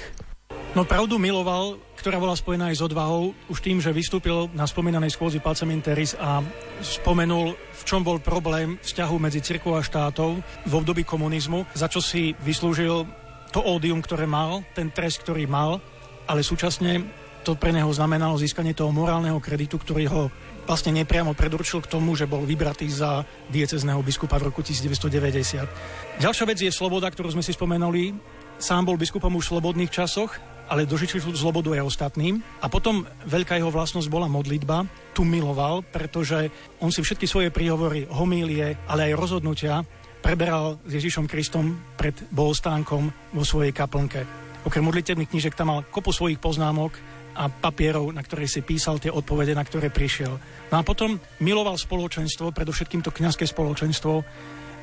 No 0.74 0.82
pravdu 0.90 1.22
miloval, 1.22 1.78
ktorá 2.02 2.18
bola 2.18 2.34
spojená 2.34 2.74
aj 2.74 2.82
s 2.82 2.86
odvahou, 2.86 3.38
už 3.46 3.62
tým, 3.62 3.78
že 3.78 3.94
vystúpil 3.94 4.50
na 4.58 4.66
spomínanej 4.66 5.14
schôdzi 5.14 5.38
Palceminteris 5.38 6.18
a 6.18 6.42
spomenul, 6.82 7.54
v 7.54 7.84
čom 7.86 8.02
bol 8.02 8.18
problém 8.18 8.82
vzťahu 8.82 9.16
medzi 9.22 9.38
cirkvou 9.46 9.78
a 9.78 9.86
štátov 9.86 10.42
v 10.42 10.74
období 10.74 11.06
komunizmu, 11.06 11.70
za 11.78 11.86
čo 11.86 12.02
si 12.02 12.34
vyslúžil 12.42 13.06
to 13.54 13.62
ódium, 13.62 14.02
ktoré 14.02 14.26
mal, 14.26 14.66
ten 14.74 14.90
trest, 14.90 15.22
ktorý 15.22 15.46
mal, 15.46 15.78
ale 16.26 16.42
súčasne 16.42 17.06
to 17.46 17.54
pre 17.54 17.70
neho 17.70 17.94
znamenalo 17.94 18.40
získanie 18.42 18.74
toho 18.74 18.90
morálneho 18.90 19.38
kreditu, 19.38 19.78
ktorý 19.78 20.10
ho 20.10 20.24
vlastne 20.64 20.95
nepriamo 20.95 21.36
predurčil 21.36 21.84
k 21.84 21.91
tomu, 21.91 22.16
že 22.16 22.30
bol 22.30 22.43
vybratý 22.47 22.88
za 22.88 23.28
diecezného 23.51 23.99
biskupa 24.03 24.39
v 24.39 24.51
roku 24.51 24.64
1990. 24.64 26.20
Ďalšia 26.24 26.45
vec 26.47 26.59
je 26.64 26.72
sloboda, 26.72 27.11
ktorú 27.11 27.32
sme 27.36 27.43
si 27.43 27.51
spomenuli. 27.51 28.16
Sám 28.59 28.88
bol 28.88 28.99
biskupom 28.99 29.34
už 29.36 29.49
v 29.49 29.51
slobodných 29.57 29.91
časoch, 29.91 30.39
ale 30.72 30.88
dožičil 30.88 31.20
tú 31.20 31.36
slobodu 31.36 31.76
aj 31.76 31.84
ostatným. 31.84 32.39
A 32.64 32.72
potom 32.72 33.03
veľká 33.28 33.59
jeho 33.59 33.74
vlastnosť 33.74 34.07
bola 34.07 34.32
modlitba. 34.32 34.88
Tu 35.11 35.28
miloval, 35.28 35.84
pretože 35.84 36.47
on 36.80 36.89
si 36.89 37.03
všetky 37.03 37.28
svoje 37.28 37.49
príhovory, 37.51 38.07
homílie, 38.07 38.80
ale 38.88 39.11
aj 39.11 39.20
rozhodnutia 39.20 39.84
preberal 40.24 40.80
s 40.88 40.91
Ježišom 40.95 41.28
Kristom 41.28 41.76
pred 41.99 42.16
bohostánkom 42.32 43.36
vo 43.36 43.43
svojej 43.43 43.76
kaplnke. 43.76 44.24
Okrem 44.64 44.88
modlitebných 44.88 45.28
knížek 45.28 45.59
tam 45.59 45.76
mal 45.76 45.84
kopu 45.84 46.16
svojich 46.16 46.39
poznámok 46.39 46.95
a 47.34 47.50
papierov, 47.50 48.14
na 48.14 48.22
ktoré 48.22 48.46
si 48.46 48.62
písal 48.62 49.02
tie 49.02 49.10
odpovede, 49.10 49.58
na 49.58 49.66
ktoré 49.66 49.90
prišiel. 49.90 50.38
No 50.70 50.76
a 50.80 50.86
potom 50.86 51.18
miloval 51.42 51.78
spoločenstvo, 51.78 52.54
predovšetkým 52.54 53.02
to 53.02 53.14
kňazské 53.14 53.46
spoločenstvo. 53.50 54.24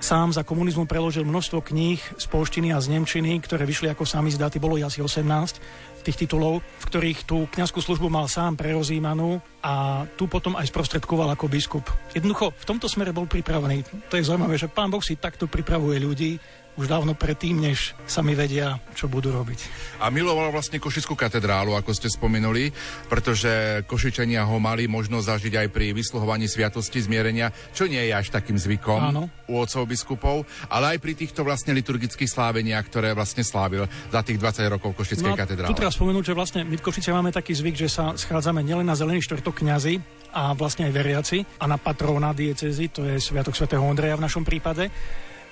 Sám 0.00 0.32
za 0.32 0.48
komunizmu 0.48 0.88
preložil 0.88 1.28
množstvo 1.28 1.60
kníh 1.60 2.00
z 2.16 2.24
polštiny 2.32 2.72
a 2.72 2.80
z 2.80 2.96
nemčiny, 2.96 3.36
ktoré 3.44 3.68
vyšli 3.68 3.92
ako 3.92 4.08
sami 4.08 4.32
zdaty, 4.32 4.56
bolo 4.56 4.80
asi 4.80 5.04
18 5.04 6.00
tých 6.00 6.24
titulov, 6.24 6.64
v 6.64 6.84
ktorých 6.88 7.28
tú 7.28 7.44
kňazskú 7.52 7.84
službu 7.84 8.08
mal 8.08 8.24
sám 8.24 8.56
prerozímanú 8.56 9.36
a 9.60 10.04
tu 10.16 10.24
potom 10.24 10.56
aj 10.56 10.72
sprostredkoval 10.72 11.36
ako 11.36 11.52
biskup. 11.52 11.84
Jednoducho 12.16 12.56
v 12.56 12.64
tomto 12.64 12.88
smere 12.88 13.12
bol 13.12 13.28
pripravený. 13.28 14.08
To 14.08 14.16
je 14.16 14.24
zaujímavé, 14.24 14.56
že 14.56 14.72
pán 14.72 14.88
Boh 14.88 15.04
si 15.04 15.20
takto 15.20 15.44
pripravuje 15.44 16.00
ľudí, 16.00 16.40
už 16.78 16.86
dávno 16.86 17.12
predtým, 17.18 17.58
než 17.58 17.92
sami 18.06 18.38
vedia, 18.38 18.78
čo 18.94 19.10
budú 19.10 19.34
robiť. 19.34 19.66
A 20.00 20.08
miloval 20.08 20.54
vlastne 20.54 20.78
Košickú 20.78 21.18
katedrálu, 21.18 21.74
ako 21.74 21.90
ste 21.92 22.08
spomenuli, 22.08 22.70
pretože 23.10 23.82
Košičania 23.84 24.46
ho 24.46 24.56
mali 24.62 24.86
možnosť 24.86 25.26
zažiť 25.26 25.54
aj 25.66 25.68
pri 25.74 25.92
vysluhovaní 25.92 26.46
sviatosti 26.46 27.02
zmierenia, 27.02 27.50
čo 27.74 27.90
nie 27.90 28.00
je 28.00 28.12
až 28.14 28.30
takým 28.30 28.56
zvykom 28.56 29.00
Áno. 29.12 29.22
u 29.50 29.54
otcov 29.58 29.84
biskupov, 29.84 30.36
ale 30.70 30.96
aj 30.96 30.98
pri 31.02 31.12
týchto 31.18 31.42
vlastne 31.42 31.74
liturgických 31.74 32.30
sláveniach, 32.30 32.86
ktoré 32.86 33.12
vlastne 33.12 33.42
slávil 33.42 33.90
za 34.08 34.20
tých 34.22 34.38
20 34.38 34.74
rokov 34.78 34.94
Košickej 34.94 35.34
no, 35.34 35.38
katedrály. 35.38 35.72
Tu 35.74 35.78
treba 35.78 35.92
spomenúť, 35.92 36.24
že 36.32 36.38
vlastne 36.38 36.60
my 36.64 36.76
v 36.78 36.84
Košice 36.84 37.10
máme 37.10 37.34
taký 37.34 37.52
zvyk, 37.52 37.76
že 37.76 37.88
sa 37.90 38.14
schádzame 38.14 38.62
nielen 38.64 38.86
na 38.86 38.96
zelený 38.96 39.20
štvrtok 39.26 39.66
kňazi, 39.66 40.20
a 40.30 40.54
vlastne 40.54 40.86
aj 40.86 40.94
veriaci 40.94 41.38
a 41.58 41.64
na 41.66 41.74
patrona 41.74 42.30
diecezy, 42.30 42.86
to 42.94 43.02
je 43.02 43.18
Sviatok 43.18 43.58
svätého 43.58 43.82
Ondreja 43.82 44.14
v 44.14 44.24
našom 44.30 44.46
prípade 44.46 44.86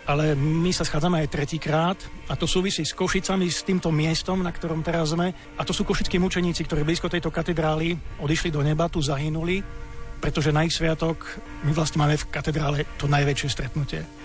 ale 0.08 0.32
my 0.32 0.72
sa 0.72 0.88
schádzame 0.88 1.20
aj 1.20 1.28
tretíkrát 1.28 1.98
a 2.32 2.34
to 2.34 2.48
súvisí 2.48 2.80
s 2.80 2.96
Košicami, 2.96 3.44
s 3.52 3.60
týmto 3.60 3.92
miestom, 3.92 4.40
na 4.40 4.48
ktorom 4.48 4.80
teraz 4.80 5.12
sme. 5.12 5.36
A 5.60 5.62
to 5.68 5.76
sú 5.76 5.84
košickí 5.84 6.16
mučeníci, 6.16 6.64
ktorí 6.64 6.80
blízko 6.80 7.12
tejto 7.12 7.28
katedrály 7.28 7.92
odišli 8.16 8.48
do 8.48 8.64
neba, 8.64 8.88
tu 8.88 9.04
zahynuli, 9.04 9.60
pretože 10.16 10.48
na 10.48 10.64
ich 10.64 10.72
sviatok 10.72 11.28
my 11.68 11.76
vlastne 11.76 12.00
máme 12.00 12.16
v 12.16 12.28
katedrále 12.32 12.78
to 12.96 13.04
najväčšie 13.04 13.48
stretnutie. 13.52 14.17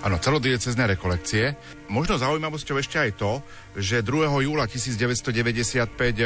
Áno, 0.00 0.16
celodiecezné 0.16 0.96
rekolekcie. 0.96 1.60
Možno 1.92 2.16
zaujímavosťou 2.16 2.80
ešte 2.80 2.96
aj 2.96 3.20
to, 3.20 3.44
že 3.76 4.00
2. 4.00 4.32
júla 4.48 4.64
1995 4.64 5.92
e, 5.92 6.24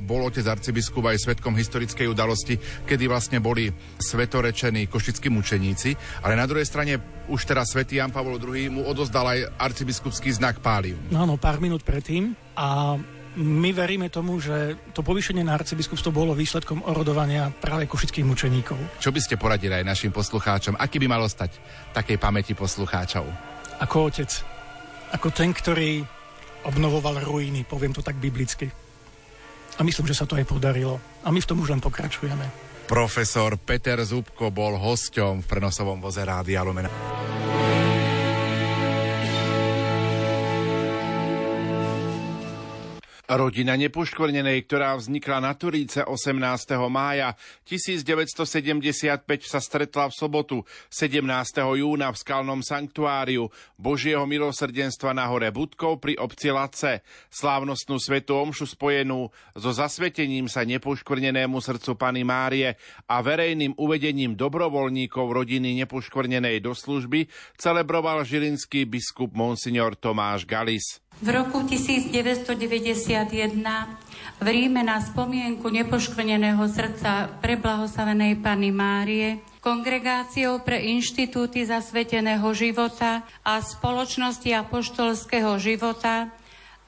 bol 0.00 0.24
otec 0.24 0.40
arcibiskup 0.48 1.04
aj 1.04 1.28
svetkom 1.28 1.52
historickej 1.52 2.08
udalosti, 2.08 2.56
kedy 2.88 3.04
vlastne 3.12 3.44
boli 3.44 3.68
svetorečení 4.00 4.88
košickí 4.88 5.28
mučeníci, 5.28 5.92
ale 6.24 6.32
na 6.32 6.48
druhej 6.48 6.64
strane 6.64 6.96
už 7.28 7.44
teraz 7.44 7.76
svätý 7.76 8.00
Jan 8.00 8.08
Pavol 8.08 8.40
II 8.40 8.80
mu 8.80 8.82
odozdal 8.88 9.28
aj 9.36 9.52
arcibiskupský 9.68 10.32
znak 10.32 10.64
pálium. 10.64 10.96
Áno, 11.12 11.36
pár 11.36 11.60
minút 11.60 11.84
predtým 11.84 12.32
a 12.56 12.96
my 13.38 13.70
veríme 13.70 14.10
tomu, 14.10 14.42
že 14.42 14.74
to 14.90 15.06
povýšenie 15.06 15.46
na 15.46 15.54
arcibiskupstvo 15.54 16.10
bolo 16.10 16.34
výsledkom 16.34 16.82
orodovania 16.82 17.54
práve 17.54 17.86
košických 17.86 18.26
mučeníkov. 18.26 18.78
Čo 18.98 19.14
by 19.14 19.20
ste 19.22 19.38
poradili 19.38 19.78
aj 19.78 19.86
našim 19.86 20.10
poslucháčom? 20.10 20.74
Aký 20.74 20.98
by 20.98 21.06
malo 21.06 21.30
stať 21.30 21.54
takej 21.94 22.18
pamäti 22.18 22.58
poslucháčov? 22.58 23.22
Ako 23.78 24.10
otec. 24.10 24.30
Ako 25.14 25.30
ten, 25.30 25.54
ktorý 25.54 26.02
obnovoval 26.66 27.22
ruiny, 27.22 27.62
poviem 27.62 27.94
to 27.94 28.02
tak 28.02 28.18
biblicky. 28.18 28.66
A 29.78 29.86
myslím, 29.86 30.10
že 30.10 30.18
sa 30.18 30.26
to 30.26 30.34
aj 30.34 30.44
podarilo. 30.44 30.98
A 31.22 31.30
my 31.30 31.38
v 31.38 31.48
tom 31.48 31.62
už 31.62 31.70
len 31.70 31.80
pokračujeme. 31.80 32.70
Profesor 32.90 33.54
Peter 33.54 34.02
Zubko 34.02 34.50
bol 34.50 34.74
hosťom 34.74 35.46
v 35.46 35.46
prenosovom 35.46 36.02
voze 36.02 36.26
Rádia 36.26 36.66
Lumena. 36.66 36.90
Rodina 43.30 43.78
nepoškvrnenej, 43.78 44.66
ktorá 44.66 44.98
vznikla 44.98 45.38
na 45.38 45.54
Turíce 45.54 46.02
18. 46.02 46.34
mája 46.90 47.38
1975 47.62 49.22
sa 49.46 49.62
stretla 49.62 50.10
v 50.10 50.14
sobotu 50.18 50.56
17. 50.90 51.22
júna 51.78 52.10
v 52.10 52.18
skalnom 52.18 52.58
sanktuáriu 52.58 53.46
Božieho 53.78 54.26
milosrdenstva 54.26 55.14
na 55.14 55.30
hore 55.30 55.46
Budkov 55.54 56.02
pri 56.02 56.18
obci 56.18 56.50
Lace. 56.50 57.06
Slávnostnú 57.30 58.02
svetu 58.02 58.34
omšu 58.34 58.66
spojenú 58.66 59.30
so 59.54 59.70
zasvetením 59.70 60.50
sa 60.50 60.66
nepoškvrnenému 60.66 61.62
srdcu 61.62 61.94
Pany 61.94 62.26
Márie 62.26 62.74
a 63.06 63.22
verejným 63.22 63.78
uvedením 63.78 64.34
dobrovoľníkov 64.34 65.30
rodiny 65.30 65.78
nepoškvrnenej 65.86 66.58
do 66.66 66.74
služby 66.74 67.30
celebroval 67.54 68.26
žilinský 68.26 68.90
biskup 68.90 69.38
Monsignor 69.38 69.94
Tomáš 69.94 70.42
Galis. 70.50 70.98
V 71.20 71.28
roku 71.28 71.60
1991 71.68 73.52
v 74.40 74.46
Ríme 74.48 74.80
na 74.80 75.04
spomienku 75.04 75.68
nepoškvrneného 75.68 76.64
srdca 76.64 77.28
preblahosavenej 77.44 78.40
Pany 78.40 78.72
Márie 78.72 79.44
Kongregáciou 79.60 80.64
pre 80.64 80.80
inštitúty 80.80 81.68
zasveteného 81.68 82.48
života 82.56 83.20
a 83.44 83.60
spoločnosti 83.60 84.48
apoštolského 84.48 85.60
života 85.60 86.32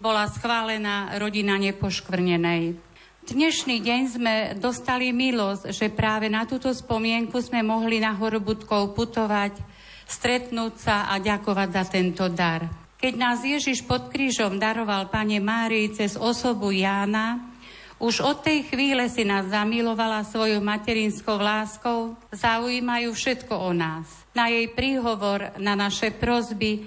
bola 0.01 0.25
schválená 0.33 1.13
rodina 1.21 1.61
nepoškvrnenej. 1.61 2.81
Dnešný 3.29 3.85
deň 3.85 4.01
sme 4.09 4.35
dostali 4.57 5.13
milosť, 5.13 5.77
že 5.77 5.93
práve 5.93 6.33
na 6.33 6.49
túto 6.49 6.73
spomienku 6.73 7.37
sme 7.45 7.61
mohli 7.61 8.01
na 8.01 8.17
Horubutkov 8.17 8.97
putovať, 8.97 9.61
stretnúť 10.09 10.75
sa 10.81 10.97
a 11.13 11.21
ďakovať 11.21 11.69
za 11.69 11.85
tento 11.85 12.25
dar. 12.33 12.82
Keď 13.03 13.19
nás 13.19 13.43
Ježiš 13.43 13.83
pod 13.83 14.15
krížom 14.15 14.63
daroval 14.63 15.11
Pane 15.11 15.43
Márii 15.43 15.91
cez 15.91 16.15
osobu 16.15 16.71
Jána, 16.71 17.51
už 17.99 18.23
od 18.23 18.47
tej 18.47 18.63
chvíle 18.71 19.11
si 19.11 19.27
nás 19.27 19.51
zamilovala 19.51 20.23
svojou 20.23 20.63
materinskou 20.63 21.35
láskou, 21.35 22.15
zaujímajú 22.31 23.11
všetko 23.11 23.59
o 23.59 23.75
nás. 23.75 24.07
Na 24.39 24.47
jej 24.47 24.71
príhovor, 24.71 25.51
na 25.59 25.75
naše 25.75 26.15
prozby, 26.15 26.87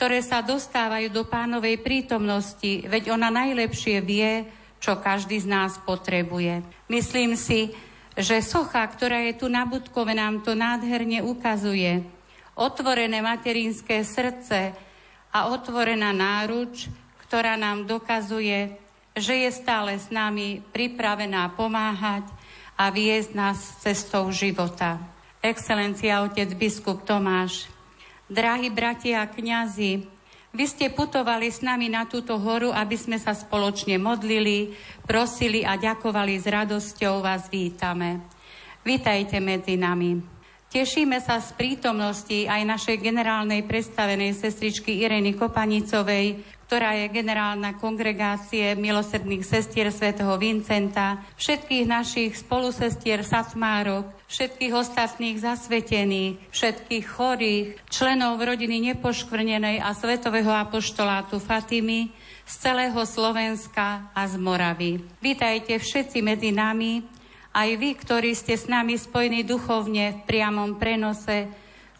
ktoré 0.00 0.24
sa 0.24 0.40
dostávajú 0.40 1.12
do 1.12 1.28
pánovej 1.28 1.84
prítomnosti, 1.84 2.88
veď 2.88 3.12
ona 3.12 3.28
najlepšie 3.28 4.00
vie, 4.00 4.48
čo 4.80 4.96
každý 5.04 5.36
z 5.36 5.52
nás 5.52 5.76
potrebuje. 5.84 6.64
Myslím 6.88 7.36
si, 7.36 7.76
že 8.16 8.40
socha, 8.40 8.88
ktorá 8.88 9.20
je 9.28 9.36
tu 9.36 9.52
na 9.52 9.68
Budkove, 9.68 10.16
nám 10.16 10.40
to 10.40 10.56
nádherne 10.56 11.20
ukazuje. 11.20 12.08
Otvorené 12.56 13.20
materinské 13.20 14.00
srdce 14.00 14.91
a 15.32 15.48
otvorená 15.48 16.12
náruč, 16.12 16.92
ktorá 17.26 17.56
nám 17.56 17.88
dokazuje, 17.88 18.76
že 19.16 19.48
je 19.48 19.50
stále 19.50 19.96
s 19.96 20.12
nami 20.12 20.60
pripravená 20.70 21.48
pomáhať 21.56 22.28
a 22.76 22.92
viesť 22.92 23.32
nás 23.32 23.58
cestou 23.80 24.28
života. 24.28 25.00
Excelencia, 25.40 26.22
otec 26.22 26.52
biskup 26.54 27.02
Tomáš, 27.08 27.66
drahí 28.28 28.68
bratia 28.68 29.24
a 29.24 29.28
kňazi, 29.28 30.06
vy 30.52 30.64
ste 30.68 30.92
putovali 30.92 31.48
s 31.48 31.64
nami 31.64 31.88
na 31.88 32.04
túto 32.04 32.36
horu, 32.36 32.76
aby 32.76 32.92
sme 32.92 33.16
sa 33.16 33.32
spoločne 33.32 33.96
modlili, 33.96 34.76
prosili 35.08 35.64
a 35.64 35.80
ďakovali 35.80 36.36
s 36.36 36.44
radosťou 36.44 37.24
vás 37.24 37.48
vítame. 37.48 38.20
Vítajte 38.84 39.40
medzi 39.40 39.80
nami. 39.80 40.41
Tešíme 40.72 41.20
sa 41.20 41.36
z 41.36 41.52
prítomnosti 41.52 42.48
aj 42.48 42.64
našej 42.64 42.96
generálnej 42.96 43.60
predstavenej 43.68 44.32
sestričky 44.32 45.04
Ireny 45.04 45.36
Kopanicovej, 45.36 46.40
ktorá 46.64 46.96
je 46.96 47.12
generálna 47.12 47.76
kongregácie 47.76 48.72
milosrdných 48.80 49.44
sestier 49.44 49.92
svätého 49.92 50.32
Vincenta, 50.40 51.20
všetkých 51.36 51.84
našich 51.84 52.32
spolusestier 52.40 53.20
Satmárok, 53.20 54.16
všetkých 54.32 54.72
ostatných 54.72 55.44
zasvetených, 55.44 56.40
všetkých 56.48 57.04
chorých, 57.04 57.76
členov 57.92 58.40
rodiny 58.40 58.96
nepoškvrnenej 58.96 59.76
a 59.76 59.92
svetového 59.92 60.56
apoštolátu 60.56 61.36
Fatimy, 61.36 62.16
z 62.42 62.54
celého 62.58 63.00
Slovenska 63.06 64.08
a 64.16 64.24
z 64.24 64.34
Moravy. 64.40 65.04
Vítajte 65.22 65.78
všetci 65.78 66.18
medzi 66.24 66.50
nami, 66.50 67.11
aj 67.52 67.70
vy, 67.76 67.90
ktorí 67.96 68.32
ste 68.32 68.56
s 68.56 68.66
nami 68.66 68.96
spojení 68.96 69.44
duchovne 69.44 70.16
v 70.16 70.18
priamom 70.24 70.80
prenose 70.80 71.48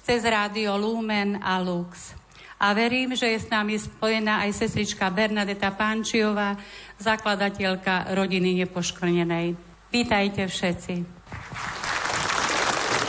cez 0.03 0.25
rádio 0.25 0.75
Lumen 0.81 1.39
a 1.39 1.61
Lux 1.61 2.23
a 2.63 2.71
verím, 2.79 3.19
že 3.19 3.27
je 3.27 3.43
s 3.43 3.51
nami 3.51 3.75
spojená 3.75 4.47
aj 4.47 4.55
sestrička 4.55 5.11
Bernadeta 5.11 5.75
Pančiová, 5.75 6.55
zakladateľka 7.03 8.15
rodiny 8.15 8.63
nepoškvrnenej. 8.63 9.59
Vítajte 9.91 10.47
všetci. 10.47 10.95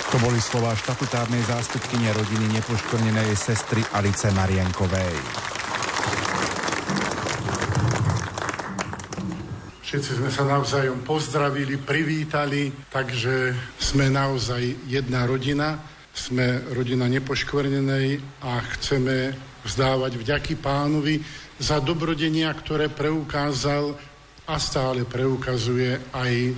To 0.10 0.18
boli 0.22 0.42
slova 0.42 0.74
štatutárnej 0.74 1.46
zástupkyne 1.46 2.10
rodiny 2.18 2.50
nepoškvrnenej 2.50 3.30
sestry 3.38 3.86
Alice 3.94 4.30
Marienkovej. 4.34 5.53
Všetci 9.94 10.26
sme 10.26 10.32
sa 10.34 10.42
navzájom 10.50 11.06
pozdravili, 11.06 11.78
privítali, 11.78 12.74
takže 12.90 13.54
sme 13.78 14.10
naozaj 14.10 14.90
jedna 14.90 15.30
rodina 15.30 15.78
sme 16.14 16.62
rodina 16.74 17.10
nepoškvrnenej 17.10 18.22
a 18.46 18.62
chceme 18.78 19.34
vzdávať 19.66 20.18
vďaky 20.22 20.54
pánovi 20.62 21.22
za 21.58 21.82
dobrodenia, 21.82 22.54
ktoré 22.54 22.90
preukázal 22.90 23.98
a 24.46 24.56
stále 24.62 25.06
preukazuje 25.10 25.98
aj 26.14 26.54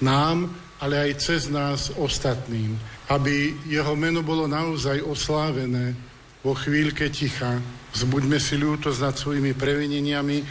nám, 0.00 0.48
ale 0.80 1.08
aj 1.08 1.12
cez 1.20 1.52
nás 1.52 1.92
ostatným. 2.00 2.80
Aby 3.12 3.52
jeho 3.68 3.92
meno 3.92 4.24
bolo 4.24 4.48
naozaj 4.48 5.04
oslávené 5.04 5.92
vo 6.40 6.56
chvíľke 6.56 7.12
ticha. 7.12 7.60
Zbuďme 7.92 8.40
si 8.40 8.56
ľútosť 8.56 9.00
nad 9.04 9.16
svojimi 9.16 9.52
previneniami, 9.52 10.44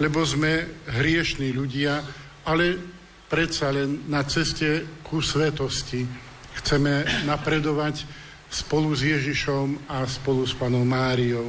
lebo 0.00 0.24
sme 0.24 0.66
hriešní 0.88 1.52
ľudia, 1.52 2.00
ale 2.48 2.80
predsa 3.28 3.70
len 3.70 4.08
na 4.08 4.24
ceste 4.26 4.98
ku 5.04 5.20
svetosti 5.20 6.30
Chceme 6.60 7.06
napredovať 7.24 8.04
spolu 8.50 8.92
s 8.92 9.06
Ježišom 9.06 9.88
a 9.88 10.04
spolu 10.04 10.44
s 10.44 10.52
Panou 10.52 10.84
Máriou. 10.84 11.46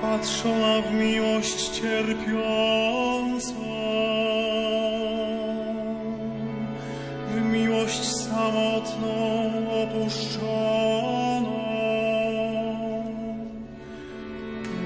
Wpatrzona 0.00 0.82
w 0.82 0.94
miłość 0.94 1.68
cierpiącą, 1.78 3.54
miłość 7.52 8.04
samotną 8.04 9.52
opuszczoną. 9.82 11.22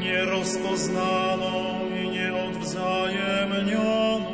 nierozpoznaną 0.06 1.80
i 2.02 2.08
nieodwzajemnioną. 2.08 4.26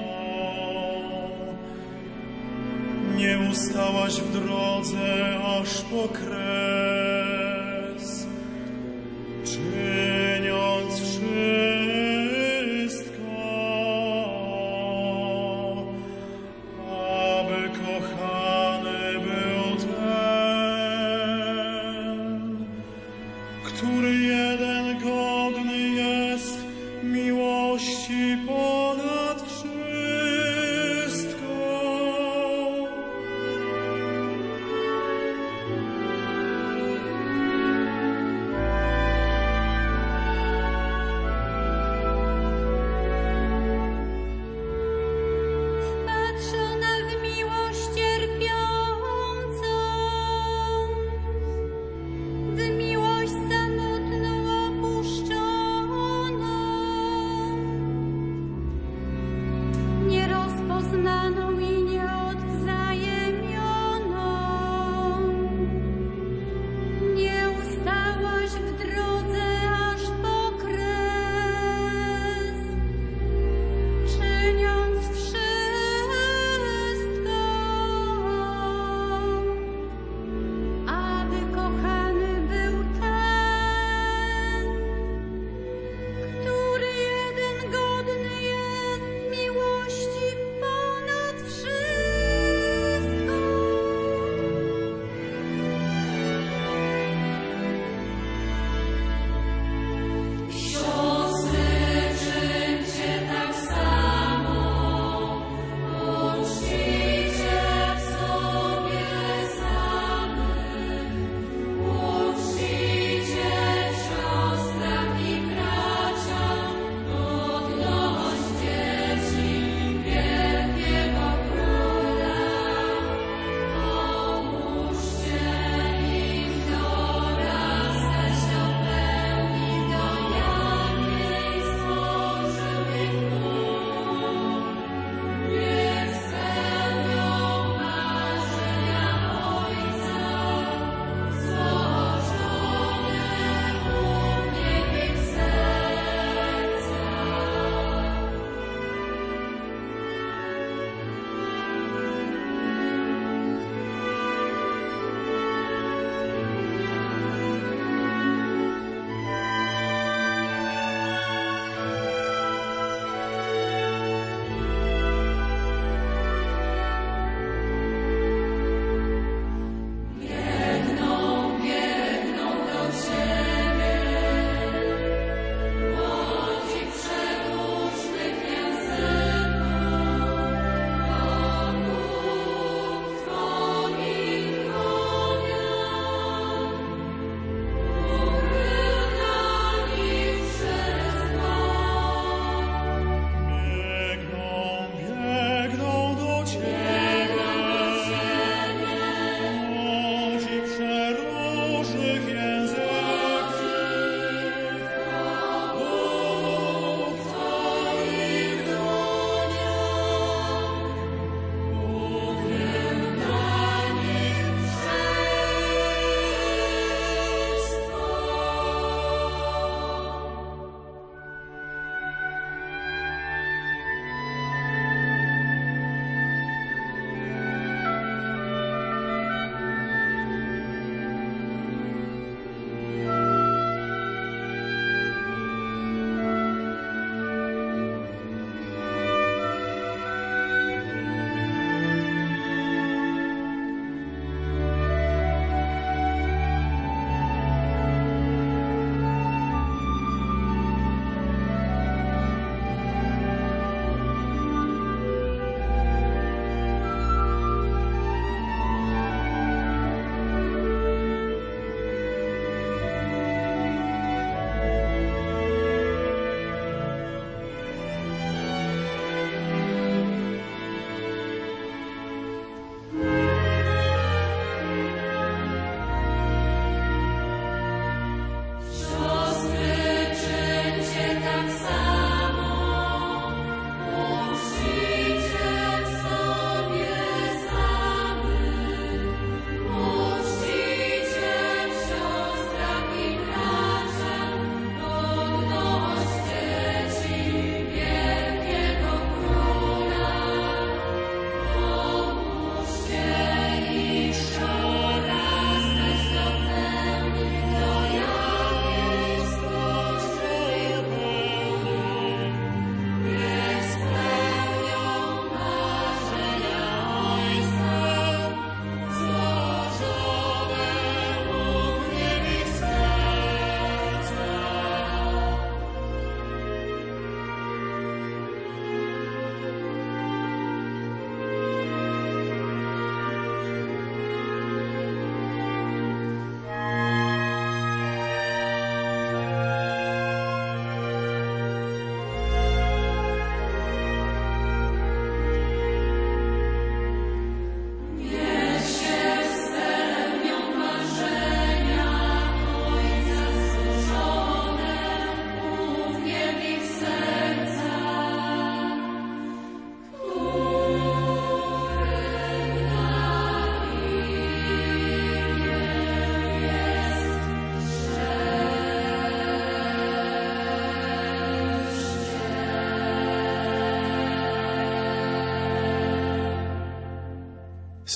Nie 3.17 3.39
ustałaś 3.51 4.21
w 4.21 4.33
drodze 4.33 5.39
aż 5.61 5.83
po 5.83 6.09
kres, 6.09 7.02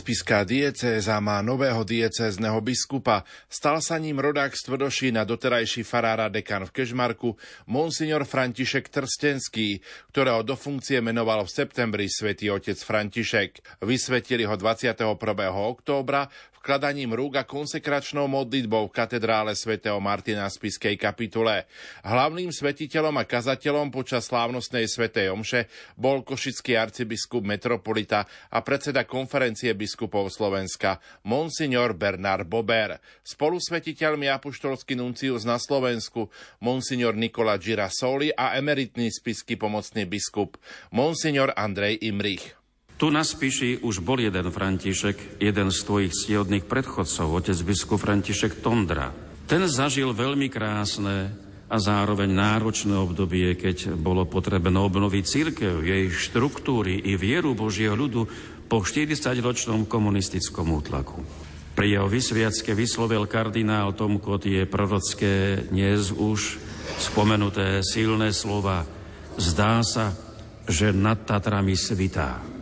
Spiská 0.07 0.47
diecéza 0.47 1.19
má 1.19 1.43
nového 1.43 1.83
diecézneho 1.83 2.63
biskupa. 2.63 3.27
Stal 3.51 3.83
sa 3.83 3.99
ním 3.99 4.23
rodák 4.23 4.55
z 4.55 4.71
Tvrdošína, 4.71 5.27
doterajší 5.27 5.83
farára 5.83 6.31
dekan 6.31 6.63
v 6.63 6.71
Kežmarku, 6.71 7.35
monsignor 7.67 8.23
František 8.23 8.87
Trstenský, 8.87 9.83
ktorého 10.15 10.47
do 10.47 10.55
funkcie 10.55 11.03
menoval 11.03 11.43
v 11.43 11.51
septembri 11.51 12.07
svätý 12.07 12.55
otec 12.55 12.79
František. 12.79 13.83
Vysvetili 13.83 14.47
ho 14.47 14.55
21. 14.55 15.11
októbra 15.75 16.31
vkladaním 16.67 17.15
rúk 17.15 17.39
a 17.39 17.47
konsekračnou 17.47 18.27
modlitbou 18.27 18.91
v 18.91 18.97
katedrále 18.99 19.55
svätého 19.55 20.03
Martina 20.03 20.51
v 20.51 20.59
Spiskej 20.59 20.99
kapitule. 20.99 21.63
Hlavným 22.03 22.51
svetiteľom 22.51 23.15
a 23.15 23.23
kazateľom 23.23 23.95
počas 23.95 24.27
slávnostnej 24.27 24.91
svätej 24.91 25.31
omše 25.31 25.71
bol 25.95 26.27
košický 26.27 26.75
arcibiskup 26.75 27.47
metropolita 27.47 28.27
a 28.51 28.67
predseda 28.67 29.07
konferencie 29.07 29.79
biskupov 29.79 30.27
Slovenska, 30.35 30.99
monsignor 31.23 31.95
Bernard 31.95 32.51
Bober. 32.51 32.99
Spolusvetiteľmi 33.23 34.27
apoštolský 34.27 34.99
nuncius 34.99 35.47
na 35.47 35.63
Slovensku, 35.63 36.35
monsignor 36.59 37.15
Nikola 37.15 37.63
Girasoli 37.63 38.35
a 38.35 38.59
emeritný 38.59 39.07
spisky 39.15 39.55
pomocný 39.55 40.03
biskup, 40.03 40.59
monsignor 40.91 41.55
Andrej 41.55 42.03
Imrich. 42.03 42.66
Tu 42.97 43.13
na 43.13 43.21
Spiši 43.21 43.85
už 43.85 44.01
bol 44.01 44.25
jeden 44.25 44.49
František, 44.49 45.37
jeden 45.37 45.69
z 45.69 45.79
tvojich 45.85 46.17
stiodných 46.17 46.65
predchodcov, 46.65 47.29
otec 47.29 47.59
biskup 47.61 48.01
František 48.01 48.65
Tondra. 48.65 49.13
Ten 49.45 49.69
zažil 49.69 50.17
veľmi 50.17 50.49
krásne 50.49 51.29
a 51.69 51.77
zároveň 51.77 52.33
náročné 52.33 52.97
obdobie, 52.97 53.53
keď 53.53 53.93
bolo 54.01 54.25
potrebné 54.25 54.81
obnoviť 54.81 55.25
církev, 55.29 55.85
jej 55.85 56.09
štruktúry 56.09 56.97
i 57.05 57.21
vieru 57.21 57.53
Božieho 57.53 57.93
ľudu 57.93 58.25
po 58.65 58.81
40-ročnom 58.81 59.85
komunistickom 59.85 60.73
útlaku. 60.73 61.21
Pri 61.77 61.93
jeho 61.93 62.09
vysviacke 62.09 62.73
vyslovil 62.73 63.29
kardinál 63.29 63.93
Tomko 63.93 64.41
tie 64.41 64.65
prorocké, 64.65 65.69
dnes 65.69 66.17
už 66.17 66.57
spomenuté 66.97 67.85
silné 67.85 68.33
slova. 68.33 68.89
Zdá 69.37 69.85
sa, 69.85 70.17
že 70.65 70.97
nad 70.97 71.29
Tatrami 71.29 71.77
svitá. 71.77 72.56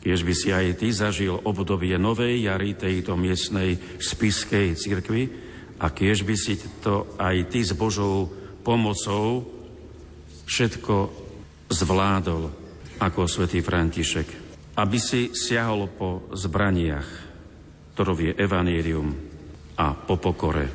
Kiež 0.00 0.24
by 0.24 0.34
si 0.34 0.48
aj 0.48 0.80
ty 0.80 0.88
zažil 0.96 1.36
obdobie 1.44 1.92
novej 2.00 2.48
jary 2.48 2.72
tejto 2.72 3.20
miestnej 3.20 3.76
spiskej 4.00 4.72
cirkvi 4.72 5.28
a 5.76 5.92
kiež 5.92 6.24
by 6.24 6.36
si 6.40 6.56
to 6.80 7.16
aj 7.20 7.36
ty 7.52 7.60
s 7.60 7.76
Božou 7.76 8.28
pomocou 8.64 9.44
všetko 10.48 10.96
zvládol 11.68 12.42
ako 13.00 13.20
svätý 13.28 13.60
František. 13.60 14.28
Aby 14.80 14.96
si 14.96 15.36
siahol 15.36 15.92
po 15.92 16.32
zbraniach, 16.32 17.08
ktorou 17.92 18.16
je 18.16 18.32
evanílium 18.32 19.12
a 19.76 19.92
po 19.92 20.16
pokore 20.16 20.66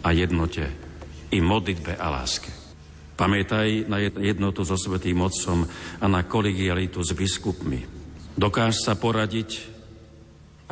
a 0.00 0.08
jednote 0.16 0.64
i 1.32 1.38
modlitbe 1.40 1.96
a 1.96 2.06
láske. 2.08 2.48
Pamätaj 3.12 3.86
na 3.92 4.00
jednotu 4.00 4.64
so 4.64 4.76
Svetým 4.76 5.20
Otcom 5.20 5.68
a 6.00 6.06
na 6.08 6.24
kolegialitu 6.24 7.04
s 7.04 7.12
biskupmi, 7.12 7.91
Dokáž 8.32 8.80
sa 8.80 8.96
poradiť 8.96 9.68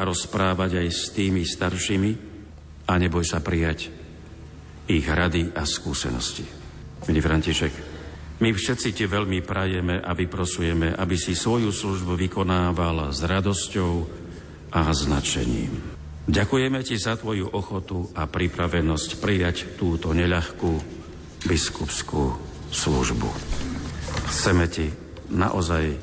a 0.00 0.08
rozprávať 0.08 0.80
aj 0.80 0.88
s 0.88 1.02
tými 1.12 1.44
staršími 1.44 2.12
a 2.88 2.92
neboj 2.96 3.24
sa 3.24 3.44
prijať 3.44 3.92
ich 4.88 5.04
rady 5.04 5.52
a 5.54 5.62
skúsenosti. 5.68 6.42
Milý 7.06 7.20
František, 7.20 7.74
my 8.40 8.48
všetci 8.56 8.96
ti 8.96 9.04
veľmi 9.04 9.44
prajeme 9.44 10.00
a 10.00 10.16
vyprosujeme, 10.16 10.96
aby 10.96 11.16
si 11.20 11.36
svoju 11.36 11.68
službu 11.68 12.16
vykonával 12.16 13.12
s 13.12 13.20
radosťou 13.20 13.92
a 14.72 14.80
značením. 14.96 15.72
Ďakujeme 16.30 16.80
ti 16.80 16.96
za 16.96 17.18
tvoju 17.20 17.52
ochotu 17.52 18.08
a 18.16 18.24
pripravenosť 18.24 19.20
prijať 19.20 19.76
túto 19.76 20.14
neľahkú 20.16 20.72
biskupskú 21.44 22.36
službu. 22.70 23.30
Chceme 24.30 24.64
ti 24.70 24.86
naozaj 25.32 25.96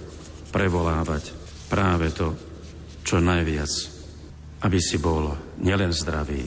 prevolávať 0.51 1.36
práve 1.67 2.11
to, 2.15 2.33
čo 3.03 3.23
najviac, 3.23 3.71
aby 4.63 4.79
si 4.81 4.97
bol 4.97 5.35
nielen 5.61 5.93
zdravý 5.93 6.43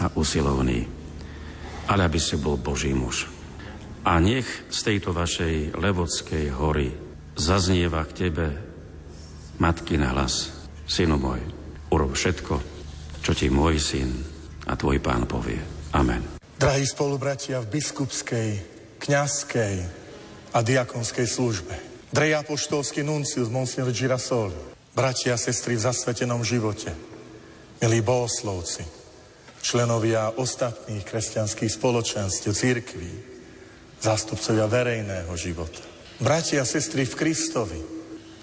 a 0.00 0.10
usilovný, 0.12 0.84
ale 1.88 2.00
aby 2.04 2.18
si 2.18 2.36
bol 2.40 2.58
Boží 2.58 2.90
muž. 2.90 3.30
A 4.04 4.20
nech 4.20 4.44
z 4.68 4.78
tejto 4.84 5.16
vašej 5.16 5.78
Levodskej 5.80 6.52
hory 6.52 6.92
zaznieva 7.38 8.04
k 8.04 8.28
tebe 8.28 8.46
matky 9.56 9.96
na 9.96 10.12
hlas. 10.12 10.52
Synu 10.84 11.16
môj, 11.16 11.40
urob 11.88 12.12
všetko, 12.12 12.54
čo 13.24 13.32
ti 13.32 13.48
môj 13.48 13.80
syn 13.80 14.12
a 14.68 14.76
tvoj 14.76 15.00
pán 15.00 15.24
povie. 15.24 15.60
Amen. 15.96 16.36
Drahí 16.60 16.84
spolubratia 16.84 17.64
v 17.64 17.80
biskupskej, 17.80 18.50
kňazskej 19.00 19.76
a 20.52 20.58
diakonskej 20.60 21.26
službe. 21.26 21.93
Drej 22.14 22.46
apoštolský 22.46 23.02
nuncius, 23.02 23.50
monsignor 23.50 23.90
Girasoli, 23.90 24.54
bratia 24.94 25.34
a 25.34 25.40
sestry 25.40 25.74
v 25.74 25.82
zasvetenom 25.82 26.46
živote, 26.46 26.94
milí 27.82 28.06
bohoslovci, 28.06 28.86
členovia 29.58 30.30
ostatných 30.38 31.02
kresťanských 31.02 31.74
spoločenstv, 31.74 32.54
církví, 32.54 33.12
zástupcovia 33.98 34.70
verejného 34.70 35.34
života. 35.34 35.82
Bratia 36.22 36.62
a 36.62 36.70
sestry 36.70 37.02
v 37.02 37.18
Kristovi, 37.18 37.82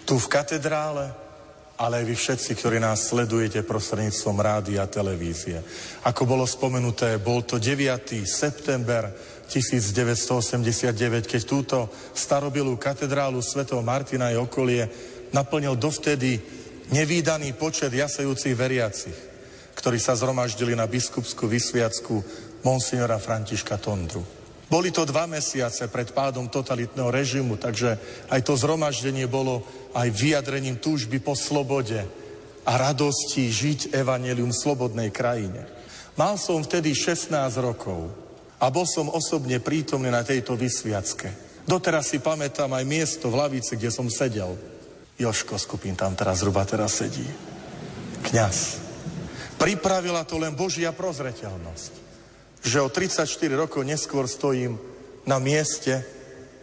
tu 0.03 0.19
v 0.19 0.27
katedrále, 0.27 1.15
ale 1.80 2.03
aj 2.03 2.06
vy 2.11 2.15
všetci, 2.19 2.52
ktorí 2.60 2.76
nás 2.84 3.07
sledujete 3.07 3.64
prostredníctvom 3.64 4.35
rádia 4.35 4.84
a 4.84 4.91
televízie. 4.91 5.64
Ako 6.03 6.27
bolo 6.27 6.43
spomenuté, 6.43 7.23
bol 7.23 7.48
to 7.48 7.56
9. 7.56 8.19
september 8.27 9.15
1989, 9.52 11.28
keď 11.28 11.41
túto 11.44 11.91
starobilú 12.15 12.80
katedrálu 12.80 13.44
svätého 13.44 13.84
Martina 13.84 14.32
a 14.32 14.40
okolie 14.40 14.88
naplnil 15.36 15.76
dovtedy 15.76 16.40
nevýdaný 16.95 17.52
počet 17.60 17.91
jasajúcich 17.91 18.56
veriacich, 18.56 19.18
ktorí 19.76 19.99
sa 19.99 20.15
zhromaždili 20.15 20.72
na 20.72 20.88
biskupskú 20.88 21.52
vysviacku 21.52 22.23
monsignora 22.64 23.19
Františka 23.19 23.76
Tondru. 23.76 24.23
Boli 24.72 24.88
to 24.88 25.03
dva 25.03 25.28
mesiace 25.28 25.91
pred 25.91 26.15
pádom 26.15 26.48
totalitného 26.48 27.11
režimu, 27.11 27.60
takže 27.60 27.99
aj 28.32 28.40
to 28.40 28.56
zhromaždenie 28.56 29.28
bolo 29.28 29.68
aj 29.91 30.07
vyjadrením 30.15 30.80
túžby 30.80 31.19
po 31.19 31.36
slobode 31.36 31.99
a 32.64 32.72
radosti 32.80 33.52
žiť 33.52 33.91
evanelium 33.91 34.56
v 34.56 34.61
slobodnej 34.64 35.10
krajine. 35.11 35.68
Mal 36.15 36.40
som 36.40 36.64
vtedy 36.64 36.95
16 36.95 37.36
rokov 37.60 38.20
a 38.61 38.69
bol 38.69 38.85
som 38.85 39.09
osobne 39.09 39.57
prítomný 39.57 40.13
na 40.13 40.21
tejto 40.21 40.53
vysviacke. 40.53 41.33
Doteraz 41.65 42.13
si 42.13 42.21
pamätám 42.21 42.69
aj 42.69 42.85
miesto 42.85 43.33
v 43.33 43.41
lavici, 43.41 43.73
kde 43.73 43.89
som 43.89 44.05
sedel. 44.05 44.53
Joško 45.17 45.57
Skupín 45.57 45.97
tam 45.97 46.13
teraz 46.13 46.45
zhruba 46.45 46.61
teraz 46.65 47.01
sedí. 47.01 47.25
Kňaz. 48.21 48.77
Pripravila 49.57 50.25
to 50.25 50.38
len 50.38 50.53
Božia 50.53 50.93
prozreteľnosť. 50.93 51.93
Že 52.61 52.77
o 52.85 52.89
34 52.89 53.25
rokov 53.57 53.81
neskôr 53.81 54.29
stojím 54.29 54.77
na 55.25 55.41
mieste 55.41 56.01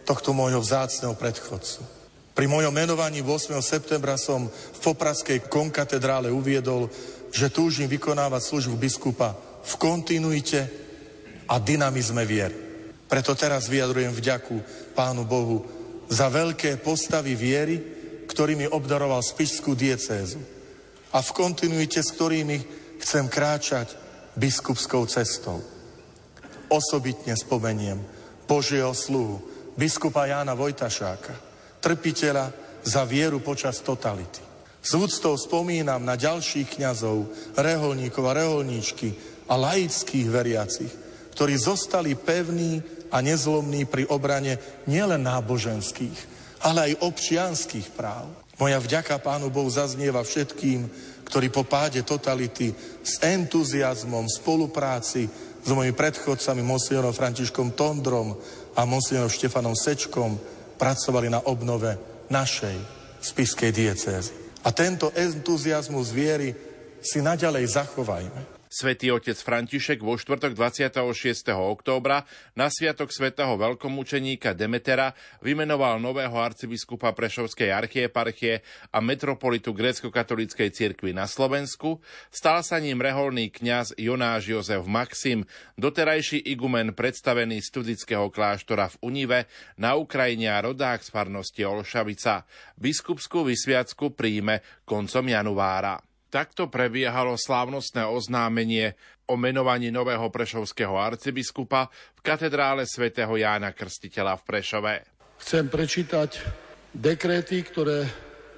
tohto 0.07 0.31
môjho 0.31 0.63
vzácného 0.63 1.15
predchodcu. 1.15 1.83
Pri 2.35 2.47
mojom 2.47 2.71
menovaní 2.71 3.19
8. 3.19 3.59
septembra 3.59 4.15
som 4.15 4.47
v 4.47 4.79
Popradskej 4.79 5.51
konkatedrále 5.51 6.31
uviedol, 6.31 6.87
že 7.35 7.51
túžim 7.51 7.91
vykonávať 7.91 8.41
službu 8.47 8.75
biskupa 8.79 9.35
v 9.63 9.73
kontinuite 9.75 10.88
a 11.49 11.57
dynamizme 11.57 12.21
viery. 12.23 12.57
Preto 13.09 13.33
teraz 13.33 13.65
vyjadrujem 13.65 14.13
vďaku 14.13 14.61
Pánu 14.93 15.25
Bohu 15.25 15.65
za 16.05 16.29
veľké 16.29 16.77
postavy 16.85 17.33
viery, 17.33 17.81
ktorými 18.29 18.69
obdaroval 18.69 19.25
spišskú 19.25 19.73
diecézu 19.73 20.37
a 21.09 21.17
v 21.25 21.29
kontinuite 21.33 22.05
s 22.05 22.13
ktorými 22.13 22.57
chcem 23.01 23.25
kráčať 23.25 23.97
biskupskou 24.37 25.09
cestou. 25.09 25.57
Osobitne 26.69 27.33
spomeniem 27.33 27.97
Božieho 28.45 28.93
sluhu, 28.93 29.41
biskupa 29.73 30.29
Jána 30.29 30.53
Vojtašáka, 30.53 31.33
trpiteľa 31.81 32.53
za 32.85 33.01
vieru 33.09 33.41
počas 33.41 33.81
totality. 33.81 34.45
S 34.79 34.93
úctou 34.93 35.33
spomínam 35.33 36.05
na 36.05 36.13
ďalších 36.13 36.77
kňazov, 36.77 37.25
reholníkov 37.57 38.23
a 38.29 38.37
reholníčky 38.37 39.17
a 39.49 39.57
laických 39.57 40.27
veriacich, 40.29 40.93
ktorí 41.39 41.55
zostali 41.55 42.19
pevní 42.19 42.83
a 43.15 43.23
nezlomní 43.23 43.87
pri 43.87 44.03
obrane 44.11 44.59
nielen 44.91 45.23
náboženských, 45.23 46.19
ale 46.67 46.91
aj 46.91 46.99
občianských 46.99 47.95
práv. 47.95 48.27
Moja 48.59 48.75
vďaka 48.75 49.15
Pánu 49.23 49.47
Bohu 49.47 49.71
zaznieva 49.71 50.19
všetkým, 50.19 50.91
ktorí 51.23 51.47
po 51.47 51.63
páde 51.63 52.03
totality 52.03 52.75
s 52.99 53.23
entuziasmom, 53.23 54.27
spolupráci 54.27 55.31
s 55.63 55.69
mojimi 55.71 55.95
predchodcami 55.95 56.59
monsignorom 56.59 57.15
Františkom 57.15 57.71
Tondrom 57.71 58.35
a 58.75 58.83
monsignorom 58.83 59.31
Štefanom 59.31 59.79
Sečkom 59.79 60.35
pracovali 60.75 61.31
na 61.31 61.39
obnove 61.47 61.95
našej 62.27 62.75
spiskej 63.23 63.71
diecézy. 63.71 64.59
A 64.67 64.75
tento 64.75 65.07
entuziasmus 65.15 66.11
viery 66.11 66.51
si 66.99 67.23
naďalej 67.23 67.63
zachovajme. 67.79 68.58
Svetý 68.69 69.09
otec 69.09 69.33
František 69.33 70.05
vo 70.05 70.13
štvrtok 70.13 70.53
26. 70.53 71.01
októbra 71.57 72.21
na 72.53 72.69
sviatok 72.69 73.09
svätého 73.09 73.57
veľkomúčeníka 73.57 74.53
Demetera 74.53 75.17
vymenoval 75.41 75.97
nového 75.97 76.37
arcibiskupa 76.37 77.09
Prešovskej 77.17 77.73
archieparchie 77.73 78.61
a 78.93 79.01
metropolitu 79.01 79.73
grécko-katolíckej 79.73 80.69
cirkvi 80.69 81.17
na 81.17 81.25
Slovensku, 81.25 81.97
stal 82.29 82.61
sa 82.61 82.77
ním 82.77 83.01
reholný 83.01 83.49
kňaz 83.49 83.97
Jonáš 83.97 84.53
Jozef 84.53 84.85
Maxim, 84.85 85.49
doterajší 85.73 86.37
igumen 86.37 86.93
predstavený 86.93 87.65
studického 87.65 88.29
kláštora 88.29 88.93
v 88.93 88.95
Unive 89.01 89.39
na 89.81 89.97
Ukrajine 89.97 90.53
a 90.53 90.61
rodák 90.61 91.01
z 91.01 91.09
farnosti 91.09 91.65
Olšavica. 91.65 92.45
Biskupskú 92.77 93.49
vysviacku 93.49 94.13
príjme 94.13 94.61
koncom 94.85 95.25
januára. 95.25 96.08
Takto 96.29 96.69
prebiehalo 96.69 97.33
slávnostné 97.41 98.05
oznámenie 98.05 98.93
o 99.25 99.33
menovaní 99.33 99.89
nového 99.89 100.29
prešovského 100.29 100.93
arcibiskupa 100.93 101.89
v 101.89 102.19
katedrále 102.21 102.85
svätého 102.85 103.33
Jána 103.33 103.73
Krstiteľa 103.73 104.37
v 104.37 104.45
Prešove. 104.45 104.93
Chcem 105.41 105.65
prečítať 105.65 106.37
dekréty, 106.93 107.65
ktoré 107.65 108.05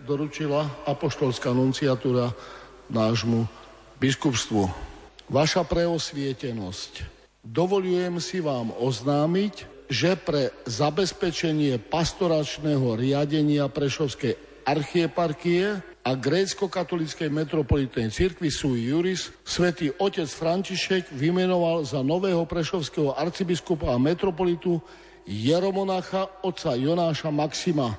doručila 0.03 0.68
apoštolská 0.84 1.56
nunciatúra 1.56 2.35
nášmu 2.91 3.48
biskupstvu. 4.03 4.68
Vaša 5.31 5.64
preosvietenosť. 5.64 7.07
Dovolujem 7.39 8.19
si 8.19 8.43
vám 8.43 8.76
oznámiť, 8.76 9.88
že 9.88 10.19
pre 10.19 10.52
zabezpečenie 10.68 11.80
pastoračného 11.80 12.99
riadenia 12.99 13.72
Prešovskej 13.72 14.51
archieparkie 14.65 15.81
a 16.01 16.11
grécko-katolíckej 16.17 17.29
metropolitnej 17.29 18.09
cirkvi 18.09 18.49
sui 18.49 18.89
juris 18.89 19.29
svätý 19.45 19.93
otec 20.01 20.25
František 20.25 21.13
vymenoval 21.13 21.85
za 21.85 22.01
nového 22.01 22.41
prešovského 22.49 23.13
arcibiskupa 23.13 23.93
a 23.93 24.01
metropolitu 24.01 24.81
Jeromonacha 25.29 26.41
otca 26.41 26.73
Jonáša 26.73 27.29
Maxima, 27.29 27.93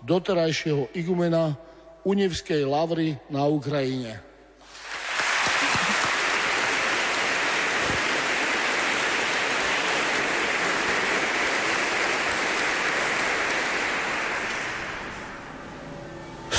doterajšieho 0.00 0.88
igumena 0.96 1.52
Univskej 2.02 2.64
lavry 2.64 3.20
na 3.28 3.44
Ukrajine. 3.46 4.31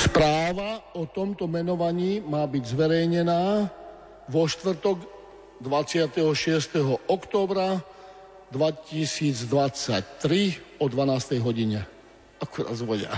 Správa 0.04 0.84
o 0.92 1.08
tomto 1.08 1.48
menovaní 1.48 2.20
má 2.20 2.44
byť 2.44 2.76
zverejnená 2.76 3.72
vo 4.28 4.44
štvrtok 4.44 5.00
26. 5.64 7.08
októbra 7.08 7.80
2023 8.52 10.76
o 10.76 10.84
12. 10.92 11.40
hodine. 11.40 11.88
Akurát 12.36 12.76
zvodia. 12.76 13.16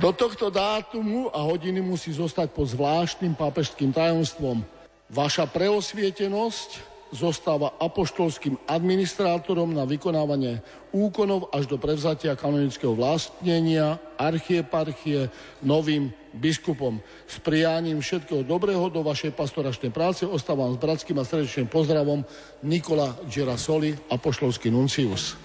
Do 0.00 0.08
tohto 0.16 0.48
dátumu 0.48 1.28
a 1.28 1.44
hodiny 1.44 1.84
musí 1.84 2.08
zostať 2.16 2.56
pod 2.56 2.72
zvláštnym 2.72 3.36
pápežským 3.36 3.92
tajomstvom. 3.92 4.64
Vaša 5.12 5.44
preosvietenosť 5.44 6.97
zostáva 7.12 7.72
apoštolským 7.80 8.60
administrátorom 8.68 9.72
na 9.72 9.88
vykonávanie 9.88 10.60
úkonov 10.92 11.48
až 11.52 11.68
do 11.68 11.80
prevzatia 11.80 12.36
kanonického 12.36 12.92
vlastnenia 12.92 13.96
archieparchie 14.20 15.32
novým 15.64 16.12
biskupom. 16.36 17.00
S 17.24 17.40
prijaním 17.40 18.04
všetkého 18.04 18.44
dobrého 18.44 18.92
do 18.92 19.00
vašej 19.00 19.32
pastoračnej 19.32 19.92
práce 19.92 20.28
ostávam 20.28 20.76
s 20.76 20.80
bratským 20.80 21.16
a 21.18 21.24
srdečným 21.24 21.68
pozdravom 21.72 22.24
Nikola 22.64 23.16
Girasoli, 23.26 23.96
apoštolský 24.12 24.68
nuncius. 24.68 25.36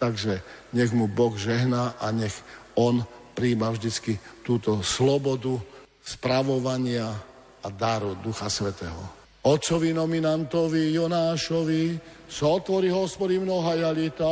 Takže 0.00 0.40
nech 0.72 0.92
mu 0.96 1.04
Boh 1.04 1.36
žehná 1.36 2.00
a 2.00 2.08
nech 2.08 2.32
on 2.72 3.04
príjma 3.36 3.68
vždycky 3.72 4.16
túto 4.40 4.80
slobodu 4.80 5.60
spravovania 6.00 7.12
a 7.60 7.68
daru 7.68 8.16
Ducha 8.24 8.48
Svetého. 8.48 9.19
Otcovi 9.40 9.96
nominantovi 9.96 10.92
Jonášovi 10.92 11.96
sa 12.28 12.60
otvorí 12.60 12.92
hospodin 12.92 13.48
mnoha 13.48 13.72
jalita. 13.72 14.28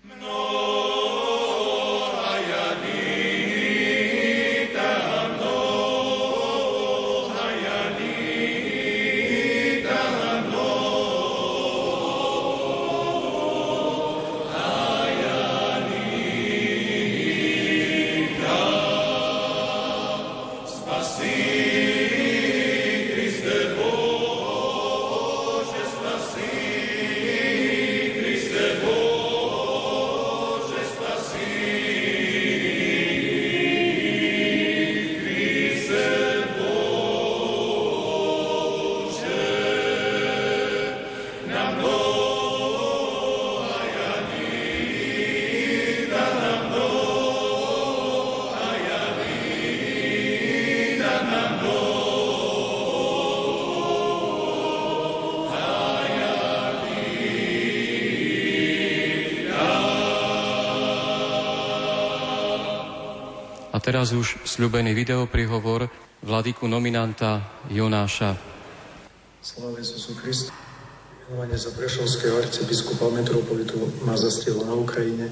Mnoha 0.00 1.21
teraz 63.92 64.16
už 64.16 64.40
sľubený 64.48 64.96
videoprihovor 64.96 65.84
vladyku 66.24 66.64
nominanta 66.64 67.44
Jonáša. 67.68 68.40
Sláva 69.44 69.76
Jezusu 69.76 70.16
Kristu. 70.16 70.48
Milovanie 71.28 71.60
za 71.60 71.76
Prešovského 71.76 72.40
arcibiskupa 72.40 73.12
metropolitu 73.12 73.76
ma 74.08 74.16
zastihlo 74.16 74.64
na 74.64 74.72
Ukrajine, 74.72 75.28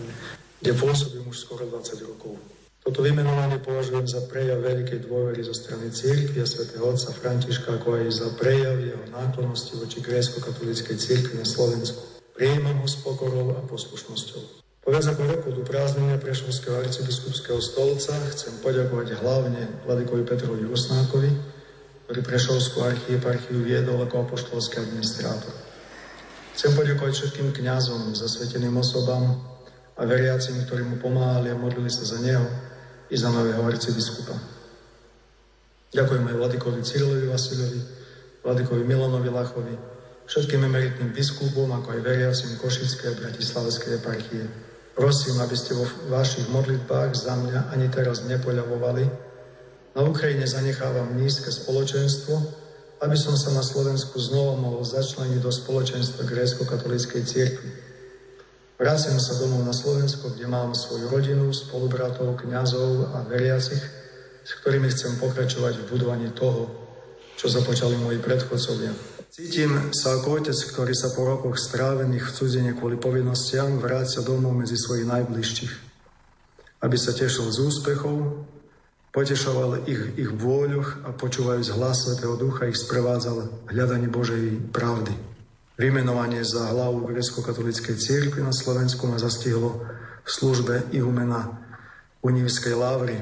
kde 0.61 0.77
pôsobím 0.77 1.25
už 1.33 1.49
skoro 1.49 1.65
20 1.73 2.05
rokov. 2.05 2.37
Toto 2.85 3.01
vymenovanie 3.01 3.65
považujem 3.65 4.05
za 4.05 4.29
prejav 4.29 4.61
veľkej 4.61 5.09
dôvery 5.09 5.41
zo 5.41 5.57
strany 5.57 5.89
církvy 5.89 6.45
a 6.45 6.45
svätého 6.45 6.85
otca 6.85 7.17
Františka, 7.17 7.81
ako 7.81 7.97
aj 7.97 8.13
za 8.13 8.29
prejav 8.37 8.77
jeho 8.77 9.09
náklonosti 9.09 9.81
voči 9.81 10.05
grécko-katolíckej 10.05 11.01
církvi 11.01 11.41
na 11.41 11.49
Slovensku. 11.49 12.21
Prijímam 12.37 12.77
ho 12.77 12.85
s 12.85 13.01
pokorou 13.01 13.57
a 13.57 13.65
poslušnosťou. 13.65 14.61
Po 14.91 14.99
viac 14.99 15.07
ako 15.07 15.23
roku 15.23 15.49
do 15.55 15.63
prázdnenia 15.63 16.19
Prešovského 16.19 16.83
arcibiskupského 16.83 17.63
stolca 17.63 18.11
chcem 18.35 18.59
poďakovať 18.59 19.23
hlavne 19.23 19.87
Vladikovi 19.87 20.27
Petrovi 20.27 20.67
Rusnákovi, 20.67 21.31
ktorý 22.11 22.21
Prešovskú 22.27 22.83
archieparchiu 22.83 23.63
viedol 23.63 24.03
ako 24.03 24.27
apoštolský 24.27 24.83
administrátor. 24.83 25.55
Chcem 26.59 26.75
poďakovať 26.75 27.13
všetkým 27.23 27.55
kňazom, 27.55 28.19
zasveteným 28.19 28.75
osobám 28.83 29.39
a 29.95 30.03
veriacim, 30.03 30.59
ktorí 30.67 30.83
mu 30.83 30.99
pomáhali 30.99 31.55
a 31.55 31.61
modlili 31.63 31.87
sa 31.87 32.03
za 32.03 32.19
neho 32.19 32.51
i 33.07 33.15
za 33.15 33.31
nového 33.31 33.63
arcibiskupa. 33.63 34.35
Ďakujem 35.95 36.35
aj 36.35 36.35
Vladikovi 36.35 36.83
Cyrilovi 36.83 37.31
Vasilovi, 37.31 37.79
Vladikovi 38.43 38.83
Milanovi 38.83 39.31
Lachovi, 39.31 39.79
všetkým 40.27 40.67
emeritným 40.67 41.15
biskupom, 41.15 41.71
ako 41.79 41.95
aj 41.95 42.01
veriacim 42.03 42.59
Košickej 42.59 43.07
a 43.07 43.19
Bratislavskej 43.23 44.03
eparchie. 44.03 44.70
Prosím, 45.01 45.41
aby 45.41 45.57
ste 45.57 45.73
vo 45.73 45.89
vašich 46.13 46.53
modlitbách 46.53 47.17
za 47.17 47.33
mňa 47.33 47.73
ani 47.73 47.89
teraz 47.89 48.21
nepoľavovali. 48.29 49.09
Na 49.97 50.05
Ukrajine 50.05 50.45
zanechávam 50.45 51.17
nízke 51.17 51.49
spoločenstvo, 51.49 52.37
aby 53.01 53.17
som 53.17 53.33
sa 53.33 53.49
na 53.57 53.65
Slovensku 53.65 54.21
znova 54.21 54.61
mohol 54.61 54.85
začleniť 54.85 55.41
do 55.41 55.49
spoločenstva 55.49 56.29
grécko-katolíckej 56.29 57.23
cirkvi. 57.25 57.71
Vracem 58.77 59.17
sa 59.17 59.41
domov 59.41 59.65
na 59.65 59.73
Slovensko, 59.73 60.37
kde 60.37 60.45
mám 60.45 60.77
svoju 60.77 61.09
rodinu, 61.09 61.49
spolubratov, 61.49 62.37
kňazov 62.37 63.17
a 63.17 63.25
veriacich, 63.25 63.81
s 64.45 64.53
ktorými 64.61 64.93
chcem 64.93 65.17
pokračovať 65.17 65.81
v 65.81 65.89
budovaní 65.97 66.29
toho, 66.37 66.69
čo 67.41 67.49
započali 67.49 67.97
moji 67.97 68.21
predchodcovia. 68.21 69.10
Cítim 69.31 69.95
sa 69.95 70.19
ako 70.19 70.43
otec, 70.43 70.59
ktorý 70.75 70.91
sa 70.91 71.15
po 71.15 71.23
rokoch 71.23 71.55
strávených 71.55 72.27
v 72.27 72.35
cudzine 72.35 72.71
kvôli 72.75 72.99
povinnostiam 72.99 73.79
vrácia 73.79 74.27
domov 74.27 74.59
medzi 74.59 74.75
svojich 74.75 75.07
najbližších. 75.07 75.75
Aby 76.83 76.97
sa 76.99 77.15
tešil 77.15 77.47
z 77.47 77.59
úspechov 77.63 78.43
Potešoval 79.11 79.91
ich 79.91 80.23
ich 80.23 80.31
vôľoch 80.31 81.03
a 81.03 81.11
počúvajúc 81.11 81.75
hlas 81.75 82.07
Svetého 82.07 82.39
Ducha 82.39 82.71
ich 82.71 82.79
sprevádzal 82.79 83.67
hľadanie 83.67 84.07
Božej 84.07 84.71
pravdy. 84.71 85.11
Vymenovanie 85.75 86.47
za 86.47 86.71
hlavu 86.71 87.11
grecko-katolíckej 87.11 87.99
cirkvi 87.99 88.39
na 88.39 88.55
Slovensku 88.55 89.11
ma 89.11 89.19
zastihlo 89.19 89.83
v 90.23 90.31
službe 90.31 90.95
ihumena 90.95 91.59
Univskej 92.23 92.79
lávry, 92.79 93.19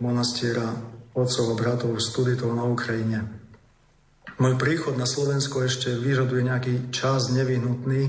monastiera 0.00 0.72
otcov 1.12 1.52
a 1.52 1.58
bratov 1.58 2.00
studitov 2.00 2.56
na 2.56 2.64
Ukrajine. 2.64 3.39
Môj 4.40 4.56
príchod 4.56 4.96
na 4.96 5.04
Slovensko 5.04 5.68
ešte 5.68 5.92
vyžaduje 5.92 6.48
nejaký 6.48 6.74
čas 6.88 7.28
nevyhnutný 7.28 8.08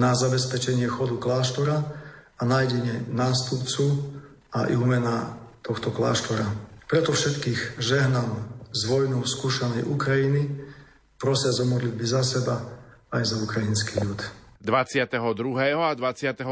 na 0.00 0.16
zabezpečenie 0.16 0.88
chodu 0.88 1.20
kláštora 1.20 1.76
a 2.40 2.42
nájdenie 2.48 3.12
nástupcu 3.12 4.16
a 4.48 4.72
ihumena 4.72 5.36
tohto 5.60 5.92
kláštora. 5.92 6.48
Preto 6.88 7.12
všetkých 7.12 7.76
žehnám 7.76 8.32
z 8.72 8.80
vojnou 8.88 9.28
skúšanej 9.28 9.84
Ukrajiny, 9.92 10.48
prosia 11.20 11.52
za 11.52 11.68
modlitby 11.68 12.04
za 12.08 12.24
seba 12.24 12.56
aj 13.12 13.22
za 13.22 13.36
ukrajinský 13.44 14.00
ľud. 14.08 14.41
22. 14.62 15.18
a 15.74 15.90
23. 15.90 16.46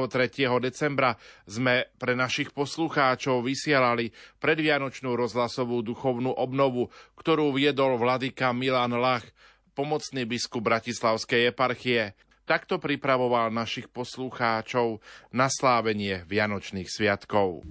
decembra 0.58 1.14
sme 1.46 1.86
pre 1.94 2.18
našich 2.18 2.50
poslucháčov 2.50 3.46
vysielali 3.46 4.10
predvianočnú 4.42 5.14
rozhlasovú 5.14 5.86
duchovnú 5.86 6.34
obnovu, 6.34 6.90
ktorú 7.14 7.54
viedol 7.54 7.96
vladyka 8.02 8.50
Milan 8.50 8.98
Lach, 8.98 9.24
pomocný 9.78 10.26
biskup 10.26 10.66
Bratislavskej 10.66 11.54
eparchie. 11.54 12.18
Takto 12.42 12.82
pripravoval 12.82 13.54
našich 13.54 13.86
poslucháčov 13.86 14.98
na 15.30 15.46
slávenie 15.46 16.26
Vianočných 16.26 16.90
sviatkov. 16.90 17.62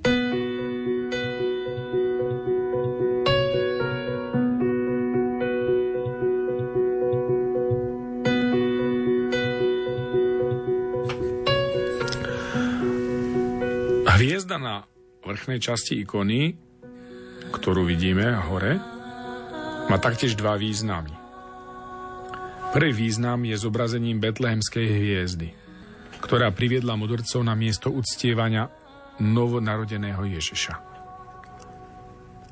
Vrchnej 15.39 15.63
časti 15.63 16.03
ikony, 16.03 16.51
ktorú 17.55 17.87
vidíme 17.87 18.27
hore, 18.51 18.75
má 19.87 19.95
taktiež 19.95 20.35
dva 20.35 20.59
významy. 20.59 21.15
Prvý 22.75 22.91
význam 22.91 23.47
je 23.47 23.55
zobrazením 23.55 24.19
betlehemskej 24.19 24.83
hviezdy, 24.83 25.55
ktorá 26.19 26.51
priviedla 26.51 26.99
mudrcov 26.99 27.39
na 27.39 27.55
miesto 27.55 27.87
uctievania 27.87 28.67
novonarodeného 29.23 30.27
Ježiša. 30.27 30.75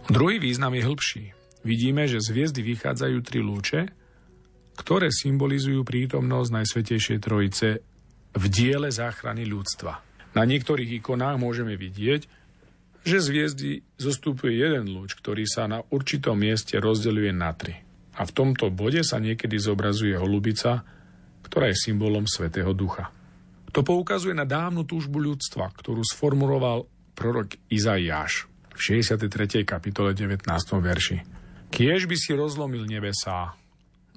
Druhý 0.08 0.40
význam 0.40 0.72
je 0.72 0.88
hĺbší. 0.88 1.24
Vidíme, 1.68 2.08
že 2.08 2.24
z 2.24 2.32
hviezdy 2.32 2.64
vychádzajú 2.64 3.18
tri 3.20 3.44
lúče, 3.44 3.82
ktoré 4.80 5.12
symbolizujú 5.12 5.84
prítomnosť 5.84 6.50
Najsvetejšej 6.56 7.20
Trojice 7.20 7.84
v 8.32 8.44
diele 8.48 8.88
záchrany 8.88 9.44
ľudstva– 9.44 10.00
na 10.38 10.46
niektorých 10.46 11.02
ikonách 11.02 11.42
môžeme 11.42 11.74
vidieť, 11.74 12.37
že 13.08 13.24
z 13.24 13.28
hviezdy 13.32 13.72
zostupuje 13.96 14.60
jeden 14.60 14.92
lúč, 14.92 15.16
ktorý 15.16 15.48
sa 15.48 15.64
na 15.72 15.80
určitom 15.80 16.36
mieste 16.36 16.76
rozdeľuje 16.76 17.32
na 17.32 17.56
tri. 17.56 17.80
A 18.20 18.28
v 18.28 18.36
tomto 18.36 18.68
bode 18.68 19.00
sa 19.08 19.24
niekedy 19.24 19.56
zobrazuje 19.56 20.12
holubica, 20.20 20.84
ktorá 21.48 21.72
je 21.72 21.80
symbolom 21.80 22.28
Svetého 22.28 22.76
Ducha. 22.76 23.08
To 23.72 23.80
poukazuje 23.80 24.36
na 24.36 24.44
dávnu 24.44 24.84
túžbu 24.84 25.24
ľudstva, 25.24 25.72
ktorú 25.72 26.04
sformuloval 26.04 26.90
prorok 27.16 27.56
Izaiáš 27.72 28.52
v 28.76 28.80
63. 29.00 29.64
kapitole 29.64 30.12
19. 30.12 30.44
verši. 30.84 31.18
Kiež 31.72 32.12
by 32.12 32.16
si 32.20 32.36
rozlomil 32.36 32.84
nebesá 32.84 33.56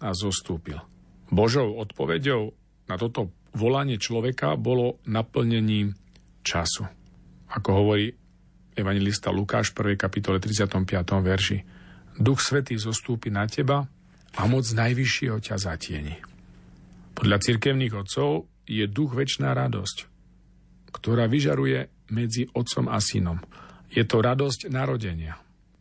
a 0.01 0.09
zostúpil. 0.17 0.83
Božou 1.31 1.79
odpovedou 1.79 2.53
na 2.91 2.99
toto 2.99 3.31
volanie 3.55 4.03
človeka 4.03 4.59
bolo 4.59 4.99
naplnením 5.07 5.95
času. 6.43 6.91
Ako 7.51 7.69
hovorí 7.71 8.19
evangelista 8.76 9.32
Lukáš 9.34 9.74
v 9.74 9.94
1. 9.94 10.01
kapitole 10.01 10.38
35. 10.38 10.86
verši. 11.22 11.59
Duch 12.20 12.42
Svetý 12.44 12.76
zostúpi 12.76 13.32
na 13.32 13.48
teba 13.48 13.88
a 14.36 14.42
moc 14.47 14.66
najvyššieho 14.68 15.38
ťa 15.40 15.56
zatieni. 15.56 16.16
Podľa 17.16 17.36
cirkevných 17.42 17.94
otcov 17.97 18.47
je 18.68 18.84
duch 18.86 19.12
väčšiná 19.16 19.51
radosť, 19.51 19.98
ktorá 20.94 21.26
vyžaruje 21.26 21.90
medzi 22.14 22.47
otcom 22.55 22.86
a 22.90 22.98
synom. 23.02 23.38
Je 23.90 24.06
to 24.06 24.22
radosť 24.22 24.70
narodenia. 24.70 25.34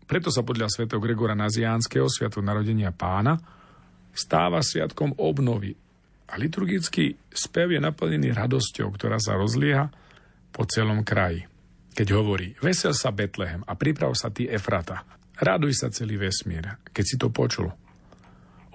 Preto 0.10 0.34
sa 0.34 0.42
podľa 0.42 0.74
svätého 0.74 0.98
Gregora 0.98 1.38
Naziánskeho, 1.38 2.10
sviatok 2.10 2.42
narodenia 2.42 2.90
pána, 2.90 3.38
stáva 4.10 4.66
sviatkom 4.66 5.14
obnovy. 5.22 5.78
A 6.30 6.38
liturgický 6.38 7.14
spev 7.30 7.78
je 7.78 7.82
naplnený 7.82 8.34
radosťou, 8.34 8.90
ktorá 8.98 9.22
sa 9.22 9.38
rozlieha 9.38 9.90
po 10.50 10.66
celom 10.66 11.06
kraji. 11.06 11.46
Keď 11.94 12.08
hovorí, 12.16 12.56
vesel 12.62 12.96
sa 12.96 13.10
Betlehem 13.14 13.66
a 13.66 13.74
priprav 13.76 14.14
sa 14.16 14.30
ty 14.30 14.46
Efrata. 14.48 15.04
Raduj 15.40 15.74
sa 15.80 15.88
celý 15.90 16.20
vesmír, 16.20 16.80
keď 16.92 17.06
si 17.06 17.16
to 17.16 17.32
počul. 17.32 17.72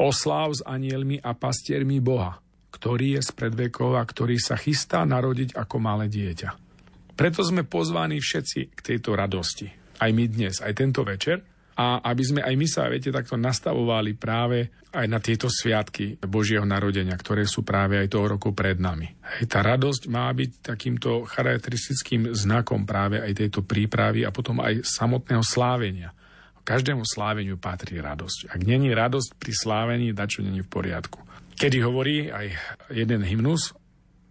Osláv 0.00 0.56
s 0.56 0.60
anielmi 0.64 1.22
a 1.22 1.36
pastiermi 1.36 2.02
Boha, 2.02 2.40
ktorý 2.74 3.20
je 3.20 3.22
z 3.22 3.30
predvekov 3.36 3.94
a 3.94 4.02
ktorý 4.02 4.40
sa 4.40 4.58
chystá 4.58 5.06
narodiť 5.06 5.54
ako 5.54 5.76
malé 5.78 6.10
dieťa. 6.10 6.50
Preto 7.14 7.46
sme 7.46 7.62
pozvaní 7.62 8.18
všetci 8.18 8.74
k 8.74 8.80
tejto 8.82 9.14
radosti. 9.14 9.70
Aj 10.02 10.10
my 10.10 10.24
dnes, 10.26 10.58
aj 10.58 10.74
tento 10.74 11.06
večer, 11.06 11.46
a 11.74 11.98
aby 12.06 12.22
sme 12.22 12.40
aj 12.42 12.54
my 12.54 12.66
sa, 12.70 12.86
viete, 12.86 13.10
takto 13.10 13.34
nastavovali 13.34 14.14
práve 14.14 14.70
aj 14.94 15.06
na 15.10 15.18
tieto 15.18 15.50
sviatky 15.50 16.22
Božieho 16.22 16.62
narodenia, 16.62 17.18
ktoré 17.18 17.50
sú 17.50 17.66
práve 17.66 17.98
aj 17.98 18.14
toho 18.14 18.30
roku 18.30 18.54
pred 18.54 18.78
nami. 18.78 19.10
Hej, 19.38 19.50
tá 19.50 19.58
radosť 19.66 20.06
má 20.06 20.30
byť 20.30 20.50
takýmto 20.62 21.26
charakteristickým 21.26 22.30
znakom 22.30 22.86
práve 22.86 23.18
aj 23.18 23.34
tejto 23.34 23.66
prípravy 23.66 24.22
a 24.22 24.30
potom 24.30 24.62
aj 24.62 24.86
samotného 24.86 25.42
slávenia. 25.42 26.14
Každému 26.62 27.02
sláveniu 27.02 27.58
patrí 27.58 27.98
radosť. 27.98 28.54
Ak 28.54 28.62
není 28.62 28.94
radosť 28.94 29.36
pri 29.36 29.52
slávení, 29.52 30.14
dačo 30.14 30.46
není 30.46 30.62
v 30.62 30.70
poriadku. 30.70 31.20
Kedy 31.58 31.78
hovorí 31.82 32.30
aj 32.30 32.46
jeden 32.94 33.26
hymnus 33.26 33.74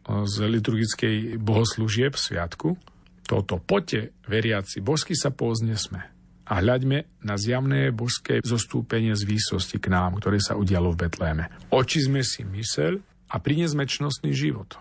z 0.08 0.36
liturgickej 0.48 1.40
bohoslúžieb 1.40 2.16
sviatku, 2.16 2.80
toto 3.24 3.60
poďte, 3.60 4.16
veriaci, 4.28 4.84
božsky 4.84 5.16
sa 5.16 5.32
sme 5.32 6.13
a 6.54 6.62
hľaďme 6.62 7.26
na 7.26 7.34
zjavné 7.34 7.90
božské 7.90 8.38
zostúpenie 8.46 9.18
z 9.18 9.26
výsosti 9.26 9.82
k 9.82 9.90
nám, 9.90 10.22
ktoré 10.22 10.38
sa 10.38 10.54
udialo 10.54 10.94
v 10.94 11.10
Betléme. 11.10 11.50
Očizme 11.74 12.22
si 12.22 12.46
mysel 12.46 13.02
a 13.34 13.42
prinesme 13.42 13.90
čnostný 13.90 14.38
život. 14.38 14.78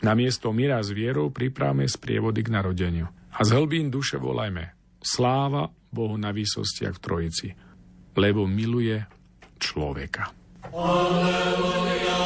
Na 0.00 0.16
miesto 0.16 0.48
míra 0.56 0.80
s 0.80 0.88
vierou 0.88 1.28
pripravme 1.28 1.84
sprievody 1.84 2.40
k 2.40 2.48
narodeniu. 2.56 3.12
A 3.36 3.44
z 3.44 3.52
hlbín 3.52 3.92
duše 3.92 4.16
volajme 4.16 4.72
Sláva 5.04 5.68
Bohu 5.92 6.16
na 6.16 6.32
výsostiach 6.32 6.96
v 6.96 7.02
Trojici, 7.04 7.48
lebo 8.16 8.48
miluje 8.48 8.96
človeka. 9.60 10.32
Alleluja. 10.72 12.21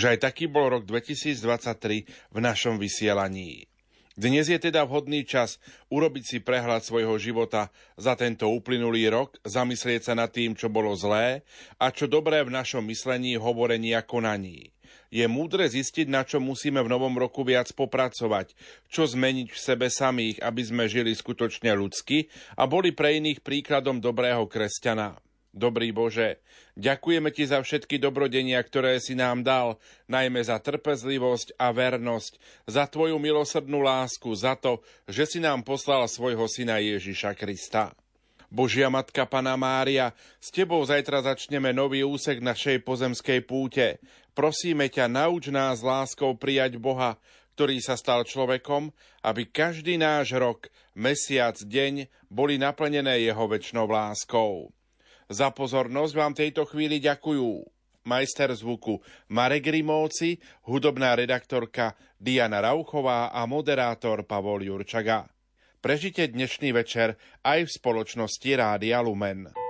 Nuž 0.00 0.16
aj 0.16 0.32
taký 0.32 0.48
bol 0.48 0.72
rok 0.72 0.88
2023 0.88 2.32
v 2.32 2.38
našom 2.40 2.80
vysielaní. 2.80 3.68
Dnes 4.16 4.48
je 4.48 4.56
teda 4.56 4.88
vhodný 4.88 5.28
čas 5.28 5.60
urobiť 5.92 6.24
si 6.24 6.38
prehľad 6.40 6.80
svojho 6.80 7.20
života 7.20 7.68
za 8.00 8.16
tento 8.16 8.48
uplynulý 8.48 9.12
rok, 9.12 9.36
zamyslieť 9.44 10.08
sa 10.08 10.16
nad 10.16 10.32
tým, 10.32 10.56
čo 10.56 10.72
bolo 10.72 10.96
zlé 10.96 11.44
a 11.76 11.92
čo 11.92 12.08
dobré 12.08 12.40
v 12.40 12.48
našom 12.48 12.80
myslení, 12.88 13.36
hovorení 13.36 13.92
a 13.92 14.00
konaní. 14.00 14.72
Je 15.12 15.28
múdre 15.28 15.68
zistiť, 15.68 16.08
na 16.08 16.24
čo 16.24 16.40
musíme 16.40 16.80
v 16.80 16.88
novom 16.88 17.12
roku 17.20 17.44
viac 17.44 17.68
popracovať, 17.76 18.56
čo 18.88 19.04
zmeniť 19.04 19.52
v 19.52 19.58
sebe 19.60 19.92
samých, 19.92 20.40
aby 20.40 20.62
sme 20.64 20.88
žili 20.88 21.12
skutočne 21.12 21.76
ľudsky 21.76 22.32
a 22.56 22.64
boli 22.64 22.96
pre 22.96 23.20
iných 23.20 23.44
príkladom 23.44 24.00
dobrého 24.00 24.48
kresťana. 24.48 25.20
Dobrý 25.50 25.90
Bože, 25.90 26.38
ďakujeme 26.78 27.34
Ti 27.34 27.50
za 27.50 27.58
všetky 27.58 27.98
dobrodenia, 27.98 28.62
ktoré 28.62 29.02
si 29.02 29.18
nám 29.18 29.42
dal, 29.42 29.82
najmä 30.06 30.38
za 30.46 30.62
trpezlivosť 30.62 31.58
a 31.58 31.74
vernosť, 31.74 32.38
za 32.70 32.86
Tvoju 32.86 33.18
milosrdnú 33.18 33.82
lásku, 33.82 34.30
za 34.38 34.54
to, 34.54 34.78
že 35.10 35.26
si 35.26 35.38
nám 35.42 35.66
poslal 35.66 36.06
svojho 36.06 36.46
syna 36.46 36.78
Ježiša 36.78 37.34
Krista. 37.34 37.90
Božia 38.46 38.86
Matka 38.90 39.26
Pana 39.26 39.58
Mária, 39.58 40.14
s 40.38 40.54
Tebou 40.54 40.82
zajtra 40.86 41.26
začneme 41.26 41.74
nový 41.74 42.06
úsek 42.06 42.38
našej 42.38 42.86
pozemskej 42.86 43.42
púte. 43.42 43.98
Prosíme 44.38 44.86
ťa, 44.86 45.10
nauč 45.10 45.50
nás 45.50 45.82
láskou 45.82 46.38
prijať 46.38 46.78
Boha, 46.78 47.18
ktorý 47.58 47.82
sa 47.82 47.98
stal 47.98 48.22
človekom, 48.22 48.94
aby 49.26 49.50
každý 49.50 49.98
náš 49.98 50.30
rok, 50.34 50.70
mesiac, 50.94 51.58
deň 51.58 52.06
boli 52.30 52.54
naplnené 52.54 53.26
jeho 53.26 53.50
väčšnou 53.50 53.90
láskou. 53.90 54.70
Za 55.30 55.54
pozornosť 55.54 56.12
vám 56.18 56.34
tejto 56.34 56.66
chvíli 56.66 56.98
ďakujú 56.98 57.62
majster 58.02 58.50
zvuku 58.50 58.98
Marek 59.30 59.70
Rimovci, 59.70 60.42
hudobná 60.66 61.14
redaktorka 61.14 61.94
Diana 62.18 62.58
Rauchová 62.58 63.30
a 63.30 63.46
moderátor 63.46 64.26
Pavol 64.26 64.66
Jurčaga. 64.66 65.30
Prežite 65.78 66.26
dnešný 66.26 66.74
večer 66.74 67.14
aj 67.46 67.62
v 67.62 67.70
spoločnosti 67.70 68.50
Rádia 68.58 68.98
Lumen. 68.98 69.69